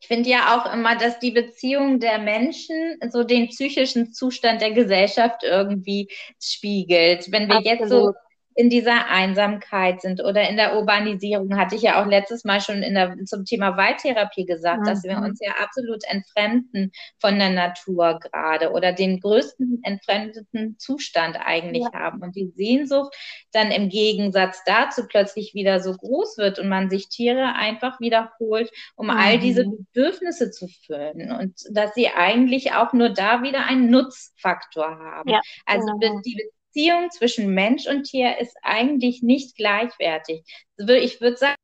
Ich 0.00 0.08
finde 0.08 0.28
ja 0.28 0.56
auch 0.56 0.72
immer, 0.72 0.96
dass 0.96 1.18
die 1.20 1.30
Beziehung 1.30 2.00
der 2.00 2.18
Menschen 2.18 2.98
so 3.10 3.22
den 3.22 3.48
psychischen 3.48 4.12
Zustand 4.12 4.60
der 4.60 4.72
Gesellschaft 4.72 5.44
irgendwie 5.44 6.08
spiegelt. 6.40 7.30
Wenn 7.30 7.48
wir 7.48 7.60
jetzt 7.60 7.88
so 7.88 8.08
Absolut. 8.08 8.16
In 8.58 8.70
dieser 8.70 9.06
Einsamkeit 9.06 10.00
sind 10.00 10.20
oder 10.20 10.48
in 10.48 10.56
der 10.56 10.76
Urbanisierung, 10.76 11.56
hatte 11.56 11.76
ich 11.76 11.82
ja 11.82 12.02
auch 12.02 12.06
letztes 12.08 12.42
Mal 12.44 12.60
schon 12.60 12.82
in 12.82 12.94
der, 12.94 13.16
zum 13.24 13.44
Thema 13.44 13.76
Waldtherapie 13.76 14.46
gesagt, 14.46 14.84
dass 14.88 15.04
wir 15.04 15.16
Mhm. 15.16 15.22
uns 15.22 15.38
ja 15.40 15.52
absolut 15.62 16.02
entfremden 16.08 16.90
von 17.20 17.38
der 17.38 17.50
Natur 17.50 18.18
gerade 18.18 18.72
oder 18.72 18.92
den 18.92 19.20
größten 19.20 19.78
entfremdeten 19.84 20.76
Zustand 20.76 21.36
eigentlich 21.40 21.84
Ja. 21.84 21.92
haben 21.92 22.20
und 22.20 22.34
die 22.34 22.48
Sehnsucht 22.56 23.14
dann 23.52 23.70
im 23.70 23.90
Gegensatz 23.90 24.64
dazu 24.66 25.06
plötzlich 25.06 25.54
wieder 25.54 25.78
so 25.78 25.92
groß 25.94 26.36
wird 26.38 26.58
und 26.58 26.68
man 26.68 26.90
sich 26.90 27.08
Tiere 27.08 27.54
einfach 27.54 28.00
wiederholt, 28.00 28.72
um 28.96 29.10
all 29.10 29.38
diese 29.38 29.66
Mhm. 29.66 29.86
Bedürfnisse 29.94 30.50
zu 30.50 30.66
füllen 30.84 31.30
und 31.30 31.54
dass 31.70 31.94
sie 31.94 32.08
eigentlich 32.08 32.72
auch 32.72 32.92
nur 32.92 33.10
da 33.10 33.42
wieder 33.44 33.66
einen 33.66 33.88
Nutzfaktor 33.88 34.98
haben. 34.98 35.30
Ja, 35.30 35.40
Also 35.64 35.92
genau. 36.00 36.20
die 36.24 36.42
Beziehung 36.78 37.10
zwischen 37.10 37.54
Mensch 37.54 37.88
und 37.88 38.04
Tier 38.04 38.38
ist 38.38 38.56
eigentlich 38.62 39.20
nicht 39.20 39.56
gleichwertig. 39.56 40.44
Ich 40.78 41.20
würde 41.20 41.36
sagen, 41.36 41.56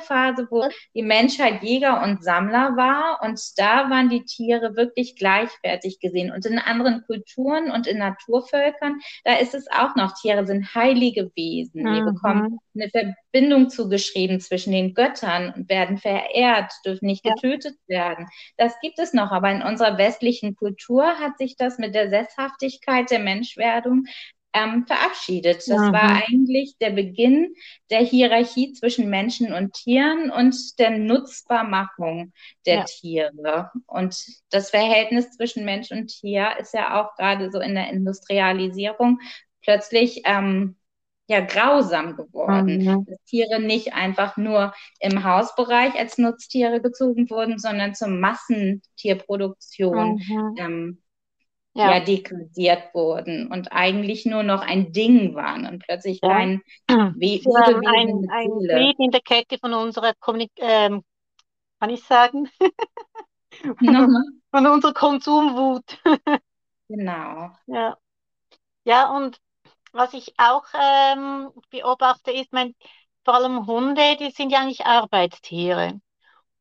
Phase, 0.00 0.46
wo 0.50 0.68
die 0.94 1.02
Menschheit 1.02 1.62
Jäger 1.62 2.02
und 2.02 2.22
Sammler 2.22 2.76
war 2.76 3.20
und 3.22 3.40
da 3.56 3.90
waren 3.90 4.08
die 4.08 4.24
Tiere 4.24 4.76
wirklich 4.76 5.16
gleichwertig 5.16 6.00
gesehen. 6.00 6.30
Und 6.32 6.46
in 6.46 6.58
anderen 6.58 7.04
Kulturen 7.06 7.70
und 7.70 7.86
in 7.86 7.98
Naturvölkern, 7.98 9.00
da 9.24 9.34
ist 9.36 9.54
es 9.54 9.66
auch 9.70 9.94
noch, 9.96 10.14
Tiere 10.20 10.46
sind 10.46 10.74
heilige 10.74 11.30
Wesen. 11.34 11.90
Die 11.90 12.00
Mhm. 12.00 12.04
bekommen 12.04 12.58
eine 12.74 12.90
Verbindung 12.90 13.70
zugeschrieben 13.70 14.40
zwischen 14.40 14.72
den 14.72 14.94
Göttern 14.94 15.52
und 15.54 15.68
werden 15.68 15.98
verehrt, 15.98 16.72
dürfen 16.84 17.06
nicht 17.06 17.24
Ja. 17.24 17.34
getötet 17.34 17.76
werden. 17.88 18.26
Das 18.56 18.78
gibt 18.80 18.98
es 18.98 19.12
noch, 19.12 19.32
aber 19.32 19.50
in 19.50 19.62
unserer 19.62 19.98
westlichen 19.98 20.54
Kultur 20.54 21.04
hat 21.18 21.38
sich 21.38 21.56
das 21.56 21.78
mit 21.78 21.94
der 21.94 22.08
Sesshaftigkeit 22.10 23.10
der 23.10 23.18
Menschwerdung 23.18 24.04
ähm, 24.54 24.86
verabschiedet. 24.86 25.58
Das 25.68 25.70
Mhm. 25.78 25.92
war 25.92 26.22
eigentlich 26.28 26.76
der 26.80 26.90
Beginn 26.90 27.54
der 27.90 28.00
Hierarchie 28.00 28.72
zwischen 28.72 29.08
Menschen 29.10 29.52
und 29.52 29.74
Tieren 29.74 30.30
und 30.30 30.78
der 30.78 30.90
Nutzbarmachung 30.90 32.32
der 32.66 32.76
Ja. 32.76 32.84
Tiere. 32.84 33.70
Und 33.86 34.16
das 34.50 34.70
Verhältnis 34.70 35.30
zwischen 35.32 35.64
Mensch 35.64 35.90
und 35.90 36.08
Tier 36.08 36.50
ist 36.58 36.72
ja 36.74 37.00
auch 37.00 37.14
gerade 37.16 37.50
so 37.50 37.60
in 37.60 37.74
der 37.74 37.90
Industrialisierung 37.90 39.20
plötzlich 39.62 40.22
ähm, 40.24 40.76
ja 41.28 41.40
grausam 41.40 42.16
geworden. 42.16 42.78
Mhm. 42.78 43.04
Dass 43.06 43.22
Tiere 43.24 43.60
nicht 43.60 43.92
einfach 43.94 44.36
nur 44.38 44.72
im 45.00 45.24
Hausbereich 45.24 45.94
als 45.94 46.16
Nutztiere 46.18 46.80
gezogen 46.80 47.28
wurden, 47.30 47.58
sondern 47.58 47.94
zur 47.94 48.08
Massentierproduktion 48.08 50.20
Mhm. 50.28 50.54
ähm, 50.56 51.02
Ja. 51.74 51.88
ja, 51.88 52.00
degradiert 52.00 52.94
wurden 52.94 53.48
und 53.52 53.72
eigentlich 53.72 54.26
nur 54.26 54.42
noch 54.42 54.62
ein 54.62 54.92
Ding 54.92 55.34
waren 55.34 55.66
und 55.66 55.80
plötzlich 55.84 56.22
Ja. 56.22 56.28
kein 56.28 56.62
We 56.88 57.20
Lebewesen 57.20 57.86
ein, 57.86 58.26
ein. 58.30 58.50
Glied 58.68 58.96
in 59.00 59.10
der 59.10 59.20
Kette 59.22 59.58
von 59.58 59.74
unserer 59.74 60.14
Kommunik 60.20 60.52
ähm, 60.58 61.04
kann 61.80 61.90
ich 61.90 62.04
sagen, 62.04 62.50
Nochmal. 63.80 64.24
von 64.50 64.66
unserer 64.66 64.92
Konsumwut. 64.94 65.98
Genau. 66.88 67.56
Ja. 67.66 67.98
Ja, 68.84 69.10
und 69.16 69.40
was 69.92 70.14
ich 70.14 70.34
auch 70.38 70.64
ähm, 70.74 71.50
beobachte, 71.70 72.32
ist, 72.32 72.52
mein, 72.52 72.74
vor 73.24 73.34
allem 73.36 73.66
Hunde, 73.66 74.16
die 74.18 74.30
sind 74.32 74.50
ja 74.52 74.60
eigentlich 74.60 74.86
Arbeitstiere. 74.86 76.00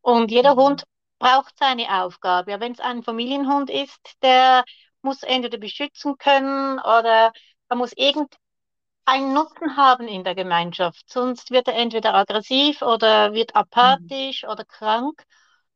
Und 0.02 0.32
jeder 0.32 0.56
Mhm. 0.56 0.58
Hund 0.58 0.86
braucht 1.20 1.58
seine 1.60 2.04
Aufgabe. 2.04 2.52
Ja, 2.52 2.60
wenn 2.62 2.74
es 2.74 2.80
ein 2.82 3.04
Familienhund 3.04 3.70
ist, 3.70 4.00
der 4.24 4.66
muss 5.08 5.24
entweder 5.24 5.58
beschützen 5.58 6.18
können 6.18 6.80
oder 6.80 7.32
er 7.70 7.76
muss 7.76 7.94
irgendeinen 7.96 9.34
Nutzen 9.34 9.78
haben 9.78 10.08
in 10.08 10.24
der 10.24 10.36
Gemeinschaft. 10.36 11.10
Sonst 11.10 11.52
wird 11.52 11.68
er 11.68 11.76
entweder 11.76 12.14
aggressiv 12.14 12.82
oder 12.82 13.34
wird 13.34 13.56
apathisch 13.56 14.44
mhm. 14.44 14.50
oder 14.50 14.66
krank. 14.66 15.24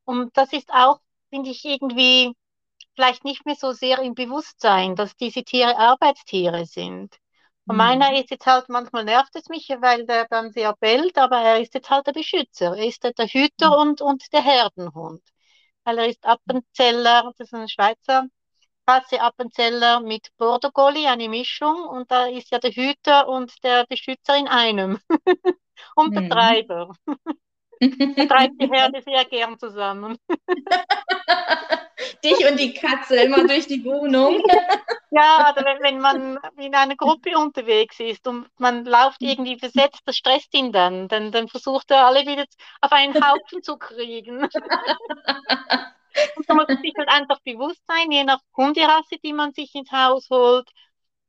Und 0.03 0.35
das 0.37 0.51
ist 0.53 0.69
auch, 0.71 0.99
finde 1.29 1.49
ich, 1.49 1.63
irgendwie 1.65 2.33
vielleicht 2.95 3.23
nicht 3.23 3.45
mehr 3.45 3.55
so 3.55 3.71
sehr 3.71 3.99
im 3.99 4.15
Bewusstsein, 4.15 4.95
dass 4.95 5.15
diese 5.15 5.43
Tiere 5.43 5.77
Arbeitstiere 5.77 6.65
sind. 6.65 7.15
Und 7.67 7.77
meiner 7.77 8.09
mhm. 8.11 8.17
ist 8.17 8.31
jetzt 8.31 8.45
halt, 8.45 8.67
manchmal 8.67 9.05
nervt 9.05 9.33
es 9.35 9.47
mich, 9.47 9.69
weil 9.79 10.05
der 10.05 10.27
dann 10.29 10.51
sehr 10.51 10.75
bellt, 10.79 11.17
aber 11.17 11.39
er 11.39 11.61
ist 11.61 11.73
jetzt 11.73 11.89
halt 11.89 12.07
der 12.07 12.13
Beschützer. 12.13 12.75
Er 12.75 12.85
ist 12.85 13.03
der 13.03 13.27
Hüter 13.27 13.69
mhm. 13.69 13.81
und, 13.81 14.01
und 14.01 14.33
der 14.33 14.41
Herdenhund. 14.43 15.21
Weil 15.85 15.99
er 15.99 16.07
ist 16.07 16.25
Appenzeller, 16.25 17.23
das 17.37 17.47
ist 17.47 17.53
ein 17.53 17.69
Schweizer 17.69 18.27
Rasse 18.87 19.21
Appenzeller 19.21 20.01
mit 20.01 20.29
Border 20.37 20.71
Collie, 20.71 21.09
eine 21.09 21.29
Mischung. 21.29 21.87
Und 21.87 22.11
da 22.11 22.25
ist 22.25 22.51
ja 22.51 22.59
der 22.59 22.71
Hüter 22.71 23.27
und 23.27 23.51
der 23.63 23.85
Beschützer 23.87 24.37
in 24.37 24.47
einem. 24.47 24.99
und 25.95 26.11
mhm. 26.11 26.15
der 26.15 26.29
Treiber. 26.29 26.93
er 27.79 28.27
treibt 28.27 28.61
die 28.61 28.69
Herde 28.69 29.01
sehr 29.01 29.25
gern 29.25 29.57
zusammen. 29.57 30.17
Dich 32.23 32.49
und 32.49 32.59
die 32.59 32.73
Katze 32.73 33.15
immer 33.15 33.47
durch 33.47 33.67
die 33.67 33.83
Wohnung. 33.83 34.43
Ja, 35.11 35.51
oder 35.51 35.65
wenn, 35.65 35.81
wenn 35.81 35.99
man 35.99 36.39
in 36.57 36.75
einer 36.75 36.95
Gruppe 36.95 37.37
unterwegs 37.37 37.99
ist 37.99 38.27
und 38.27 38.47
man 38.57 38.85
läuft 38.85 39.21
irgendwie 39.21 39.55
besetzt, 39.55 40.01
das 40.05 40.17
stresst 40.17 40.53
ihn 40.53 40.71
dann. 40.71 41.07
Dann, 41.07 41.31
dann 41.31 41.47
versucht 41.47 41.89
er 41.91 42.05
alle 42.05 42.21
wieder 42.21 42.45
auf 42.81 42.91
einen 42.91 43.15
Haufen 43.15 43.63
zu 43.63 43.77
kriegen. 43.77 44.47
Und 46.35 46.49
da 46.49 46.53
muss 46.53 46.67
man 46.67 46.81
sich 46.81 46.93
halt 46.97 47.09
einfach 47.09 47.39
bewusst 47.41 47.81
sein, 47.87 48.11
je 48.11 48.23
nach 48.23 48.39
Hunderasse, 48.55 49.17
die 49.23 49.33
man 49.33 49.53
sich 49.53 49.73
ins 49.75 49.91
Haus 49.91 50.29
holt, 50.29 50.69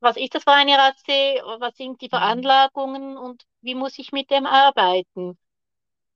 was 0.00 0.16
ist 0.16 0.34
das 0.34 0.42
für 0.44 0.52
eine 0.52 0.76
Rasse, 0.76 1.42
was 1.58 1.76
sind 1.76 2.00
die 2.00 2.08
Veranlagungen 2.08 3.16
und 3.16 3.44
wie 3.60 3.74
muss 3.74 3.98
ich 3.98 4.12
mit 4.12 4.30
dem 4.30 4.46
arbeiten. 4.46 5.38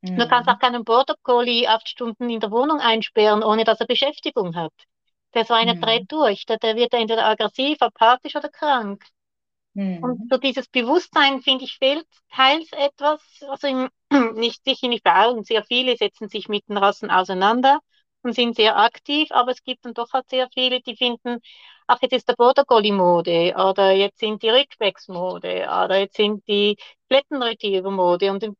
Mhm. 0.02 0.16
Du 0.16 0.28
kannst 0.28 0.48
auch 0.48 0.58
keinen 0.58 0.84
Border 0.84 1.14
Collie 1.22 1.68
acht 1.68 1.88
Stunden 1.88 2.28
in 2.28 2.40
der 2.40 2.50
Wohnung 2.50 2.80
einsperren, 2.80 3.42
ohne 3.42 3.64
dass 3.64 3.80
er 3.80 3.86
Beschäftigung 3.86 4.56
hat. 4.56 4.72
Der 5.34 5.44
so 5.44 5.54
eine 5.54 5.74
mhm. 5.74 5.80
dreht 5.80 6.12
durch. 6.12 6.46
Der, 6.46 6.58
der 6.58 6.76
wird 6.76 6.94
entweder 6.94 7.26
aggressiv, 7.26 7.80
apathisch 7.80 8.36
oder 8.36 8.48
krank. 8.48 9.04
Mhm. 9.74 10.02
Und 10.02 10.30
so 10.30 10.38
dieses 10.38 10.68
Bewusstsein, 10.68 11.42
finde 11.42 11.64
ich, 11.64 11.76
fehlt 11.76 12.06
teils 12.34 12.72
etwas, 12.72 13.20
also 13.48 13.66
im, 13.66 13.88
nicht 14.34 14.64
sicher 14.64 14.88
nicht 14.88 15.04
bei 15.04 15.12
allen, 15.12 15.44
sehr 15.44 15.62
viele 15.64 15.96
setzen 15.96 16.28
sich 16.28 16.48
mit 16.48 16.68
den 16.68 16.76
Rassen 16.76 17.10
auseinander 17.10 17.80
und 18.26 18.34
sind 18.34 18.56
sehr 18.56 18.76
aktiv, 18.76 19.28
aber 19.30 19.52
es 19.52 19.62
gibt 19.62 19.84
dann 19.84 19.94
doch 19.94 20.12
halt 20.12 20.28
sehr 20.28 20.48
viele, 20.52 20.80
die 20.80 20.96
finden, 20.96 21.38
ach, 21.86 21.98
jetzt 22.02 22.12
ist 22.12 22.28
der 22.28 22.34
Border 22.34 22.64
Collie 22.64 22.92
Mode 22.92 23.54
oder 23.56 23.92
jetzt 23.92 24.18
sind 24.18 24.42
die 24.42 24.50
Rückbacks 24.50 25.08
Mode 25.08 25.66
oder 25.66 25.98
jetzt 25.98 26.16
sind 26.16 26.46
die 26.48 26.76
Flettenretriever 27.08 27.90
Mode 27.90 28.30
und 28.30 28.42
dann 28.42 28.56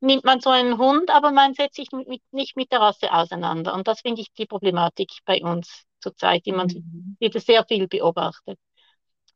nimmt 0.00 0.24
man 0.24 0.40
so 0.40 0.50
einen 0.50 0.78
Hund, 0.78 1.10
aber 1.10 1.30
man 1.30 1.54
setzt 1.54 1.76
sich 1.76 1.90
mit, 1.92 2.22
nicht 2.32 2.56
mit 2.56 2.72
der 2.72 2.80
Rasse 2.80 3.12
auseinander. 3.12 3.74
Und 3.74 3.88
das 3.88 4.00
finde 4.00 4.20
ich 4.20 4.32
die 4.32 4.46
Problematik 4.46 5.10
bei 5.24 5.42
uns 5.42 5.84
zurzeit, 6.00 6.44
die 6.46 6.52
man 6.52 6.68
mhm. 6.68 7.16
die 7.20 7.30
das 7.30 7.44
sehr 7.44 7.64
viel 7.66 7.88
beobachtet. 7.88 8.58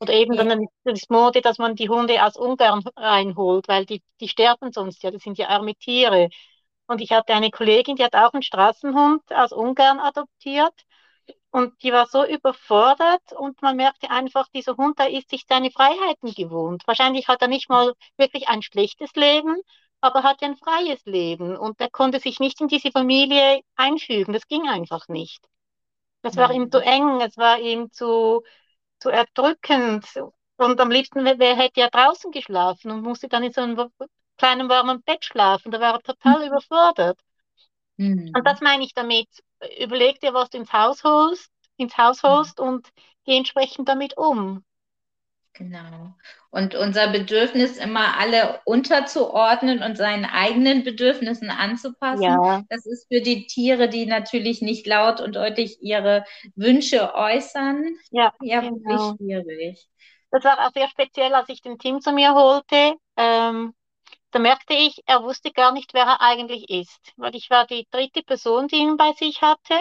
Oder 0.01 0.12
eben 0.12 0.34
ja. 0.34 0.45
dann 0.45 0.66
das 0.84 1.09
Mode, 1.09 1.41
dass 1.41 1.59
man 1.59 1.74
die 1.74 1.89
Hunde 1.89 2.24
aus 2.24 2.36
Ungarn 2.36 2.84
reinholt, 2.97 3.66
weil 3.66 3.84
die, 3.84 4.03
die 4.20 4.28
sterben 4.28 4.72
sonst 4.72 5.03
ja, 5.03 5.11
das 5.11 5.22
sind 5.22 5.39
ja 5.39 5.49
arme 5.49 5.74
Tiere. 5.74 6.28
Und 6.89 7.01
ich 7.03 7.12
hatte 7.12 7.34
eine 7.34 7.51
Kollegin, 7.51 7.97
die 7.97 8.05
hat 8.05 8.16
auch 8.16 8.32
einen 8.32 8.43
Straßenhund 8.43 9.22
aus 9.32 9.53
Ungarn 9.53 10.01
adoptiert. 10.01 10.74
Und 11.51 11.82
die 11.82 11.93
war 11.93 12.07
so 12.07 12.26
überfordert 12.26 13.32
und 13.32 13.62
man 13.62 13.76
merkte 13.76 14.11
einfach, 14.11 14.49
dieser 14.49 14.76
Hund, 14.76 14.99
der 14.99 15.11
ist 15.11 15.30
sich 15.30 15.45
seine 15.49 15.70
Freiheiten 15.70 16.32
gewohnt. 16.34 16.82
Wahrscheinlich 16.86 17.28
hat 17.28 17.43
er 17.43 17.49
nicht 17.49 17.68
mal 17.68 17.95
wirklich 18.16 18.49
ein 18.49 18.62
schlechtes 18.62 19.12
Leben, 19.14 19.57
aber 20.01 20.22
hatte 20.22 20.47
ein 20.47 20.57
freies 20.57 21.05
Leben 21.05 21.57
und 21.57 21.80
er 21.80 21.91
konnte 21.91 22.20
sich 22.20 22.41
nicht 22.41 22.61
in 22.61 22.68
diese 22.68 22.91
Familie 22.91 23.61
einfügen. 23.76 24.32
Das 24.32 24.47
ging 24.47 24.68
einfach 24.68 25.09
nicht. 25.09 25.45
Das 26.22 26.36
war 26.36 26.53
ihm 26.53 26.70
zu 26.70 26.80
eng, 26.80 27.20
es 27.20 27.36
war 27.36 27.59
ihm 27.59 27.93
zu, 27.93 28.43
zu 28.99 29.11
erdrückend. 29.11 30.07
Und 30.57 30.80
am 30.80 30.91
liebsten 30.91 31.24
wer 31.24 31.57
hätte 31.57 31.80
er 31.82 31.91
draußen 31.91 32.32
geschlafen 32.32 32.91
und 32.91 33.03
musste 33.03 33.28
dann 33.28 33.43
in 33.43 33.53
so 33.53 33.61
einem 33.61 33.91
kleinen 34.39 34.68
warmen 34.68 35.03
Bett 35.03 35.24
schlafen. 35.24 35.70
Da 35.70 35.80
war 35.80 35.95
er 35.95 36.01
total 36.01 36.41
mhm. 36.41 36.47
überfordert. 36.47 37.18
Mhm. 37.97 38.32
Und 38.34 38.47
das 38.47 38.61
meine 38.61 38.84
ich 38.84 38.95
damit. 38.95 39.28
Überleg 39.80 40.20
dir, 40.20 40.32
was 40.32 40.51
du 40.51 40.59
ins 40.59 40.72
Haus 40.72 41.05
holst, 41.05 41.51
ins 41.76 41.99
Haus 41.99 42.22
mhm. 42.22 42.28
holst 42.28 42.61
und 42.61 42.89
geh 43.24 43.36
entsprechend 43.36 43.89
damit 43.89 44.16
um. 44.16 44.64
Genau. 45.59 46.14
Und 46.51 46.76
unser 46.76 47.09
Bedürfnis 47.09 47.78
immer 47.78 48.16
alle 48.16 48.61
unterzuordnen 48.64 49.82
und 49.82 49.97
seinen 49.97 50.24
eigenen 50.24 50.84
Bedürfnissen 50.84 51.51
anzupassen. 51.51 52.22
Ja. 52.22 52.62
Das 52.68 52.86
ist 52.86 53.09
für 53.09 53.20
die 53.20 53.47
Tiere, 53.49 53.89
die 53.89 54.07
natürlich 54.07 54.62
nicht 54.62 54.86
laut 54.86 55.20
und 55.20 55.34
deutlich 55.34 55.82
ihre 55.82 56.24
Wünsche 56.55 57.12
äußern, 57.12 57.97
ja, 58.12 58.32
ja 58.41 58.61
genau. 58.61 58.76
wirklich 58.76 59.16
schwierig. 59.18 59.89
Das 60.30 60.45
war 60.45 60.64
auch 60.64 60.72
sehr 60.72 60.89
speziell, 60.89 61.34
als 61.34 61.49
ich 61.49 61.61
den 61.61 61.78
Team 61.78 62.01
zu 62.01 62.12
mir 62.12 62.34
holte. 62.34 62.95
Ähm, 63.16 63.74
da 64.30 64.38
merkte 64.38 64.74
ich, 64.74 65.02
er 65.06 65.22
wusste 65.22 65.52
gar 65.52 65.72
nicht, 65.72 65.94
wer 65.94 66.04
er 66.04 66.20
eigentlich 66.20 66.68
ist. 66.70 67.12
Weil 67.16 67.34
ich 67.34 67.50
war 67.50 67.66
die 67.66 67.86
dritte 67.90 68.22
Person, 68.22 68.68
die 68.68 68.76
ihn 68.76 68.96
bei 68.96 69.12
sich 69.12 69.42
hatte. 69.42 69.74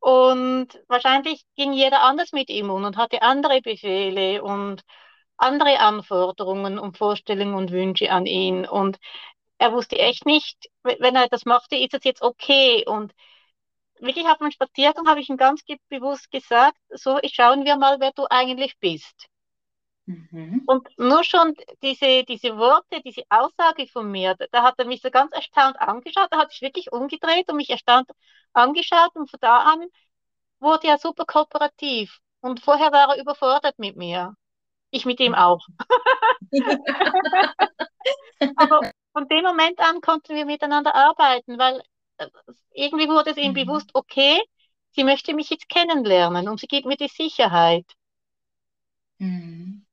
Und 0.00 0.68
wahrscheinlich 0.88 1.44
ging 1.56 1.72
jeder 1.72 2.02
anders 2.02 2.32
mit 2.32 2.50
ihm 2.50 2.70
um 2.70 2.84
und 2.84 2.96
hatte 2.96 3.22
andere 3.22 3.60
Befehle 3.60 4.42
und 4.42 4.82
andere 5.36 5.80
Anforderungen 5.80 6.78
und 6.78 6.98
Vorstellungen 6.98 7.54
und 7.54 7.72
Wünsche 7.72 8.10
an 8.10 8.26
ihn. 8.26 8.66
Und 8.66 8.98
er 9.58 9.72
wusste 9.72 9.98
echt 9.98 10.26
nicht, 10.26 10.70
wenn 10.82 11.16
er 11.16 11.28
das 11.28 11.44
machte, 11.44 11.76
ist 11.76 11.94
es 11.94 12.04
jetzt 12.04 12.22
okay. 12.22 12.84
Und 12.86 13.12
wirklich 14.00 14.26
auf 14.26 14.38
dem 14.38 14.50
Spaziergang 14.50 15.06
habe 15.08 15.20
ich 15.20 15.28
ihm 15.28 15.36
ganz 15.36 15.62
bewusst 15.88 16.30
gesagt, 16.30 16.78
so 16.90 17.18
schauen 17.32 17.64
wir 17.64 17.76
mal, 17.76 18.00
wer 18.00 18.12
du 18.12 18.26
eigentlich 18.30 18.78
bist. 18.78 19.28
Mhm. 20.08 20.62
Und 20.64 20.88
nur 20.98 21.22
schon 21.22 21.54
diese, 21.82 22.24
diese 22.24 22.56
Worte, 22.56 23.02
diese 23.04 23.24
Aussage 23.28 23.86
von 23.86 24.10
mir, 24.10 24.36
da 24.52 24.62
hat 24.62 24.78
er 24.78 24.86
mich 24.86 25.02
so 25.02 25.10
ganz 25.10 25.32
erstaunt 25.32 25.78
angeschaut, 25.78 26.28
er 26.30 26.38
hat 26.38 26.50
sich 26.50 26.62
wirklich 26.62 26.90
umgedreht 26.92 27.50
und 27.50 27.56
mich 27.56 27.68
erstaunt 27.68 28.10
angeschaut 28.54 29.14
und 29.14 29.30
von 29.30 29.38
da 29.40 29.58
an 29.58 29.86
wurde 30.60 30.88
er 30.88 30.96
super 30.96 31.26
kooperativ. 31.26 32.20
Und 32.40 32.60
vorher 32.60 32.90
war 32.90 33.14
er 33.14 33.20
überfordert 33.20 33.78
mit 33.78 33.96
mir. 33.96 34.34
Ich 34.90 35.04
mit 35.04 35.20
ihm 35.20 35.34
auch. 35.34 35.66
Aber 38.56 38.90
von 39.12 39.28
dem 39.28 39.44
Moment 39.44 39.78
an 39.78 40.00
konnten 40.00 40.34
wir 40.34 40.46
miteinander 40.46 40.94
arbeiten, 40.94 41.58
weil 41.58 41.82
äh, 42.16 42.28
irgendwie 42.72 43.08
wurde 43.08 43.32
es 43.32 43.36
ihm 43.36 43.50
mhm. 43.50 43.66
bewusst, 43.66 43.90
okay, 43.92 44.40
sie 44.92 45.04
möchte 45.04 45.34
mich 45.34 45.50
jetzt 45.50 45.68
kennenlernen 45.68 46.48
und 46.48 46.60
sie 46.60 46.66
gibt 46.66 46.86
mir 46.86 46.96
die 46.96 47.08
Sicherheit. 47.08 47.84
Mhm. 49.18 49.84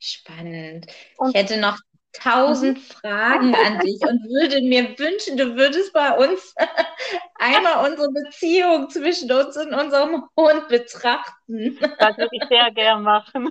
Spannend. 0.00 0.86
Und, 1.18 1.30
ich 1.30 1.34
hätte 1.34 1.58
noch 1.58 1.78
tausend 2.12 2.78
mhm. 2.78 2.82
Fragen 2.82 3.54
an 3.54 3.78
dich 3.84 4.00
und 4.02 4.24
würde 4.24 4.60
mir 4.62 4.98
wünschen, 4.98 5.36
du 5.36 5.56
würdest 5.56 5.92
bei 5.92 6.16
uns 6.16 6.54
einmal 7.36 7.88
unsere 7.88 8.10
Beziehung 8.10 8.88
zwischen 8.90 9.30
uns 9.30 9.56
und 9.56 9.72
unserem 9.74 10.24
Hund 10.36 10.68
betrachten. 10.68 11.78
Das 11.98 12.16
würde 12.16 12.30
ich 12.32 12.44
sehr 12.48 12.70
gern 12.72 13.02
machen. 13.02 13.50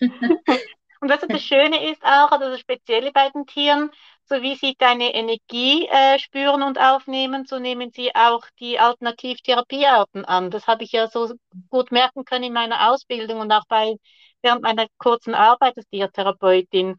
Und 1.04 1.10
was 1.10 1.20
das 1.20 1.42
Schöne 1.42 1.90
ist 1.90 2.02
auch, 2.02 2.30
also 2.30 2.48
das 2.48 2.60
Spezielle 2.60 3.12
bei 3.12 3.28
den 3.28 3.44
Tieren, 3.44 3.90
so 4.24 4.40
wie 4.40 4.54
sie 4.54 4.74
deine 4.78 5.14
Energie 5.14 5.86
äh, 5.86 6.18
spüren 6.18 6.62
und 6.62 6.80
aufnehmen, 6.80 7.44
so 7.44 7.58
nehmen 7.58 7.90
sie 7.90 8.14
auch 8.14 8.42
die 8.58 8.78
Alternativtherapiearten 8.78 10.24
an. 10.24 10.50
Das 10.50 10.66
habe 10.66 10.82
ich 10.82 10.92
ja 10.92 11.06
so 11.08 11.34
gut 11.68 11.92
merken 11.92 12.24
können 12.24 12.44
in 12.44 12.54
meiner 12.54 12.90
Ausbildung 12.90 13.40
und 13.40 13.52
auch 13.52 13.66
bei 13.68 13.96
während 14.40 14.62
meiner 14.62 14.86
kurzen 14.96 15.34
Arbeit 15.34 15.76
als 15.76 15.86
Tiertherapeutin. 15.90 16.96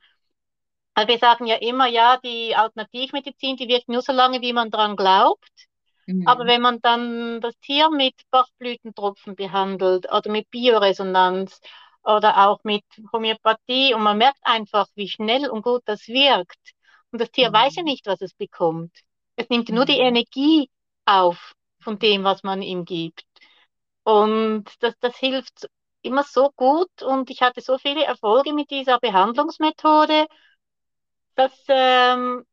Also 0.94 1.08
wir 1.08 1.18
sagen 1.18 1.48
ja 1.48 1.56
immer, 1.56 1.88
ja, 1.88 2.18
die 2.24 2.56
Alternativmedizin, 2.56 3.56
die 3.56 3.68
wirkt 3.68 3.90
nur 3.90 4.04
so 4.04 4.14
lange, 4.14 4.40
wie 4.42 4.54
man 4.54 4.70
daran 4.70 4.96
glaubt. 4.96 5.50
Mhm. 6.06 6.28
Aber 6.28 6.46
wenn 6.46 6.62
man 6.62 6.80
dann 6.82 7.42
das 7.42 7.58
Tier 7.58 7.90
mit 7.90 8.14
Bachblütentropfen 8.30 9.36
behandelt 9.36 10.06
oder 10.12 10.30
mit 10.30 10.52
Bioresonanz 10.52 11.60
oder 12.06 12.48
auch 12.48 12.64
mit 12.64 12.84
Homöopathie 13.12 13.94
und 13.94 14.04
man 14.04 14.18
merkt 14.18 14.40
einfach, 14.44 14.88
wie 14.96 15.10
schnell 15.10 15.50
und 15.50 15.64
gut 15.64 15.82
das 15.86 16.08
wirkt. 16.08 16.60
Und 17.12 17.20
das 17.20 17.32
Tier 17.32 17.50
mhm. 17.50 17.54
weiß 17.54 17.76
ja 17.78 17.84
nicht, 17.84 18.06
was 18.06 18.22
es 18.22 18.34
bekommt. 18.34 18.92
Es 19.36 19.50
nimmt 19.50 19.70
nur 19.70 19.86
die 19.86 20.00
mhm. 20.00 20.08
Energie 20.08 20.70
auf 21.06 21.54
von 21.80 22.00
dem, 22.00 22.24
was 22.24 22.44
man 22.44 22.62
ihm 22.62 22.86
gibt. 22.86 23.24
Und 24.04 24.66
das, 24.80 24.94
das 25.00 25.16
hilft 25.18 25.68
immer 26.02 26.24
so 26.24 26.52
gut 26.56 27.02
und 27.02 27.30
ich 27.32 27.42
hatte 27.42 27.62
so 27.62 27.78
viele 27.78 28.04
Erfolge 28.06 28.54
mit 28.54 28.70
dieser 28.70 29.00
Behandlungsmethode, 29.00 30.28
dass 31.36 31.52
ähm, 31.68 32.46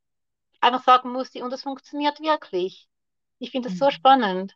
einfach 0.60 0.84
sagen 0.84 1.12
musste, 1.12 1.42
und 1.44 1.50
das 1.50 1.62
funktioniert 1.62 2.20
wirklich. 2.20 2.88
Ich 3.38 3.50
finde 3.50 3.68
das 3.68 3.78
so 3.78 3.86
mhm. 3.86 3.90
spannend. 3.90 4.54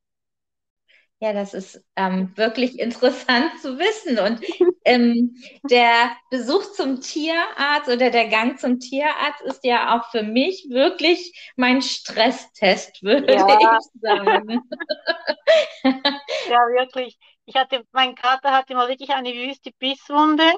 Ja, 1.18 1.32
das 1.32 1.55
ist 1.55 1.82
ähm, 1.97 2.36
wirklich 2.36 2.78
interessant 2.78 3.61
zu 3.61 3.78
wissen. 3.78 4.18
Und 4.18 4.40
ähm, 4.87 5.37
der 5.64 6.16
Besuch 6.30 6.72
zum 6.72 7.01
Tierarzt 7.01 7.89
oder 7.89 8.11
der 8.11 8.28
Gang 8.28 8.59
zum 8.59 8.78
Tierarzt 8.80 9.43
ist 9.43 9.64
ja 9.64 9.97
auch 9.97 10.11
für 10.11 10.22
mich 10.22 10.66
wirklich 10.70 11.53
mein 11.57 11.82
Stresstest, 11.82 13.03
würde 13.03 13.34
ja. 13.34 13.47
ich 13.61 14.01
sagen. 14.01 14.62
ja, 15.82 16.59
wirklich. 16.78 17.18
Ich 17.45 17.57
hatte, 17.57 17.84
mein 17.93 18.14
Kater 18.14 18.53
hatte 18.53 18.74
mal 18.74 18.89
wirklich 18.89 19.11
eine 19.11 19.32
wüste 19.32 19.70
Bisswunde 19.78 20.53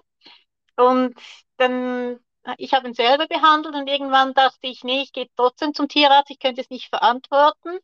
und 0.77 1.15
dann 1.57 2.21
ich 2.57 2.73
habe 2.73 2.89
ihn 2.89 2.95
selber 2.95 3.27
behandelt 3.27 3.75
und 3.75 3.89
irgendwann 3.89 4.33
dachte 4.33 4.69
ich, 4.69 4.83
nee, 4.83 5.03
ich 5.03 5.13
gehe 5.13 5.27
trotzdem 5.37 5.75
zum 5.75 5.89
Tierarzt, 5.89 6.31
ich 6.31 6.39
könnte 6.39 6.63
es 6.63 6.71
nicht 6.71 6.89
verantworten 6.89 7.79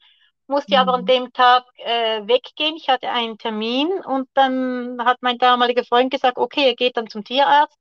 musste 0.47 0.75
mhm. 0.75 0.81
aber 0.81 0.95
an 0.95 1.03
mhm. 1.03 1.07
dem 1.07 1.33
Tag 1.33 1.65
äh, 1.79 2.27
weggehen. 2.27 2.77
Ich 2.77 2.89
hatte 2.89 3.11
einen 3.11 3.39
Termin 3.39 3.89
und 4.05 4.29
dann 4.35 4.99
hat 5.05 5.19
mein 5.21 5.39
damaliger 5.39 5.85
Freund 5.85 6.11
gesagt, 6.11 6.39
okay, 6.39 6.67
er 6.67 6.75
geht 6.75 6.97
dann 6.97 7.09
zum 7.09 7.25
Tierarzt. 7.25 7.79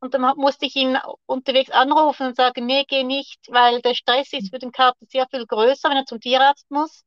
Und 0.00 0.14
dann 0.14 0.36
musste 0.36 0.66
ich 0.66 0.74
ihn 0.74 0.98
unterwegs 1.26 1.70
anrufen 1.70 2.26
und 2.28 2.36
sagen, 2.36 2.66
nee, 2.66 2.84
geh 2.88 3.04
nicht, 3.04 3.38
weil 3.48 3.80
der 3.82 3.94
Stress 3.94 4.32
ist 4.32 4.50
für 4.50 4.58
den 4.58 4.72
Kater 4.72 4.98
sehr 5.08 5.28
viel 5.28 5.46
größer, 5.46 5.88
wenn 5.90 5.98
er 5.98 6.06
zum 6.06 6.20
Tierarzt 6.20 6.68
muss, 6.70 7.04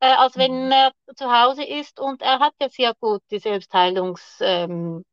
äh, 0.00 0.06
als 0.06 0.36
wenn 0.38 0.66
mhm. 0.66 0.72
er 0.72 0.92
zu 1.14 1.30
Hause 1.30 1.64
ist. 1.64 2.00
Und 2.00 2.22
er 2.22 2.38
hat 2.40 2.54
ja 2.60 2.70
sehr 2.70 2.94
gute 3.00 3.38
Selbstheilungskräfte. 3.38 5.04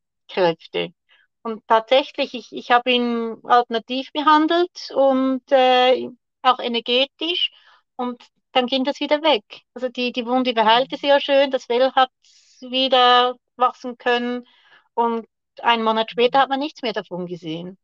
Ähm, 0.78 0.94
und 1.42 1.62
tatsächlich, 1.68 2.34
ich, 2.34 2.52
ich 2.52 2.70
habe 2.70 2.90
ihn 2.90 3.36
alternativ 3.44 4.10
behandelt 4.12 4.90
und 4.94 5.42
äh, 5.52 6.08
auch 6.42 6.58
energetisch. 6.58 7.50
Und 7.96 8.20
dann 8.56 8.66
ging 8.66 8.84
das 8.84 9.00
wieder 9.00 9.22
weg. 9.22 9.44
Also 9.74 9.90
die, 9.90 10.12
die 10.12 10.26
Wunde 10.26 10.54
beheilte 10.54 10.96
sehr 10.96 11.20
schön, 11.20 11.50
das 11.50 11.66
Fell 11.66 11.92
hat 11.92 12.10
wieder 12.60 13.34
wachsen 13.56 13.98
können 13.98 14.46
und 14.94 15.26
einen 15.60 15.84
Monat 15.84 16.10
später 16.10 16.38
hat 16.40 16.48
man 16.48 16.60
nichts 16.60 16.80
mehr 16.80 16.94
davon 16.94 17.26
gesehen. 17.26 17.76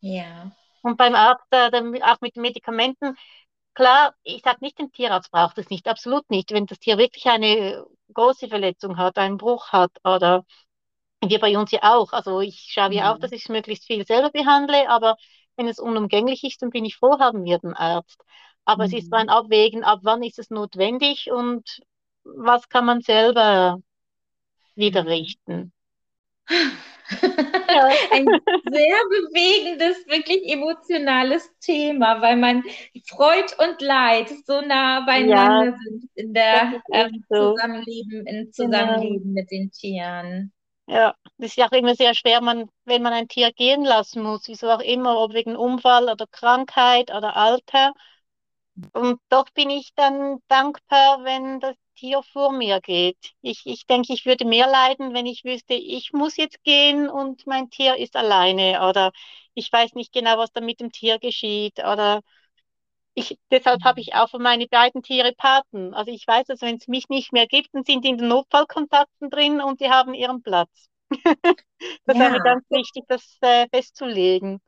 Ja. 0.00 0.52
Und 0.82 0.96
beim 0.96 1.14
Arzt, 1.14 1.44
äh, 1.50 1.70
auch 2.02 2.20
mit 2.22 2.36
Medikamenten, 2.36 3.14
klar, 3.74 4.14
ich 4.22 4.40
sage 4.42 4.58
nicht, 4.60 4.78
den 4.78 4.90
Tierarzt 4.90 5.30
braucht 5.30 5.58
es 5.58 5.68
nicht, 5.68 5.86
absolut 5.86 6.28
nicht. 6.30 6.50
Wenn 6.50 6.64
das 6.64 6.78
Tier 6.78 6.96
wirklich 6.96 7.26
eine 7.26 7.84
große 8.14 8.48
Verletzung 8.48 8.96
hat, 8.96 9.18
einen 9.18 9.36
Bruch 9.36 9.72
hat 9.72 9.90
oder 10.02 10.46
wir 11.22 11.40
bei 11.40 11.58
uns 11.58 11.72
ja 11.72 11.80
auch. 11.82 12.14
Also 12.14 12.40
ich 12.40 12.68
schaue 12.70 12.94
ja 12.94 13.12
auch, 13.12 13.16
mhm. 13.16 13.20
dass 13.20 13.32
ich 13.32 13.50
möglichst 13.50 13.84
viel 13.84 14.06
selber 14.06 14.30
behandle, 14.30 14.88
aber 14.88 15.16
wenn 15.56 15.68
es 15.68 15.78
unumgänglich 15.78 16.42
ist, 16.42 16.62
dann 16.62 16.70
bin 16.70 16.86
ich 16.86 16.96
froh, 16.96 17.18
haben 17.18 17.44
wir 17.44 17.58
den 17.58 17.74
Arzt. 17.74 18.22
Aber 18.66 18.86
mhm. 18.86 18.92
es 18.92 19.04
ist 19.04 19.12
ein. 19.14 19.30
Abwägen, 19.30 19.82
ab 19.84 20.00
wann 20.02 20.22
ist 20.22 20.38
es 20.38 20.50
notwendig 20.50 21.30
und 21.32 21.80
was 22.24 22.68
kann 22.68 22.84
man 22.84 23.00
selber 23.00 23.80
wieder 24.74 25.06
richten. 25.06 25.72
Ein 27.08 28.26
sehr 28.26 28.96
bewegendes, 29.08 30.06
wirklich 30.08 30.50
emotionales 30.50 31.48
Thema, 31.60 32.20
weil 32.20 32.36
man 32.36 32.64
Freud 33.08 33.46
und 33.58 33.80
Leid 33.80 34.28
so 34.44 34.60
nah 34.60 35.04
beieinander 35.06 35.70
ja, 35.70 35.76
sind 35.84 36.10
in 36.14 36.34
der 36.34 36.82
ähm, 36.92 37.24
so. 37.28 37.52
Zusammenleben, 37.52 38.26
im. 38.26 38.52
Zusammenleben 38.52 39.22
genau. 39.22 39.34
mit 39.34 39.50
den 39.50 39.70
Tieren. 39.70 40.52
Ja, 40.88 41.14
das 41.38 41.50
ist 41.50 41.56
ja 41.56 41.66
auch 41.66 41.72
immer 41.72 41.94
sehr 41.94 42.14
schwer, 42.14 42.40
man, 42.40 42.68
wenn 42.84 43.02
man 43.02 43.12
ein 43.12 43.28
Tier 43.28 43.52
gehen 43.52 43.84
lassen 43.84 44.22
muss, 44.22 44.46
wieso 44.46 44.70
auch 44.70 44.80
immer, 44.80 45.18
ob 45.18 45.32
wegen 45.32 45.56
Unfall 45.56 46.08
oder 46.08 46.26
Krankheit 46.28 47.12
oder 47.12 47.36
Alter. 47.36 47.92
Und 48.92 49.20
doch 49.30 49.48
bin 49.50 49.70
ich 49.70 49.94
dann 49.94 50.38
dankbar, 50.48 51.24
wenn 51.24 51.60
das 51.60 51.76
Tier 51.96 52.22
vor 52.22 52.52
mir 52.52 52.80
geht. 52.80 53.16
Ich, 53.40 53.62
ich 53.64 53.86
denke, 53.86 54.12
ich 54.12 54.26
würde 54.26 54.44
mehr 54.44 54.66
leiden, 54.66 55.14
wenn 55.14 55.26
ich 55.26 55.44
wüsste, 55.44 55.74
ich 55.74 56.12
muss 56.12 56.36
jetzt 56.36 56.62
gehen 56.62 57.08
und 57.08 57.46
mein 57.46 57.70
Tier 57.70 57.96
ist 57.96 58.16
alleine 58.16 58.86
oder 58.86 59.12
ich 59.54 59.72
weiß 59.72 59.94
nicht 59.94 60.12
genau, 60.12 60.36
was 60.36 60.52
da 60.52 60.60
mit 60.60 60.80
dem 60.80 60.92
Tier 60.92 61.18
geschieht 61.18 61.78
oder 61.78 62.20
ich, 63.14 63.38
deshalb 63.50 63.82
habe 63.82 64.00
ich 64.00 64.14
auch 64.14 64.28
für 64.28 64.38
meine 64.38 64.66
beiden 64.66 65.02
Tiere 65.02 65.32
Paten. 65.32 65.94
Also 65.94 66.12
ich 66.12 66.26
weiß, 66.26 66.46
dass 66.48 66.60
wenn 66.60 66.76
es 66.76 66.86
mich 66.86 67.08
nicht 67.08 67.32
mehr 67.32 67.46
gibt, 67.46 67.74
dann 67.74 67.82
sind 67.82 68.04
die 68.04 68.10
in 68.10 68.18
den 68.18 68.28
Notfallkontakten 68.28 69.30
drin 69.30 69.62
und 69.62 69.80
die 69.80 69.88
haben 69.88 70.12
ihren 70.12 70.42
Platz. 70.42 70.90
das 72.04 72.16
ja. 72.16 72.26
ist 72.26 72.32
mir 72.32 72.42
ganz 72.42 72.64
wichtig, 72.68 73.04
das 73.08 73.38
äh, 73.40 73.66
festzulegen. 73.70 74.60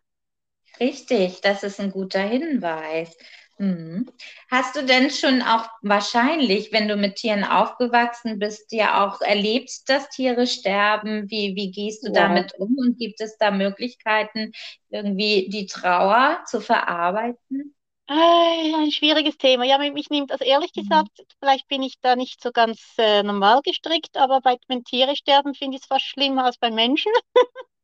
Richtig, 0.80 1.42
das 1.42 1.62
ist 1.62 1.78
ein 1.78 1.90
guter 1.90 2.20
Hinweis. 2.20 3.14
Mhm. 3.58 4.06
Hast 4.50 4.76
du 4.76 4.84
denn 4.84 5.10
schon 5.10 5.42
auch 5.42 5.68
wahrscheinlich, 5.82 6.72
wenn 6.72 6.86
du 6.86 6.96
mit 6.96 7.16
Tieren 7.16 7.44
aufgewachsen 7.44 8.38
bist, 8.38 8.72
ja 8.72 9.04
auch 9.06 9.20
erlebt, 9.20 9.70
dass 9.88 10.08
Tiere 10.10 10.46
sterben? 10.46 11.28
Wie, 11.28 11.54
wie 11.56 11.70
gehst 11.72 12.06
du 12.06 12.12
ja. 12.12 12.28
damit 12.28 12.54
um 12.58 12.76
und 12.78 12.98
gibt 12.98 13.20
es 13.20 13.36
da 13.36 13.50
Möglichkeiten, 13.50 14.52
irgendwie 14.90 15.48
die 15.50 15.66
Trauer 15.66 16.42
zu 16.46 16.60
verarbeiten? 16.60 17.74
Ein 18.06 18.90
schwieriges 18.90 19.36
Thema. 19.36 19.64
Ja, 19.64 19.76
mich 19.76 20.08
nimmt, 20.08 20.32
also 20.32 20.44
ehrlich 20.44 20.70
mhm. 20.74 20.82
gesagt, 20.82 21.10
vielleicht 21.40 21.68
bin 21.68 21.82
ich 21.82 22.00
da 22.00 22.16
nicht 22.16 22.42
so 22.42 22.52
ganz 22.52 22.80
äh, 22.96 23.22
normal 23.22 23.60
gestrickt, 23.62 24.16
aber 24.16 24.40
bei, 24.40 24.56
wenn 24.68 24.84
Tiere 24.84 25.14
sterben, 25.14 25.54
finde 25.54 25.76
ich 25.76 25.82
es 25.82 25.88
fast 25.88 26.06
schlimmer 26.06 26.44
als 26.44 26.58
bei 26.58 26.70
Menschen. 26.70 27.12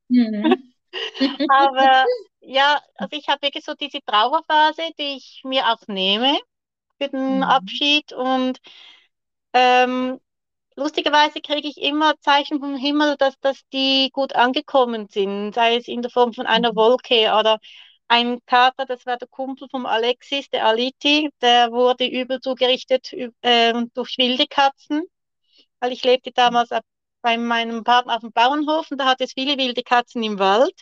Mhm. 0.09 0.74
Aber 1.49 2.05
ja, 2.41 2.81
also 2.97 3.17
ich 3.17 3.29
habe 3.29 3.43
wirklich 3.43 3.65
so 3.65 3.75
diese 3.75 4.01
Trauerphase, 4.03 4.91
die 4.99 5.17
ich 5.17 5.43
mir 5.45 5.69
auch 5.69 5.87
nehme 5.87 6.39
für 6.99 7.09
den 7.09 7.37
mhm. 7.39 7.43
Abschied 7.43 8.13
und 8.13 8.59
ähm, 9.53 10.21
lustigerweise 10.77 11.41
kriege 11.41 11.69
ich 11.69 11.79
immer 11.79 12.19
Zeichen 12.21 12.61
vom 12.61 12.77
Himmel, 12.77 13.17
dass, 13.17 13.39
dass 13.41 13.61
die 13.73 14.11
gut 14.13 14.35
angekommen 14.35 15.09
sind, 15.09 15.53
sei 15.55 15.77
es 15.77 15.89
in 15.89 16.03
der 16.03 16.11
Form 16.11 16.33
von 16.33 16.47
einer 16.47 16.73
mhm. 16.73 16.77
Wolke 16.77 17.33
oder 17.39 17.59
ein 18.09 18.41
Kater, 18.47 18.85
das 18.87 19.07
war 19.07 19.17
der 19.17 19.29
Kumpel 19.29 19.69
vom 19.71 19.87
Alexis, 19.87 20.51
der 20.51 20.67
Aliti, 20.67 21.31
der 21.41 21.73
wurde 21.73 22.07
übel 22.07 22.41
zugerichtet 22.41 23.13
äh, 23.41 23.73
durch 23.95 24.19
wilde 24.19 24.47
Katzen, 24.47 25.05
weil 25.81 25.93
ich 25.93 26.05
lebte 26.05 26.31
damals 26.33 26.71
bei 27.25 27.39
meinem 27.39 27.85
Partner 27.85 28.17
auf 28.17 28.21
dem 28.21 28.33
Bauernhof 28.33 28.91
und 28.91 28.99
da 28.99 29.07
hat 29.07 29.23
es 29.23 29.33
viele 29.33 29.57
wilde 29.57 29.83
Katzen 29.83 30.23
im 30.23 30.39
Wald. 30.39 30.79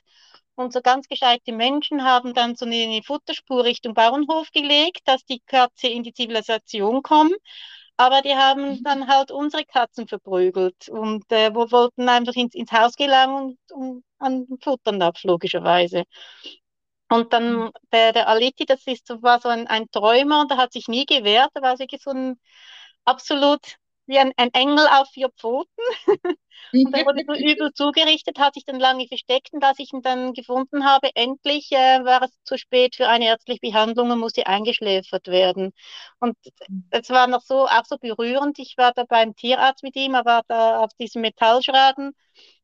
Und 0.56 0.72
so 0.72 0.80
ganz 0.82 1.06
gescheite 1.08 1.52
Menschen 1.52 2.04
haben 2.04 2.34
dann 2.34 2.56
so 2.56 2.66
eine 2.66 3.00
Futterspur 3.04 3.64
Richtung 3.64 3.94
Bauernhof 3.94 4.50
gelegt, 4.50 5.02
dass 5.06 5.24
die 5.24 5.40
Katze 5.46 5.86
in 5.86 6.02
die 6.02 6.12
Zivilisation 6.12 7.02
kommt. 7.02 7.36
Aber 7.96 8.22
die 8.22 8.34
haben 8.34 8.70
mhm. 8.70 8.82
dann 8.82 9.06
halt 9.06 9.30
unsere 9.30 9.64
Katzen 9.64 10.08
verprügelt 10.08 10.88
und 10.88 11.30
äh, 11.30 11.54
wir 11.54 11.70
wollten 11.70 12.08
einfach 12.08 12.34
ins, 12.34 12.54
ins 12.54 12.72
Haus 12.72 12.96
gelangen 12.96 13.56
und, 13.70 13.72
und 13.72 14.04
an 14.18 14.46
Futtern 14.60 15.00
ab, 15.00 15.16
logischerweise. 15.22 16.04
Und 17.08 17.32
dann 17.32 17.54
mhm. 17.56 17.70
der, 17.92 18.12
der 18.12 18.28
Aliti, 18.28 18.64
das 18.64 18.84
ist, 18.86 19.10
war 19.22 19.40
so 19.40 19.48
ein, 19.48 19.68
ein 19.68 19.88
Träumer, 19.92 20.46
der 20.48 20.56
hat 20.56 20.72
sich 20.72 20.88
nie 20.88 21.06
gewehrt, 21.06 21.50
der 21.54 21.62
war 21.62 21.78
wirklich 21.78 22.02
so 22.02 22.10
ein 22.10 22.40
absolut 23.04 23.76
wie 24.12 24.18
ein, 24.18 24.32
ein 24.36 24.50
Engel 24.52 24.86
auf 24.88 25.08
vier 25.10 25.30
Pfoten. 25.30 25.66
und 26.72 26.94
er 26.94 27.04
wurde 27.06 27.24
so 27.26 27.34
übel 27.34 27.72
zugerichtet, 27.72 28.38
hat 28.38 28.54
sich 28.54 28.64
dann 28.64 28.78
lange 28.78 29.08
versteckt 29.08 29.52
und 29.52 29.64
als 29.64 29.78
ich 29.78 29.92
ihn 29.92 30.02
dann 30.02 30.32
gefunden 30.34 30.84
habe, 30.84 31.10
endlich 31.14 31.72
äh, 31.72 32.04
war 32.04 32.22
es 32.22 32.30
zu 32.44 32.56
spät 32.58 32.96
für 32.96 33.08
eine 33.08 33.26
ärztliche 33.26 33.60
Behandlung 33.60 34.10
und 34.10 34.18
musste 34.20 34.46
eingeschläfert 34.46 35.26
werden. 35.28 35.72
Und 36.20 36.36
es 36.90 37.10
war 37.10 37.26
noch 37.26 37.42
so, 37.42 37.66
auch 37.66 37.84
so 37.86 37.96
berührend. 37.98 38.58
Ich 38.58 38.76
war 38.76 38.92
da 38.92 39.04
beim 39.04 39.34
Tierarzt 39.34 39.82
mit 39.82 39.96
ihm, 39.96 40.14
er 40.14 40.24
war 40.24 40.42
da 40.48 40.80
auf 40.80 40.90
diesem 41.00 41.22
Metallschraden 41.22 42.12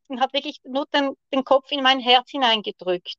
und 0.08 0.20
hat 0.20 0.32
wirklich 0.32 0.60
nur 0.64 0.86
den, 0.94 1.14
den 1.32 1.44
Kopf 1.44 1.70
in 1.72 1.82
mein 1.82 2.00
Herz 2.00 2.30
hineingedrückt. 2.30 3.18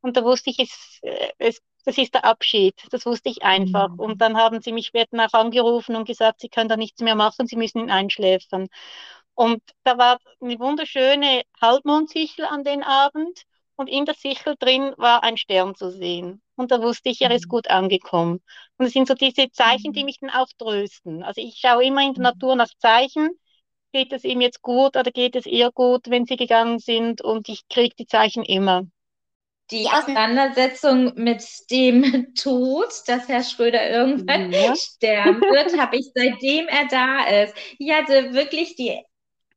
Und 0.00 0.16
da 0.16 0.24
wusste 0.24 0.50
ich, 0.50 0.58
es, 0.58 0.98
äh, 1.02 1.32
es 1.38 1.60
das 1.84 1.98
ist 1.98 2.14
der 2.14 2.24
Abschied. 2.24 2.74
Das 2.90 3.06
wusste 3.06 3.28
ich 3.28 3.42
einfach. 3.42 3.88
Mhm. 3.88 4.00
Und 4.00 4.20
dann 4.20 4.36
haben 4.36 4.60
sie 4.60 4.72
mich 4.72 4.86
später 4.86 5.16
nach 5.16 5.32
angerufen 5.32 5.96
und 5.96 6.06
gesagt, 6.06 6.40
sie 6.40 6.48
können 6.48 6.68
da 6.68 6.76
nichts 6.76 7.00
mehr 7.00 7.14
machen, 7.16 7.46
sie 7.46 7.56
müssen 7.56 7.80
ihn 7.80 7.90
einschläfern. 7.90 8.68
Und 9.34 9.62
da 9.84 9.98
war 9.98 10.18
eine 10.40 10.58
wunderschöne 10.58 11.42
Halbmondsichel 11.60 12.44
an 12.44 12.64
den 12.64 12.82
Abend 12.82 13.44
und 13.76 13.88
in 13.88 14.04
der 14.04 14.14
Sichel 14.14 14.56
drin 14.58 14.94
war 14.98 15.22
ein 15.22 15.36
Stern 15.36 15.74
zu 15.74 15.90
sehen. 15.90 16.42
Und 16.54 16.70
da 16.70 16.82
wusste 16.82 17.08
ich, 17.08 17.22
er 17.22 17.30
ist 17.30 17.46
mhm. 17.46 17.50
gut 17.50 17.70
angekommen. 17.70 18.40
Und 18.76 18.86
es 18.86 18.92
sind 18.92 19.08
so 19.08 19.14
diese 19.14 19.50
Zeichen, 19.50 19.92
die 19.92 20.00
mhm. 20.00 20.06
mich 20.06 20.18
dann 20.20 20.30
auch 20.30 20.48
trösten. 20.58 21.22
Also 21.22 21.40
ich 21.40 21.58
schaue 21.58 21.84
immer 21.84 22.02
in 22.02 22.14
der 22.14 22.22
Natur 22.22 22.56
nach 22.56 22.68
Zeichen. 22.78 23.30
Geht 23.92 24.12
es 24.12 24.24
ihm 24.24 24.40
jetzt 24.40 24.62
gut 24.62 24.96
oder 24.96 25.10
geht 25.10 25.36
es 25.36 25.46
ihr 25.46 25.70
gut, 25.72 26.08
wenn 26.08 26.26
sie 26.26 26.36
gegangen 26.36 26.78
sind? 26.78 27.22
Und 27.22 27.48
ich 27.48 27.68
kriege 27.68 27.94
die 27.98 28.06
Zeichen 28.06 28.42
immer 28.44 28.84
die 29.72 29.88
Auseinandersetzung 29.88 31.12
mit 31.16 31.42
dem 31.70 32.34
Tod, 32.34 32.88
dass 33.06 33.28
Herr 33.28 33.42
Schröder 33.42 33.90
irgendwann 33.90 34.52
ja. 34.52 34.74
sterben 34.76 35.40
wird, 35.40 35.78
habe 35.78 35.96
ich 35.96 36.10
seitdem 36.14 36.68
er 36.68 36.86
da 36.88 37.42
ist. 37.42 37.54
Ich 37.78 37.90
hatte 37.92 38.34
wirklich 38.34 38.76
die 38.76 39.00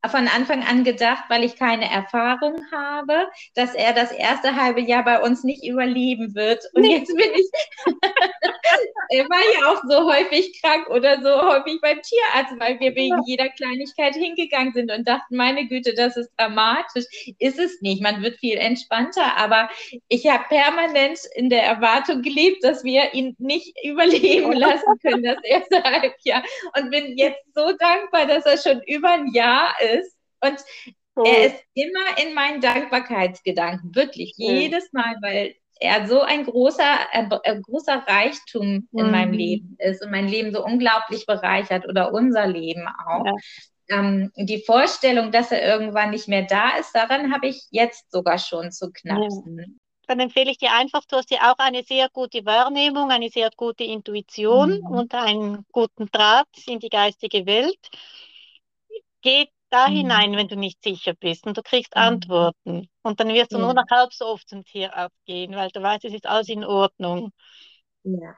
von 0.10 0.28
Anfang 0.28 0.64
an 0.64 0.84
gedacht, 0.84 1.26
weil 1.30 1.43
ich 1.43 1.58
keine 1.58 1.89
Erfahrung 1.89 2.62
habe, 2.72 3.28
dass 3.56 3.74
er 3.74 3.93
das 3.93 4.12
erste 4.12 4.56
halbe 4.56 4.82
Jahr 4.82 5.03
bei 5.03 5.22
uns 5.22 5.43
nicht 5.43 5.64
überleben 5.66 6.36
wird. 6.36 6.64
Und 6.74 6.84
nee. 6.84 6.97
jetzt 6.97 7.16
bin 7.16 7.30
ich, 7.36 7.49
er 9.10 9.26
war 9.26 9.41
ja 9.53 9.72
auch 9.72 9.82
so 9.88 10.12
häufig 10.12 10.62
krank 10.62 10.89
oder 10.89 11.22
so 11.22 11.41
häufig 11.41 11.80
beim 11.82 11.99
Tierarzt, 12.01 12.53
weil 12.60 12.80
wir 12.80 12.95
wegen 12.95 13.22
jeder 13.26 13.49
Kleinigkeit 13.49 14.16
hingegangen 14.16 14.74
sind 14.74 14.91
und 14.91 15.08
dachten, 15.08 15.36
meine 15.36 15.68
Güte, 15.68 15.93
das 15.93 16.18
ist 16.18 16.32
dramatisch. 16.38 17.06
Ist 17.39 17.60
es 17.60 17.82
nicht. 17.82 18.01
Man 18.01 18.22
wird 18.22 18.38
viel 18.38 18.58
entspannter, 18.58 19.38
aber 19.38 19.70
ich 20.08 20.28
habe 20.28 20.43
permanent 20.49 21.20
in 21.36 21.49
der 21.49 21.64
Erwartung 21.64 22.22
gelebt, 22.22 22.64
dass 22.64 22.84
wir 22.84 23.14
ihn 23.14 23.36
nicht 23.39 23.76
überleben 23.84 24.53
lassen 24.53 24.99
können, 25.01 25.24
das 25.24 25.43
erste 25.43 25.84
Halbjahr. 25.84 26.43
Und 26.78 26.91
bin 26.91 27.18
jetzt 27.18 27.43
so 27.53 27.72
dankbar, 27.78 28.26
dass 28.26 28.45
er 28.45 28.58
schon 28.58 28.82
über 28.84 29.12
ein 29.12 29.32
Jahr 29.34 29.74
ist. 29.82 29.94
Und 30.41 30.57
oh. 31.15 31.23
er 31.23 31.47
ist 31.47 31.63
immer 31.73 32.17
in 32.23 32.33
meinen 32.33 32.61
Dankbarkeitsgedanken, 32.61 33.95
wirklich, 33.95 34.33
oh. 34.38 34.49
jedes 34.49 34.91
Mal, 34.93 35.15
weil 35.21 35.55
er 35.79 36.07
so 36.07 36.21
ein 36.21 36.45
großer, 36.45 36.97
äh, 37.11 37.61
großer 37.61 38.03
Reichtum 38.07 38.88
in 38.91 39.05
mhm. 39.05 39.11
meinem 39.11 39.33
Leben 39.33 39.75
ist 39.79 40.01
und 40.03 40.11
mein 40.11 40.27
Leben 40.27 40.53
so 40.53 40.63
unglaublich 40.63 41.25
bereichert 41.25 41.88
oder 41.88 42.13
unser 42.13 42.47
Leben 42.47 42.88
auch. 42.88 43.25
Ja. 43.25 43.33
Ähm, 43.88 44.31
die 44.36 44.63
Vorstellung, 44.65 45.31
dass 45.31 45.51
er 45.51 45.61
irgendwann 45.61 46.11
nicht 46.11 46.27
mehr 46.27 46.43
da 46.43 46.77
ist, 46.77 46.93
daran 46.93 47.33
habe 47.33 47.47
ich 47.47 47.67
jetzt 47.69 48.11
sogar 48.11 48.39
schon 48.39 48.71
zu 48.71 48.91
knapsen. 48.91 49.79
Dann 50.07 50.19
empfehle 50.19 50.51
ich 50.51 50.57
dir 50.57 50.71
einfach, 50.71 51.03
du 51.05 51.17
hast 51.17 51.31
ja 51.31 51.51
auch 51.51 51.57
eine 51.57 51.83
sehr 51.83 52.09
gute 52.09 52.45
Wahrnehmung, 52.45 53.09
eine 53.11 53.29
sehr 53.29 53.49
gute 53.55 53.83
Intuition 53.83 54.79
mhm. 54.79 54.86
und 54.88 55.13
einen 55.13 55.65
guten 55.71 56.07
Draht 56.11 56.47
in 56.67 56.79
die 56.79 56.89
geistige 56.89 57.45
Welt. 57.45 57.79
Geh 59.21 59.47
da 59.76 59.88
mhm. 59.89 59.95
hinein, 59.95 60.36
wenn 60.36 60.47
du 60.47 60.55
nicht 60.55 60.82
sicher 60.84 61.13
bist 61.13 61.45
und 61.45 61.57
du 61.57 61.61
kriegst 61.61 61.95
mhm. 61.95 62.01
Antworten. 62.01 62.89
Und 63.03 63.19
dann 63.19 63.30
wirst 63.30 63.53
du 63.53 63.57
nur 63.57 63.73
noch 63.73 63.86
halb 63.91 64.13
so 64.13 64.26
oft 64.26 64.47
zum 64.47 64.63
Tierarzt 64.63 65.17
gehen, 65.26 65.55
weil 65.55 65.69
du 65.69 65.82
weißt, 65.82 66.05
es 66.05 66.13
ist 66.13 66.28
alles 66.28 66.49
in 66.49 66.63
Ordnung. 66.63 67.32
Ja. 68.03 68.36